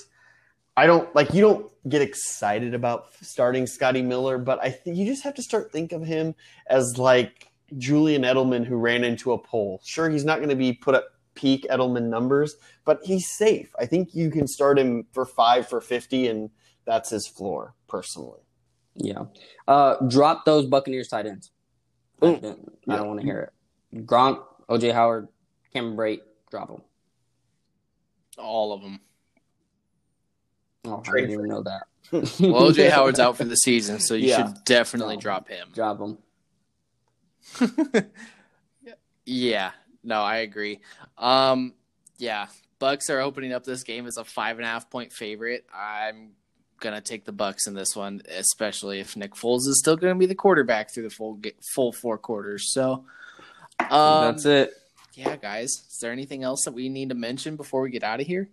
[0.77, 5.05] I don't like you don't get excited about starting Scotty Miller, but I think you
[5.05, 6.35] just have to start think of him
[6.67, 9.81] as like Julian Edelman who ran into a pole.
[9.85, 11.05] Sure, he's not going to be put up
[11.35, 13.75] peak Edelman numbers, but he's safe.
[13.79, 16.51] I think you can start him for five for fifty, and
[16.87, 18.41] that's his floor personally.
[18.95, 19.25] Yeah.
[19.69, 21.51] Uh, drop those Buccaneers tight ends.
[22.21, 23.53] I don't, I don't want to hear
[23.93, 24.07] it.
[24.07, 25.29] Gronk, OJ Howard,
[25.73, 26.21] Cameron Brate,
[26.51, 26.83] drop them.
[28.39, 29.01] All of them.
[30.85, 31.83] Oh, I didn't even know that.
[32.13, 34.47] Well, OJ Howard's out for the season, so you Yeah.
[34.49, 35.21] should definitely No.
[35.23, 35.69] drop him.
[35.75, 36.19] Drop him.
[39.25, 39.71] Yeah,
[40.03, 40.81] no, I agree.
[41.17, 41.75] Um,
[42.19, 42.49] yeah,
[42.81, 45.65] Bucs are opening up this game as a five and a half point favorite.
[45.73, 46.33] I'm
[46.81, 50.27] gonna take the Bucs in this one, especially if Nick Foles is still gonna be
[50.27, 51.41] the quarterback through the full
[51.73, 52.73] full four quarters.
[52.73, 53.05] So,
[53.91, 54.73] um, That's it.
[55.15, 58.21] Yeah, guys, is there anything else that we need to mention before we get out
[58.21, 58.51] of here?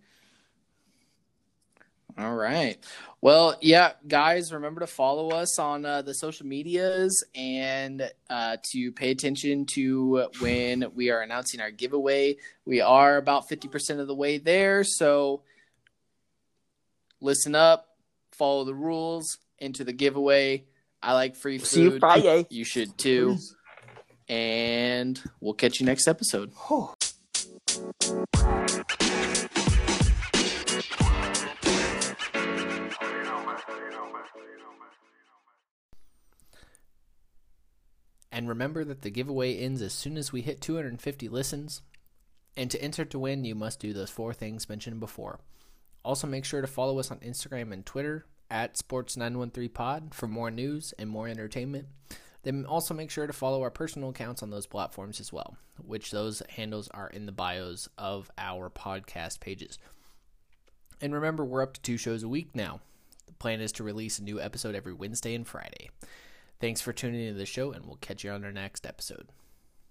[2.19, 2.77] All right.
[3.21, 8.91] Well, yeah, guys, remember to follow us on uh, the social medias and uh, to
[8.91, 12.35] pay attention to when we are announcing our giveaway.
[12.65, 14.83] We are about 50% of the way there.
[14.83, 15.43] So
[17.21, 17.87] listen up,
[18.31, 20.65] follow the rules, into the giveaway.
[21.01, 21.67] I like free food.
[21.67, 22.47] See you Friday.
[22.49, 23.37] You should too.
[24.27, 26.51] And we'll catch you next episode.
[38.31, 41.81] And remember that the giveaway ends as soon as we hit 250 listens.
[42.55, 45.39] And to enter to win, you must do those four things mentioned before.
[46.03, 50.93] Also, make sure to follow us on Instagram and Twitter at Sports913Pod for more news
[50.97, 51.87] and more entertainment.
[52.43, 56.11] Then also make sure to follow our personal accounts on those platforms as well, which
[56.11, 59.77] those handles are in the bios of our podcast pages.
[61.01, 62.79] And remember, we're up to two shows a week now.
[63.27, 65.89] The plan is to release a new episode every Wednesday and Friday.
[66.59, 69.29] Thanks for tuning into the show, and we'll catch you on our next episode.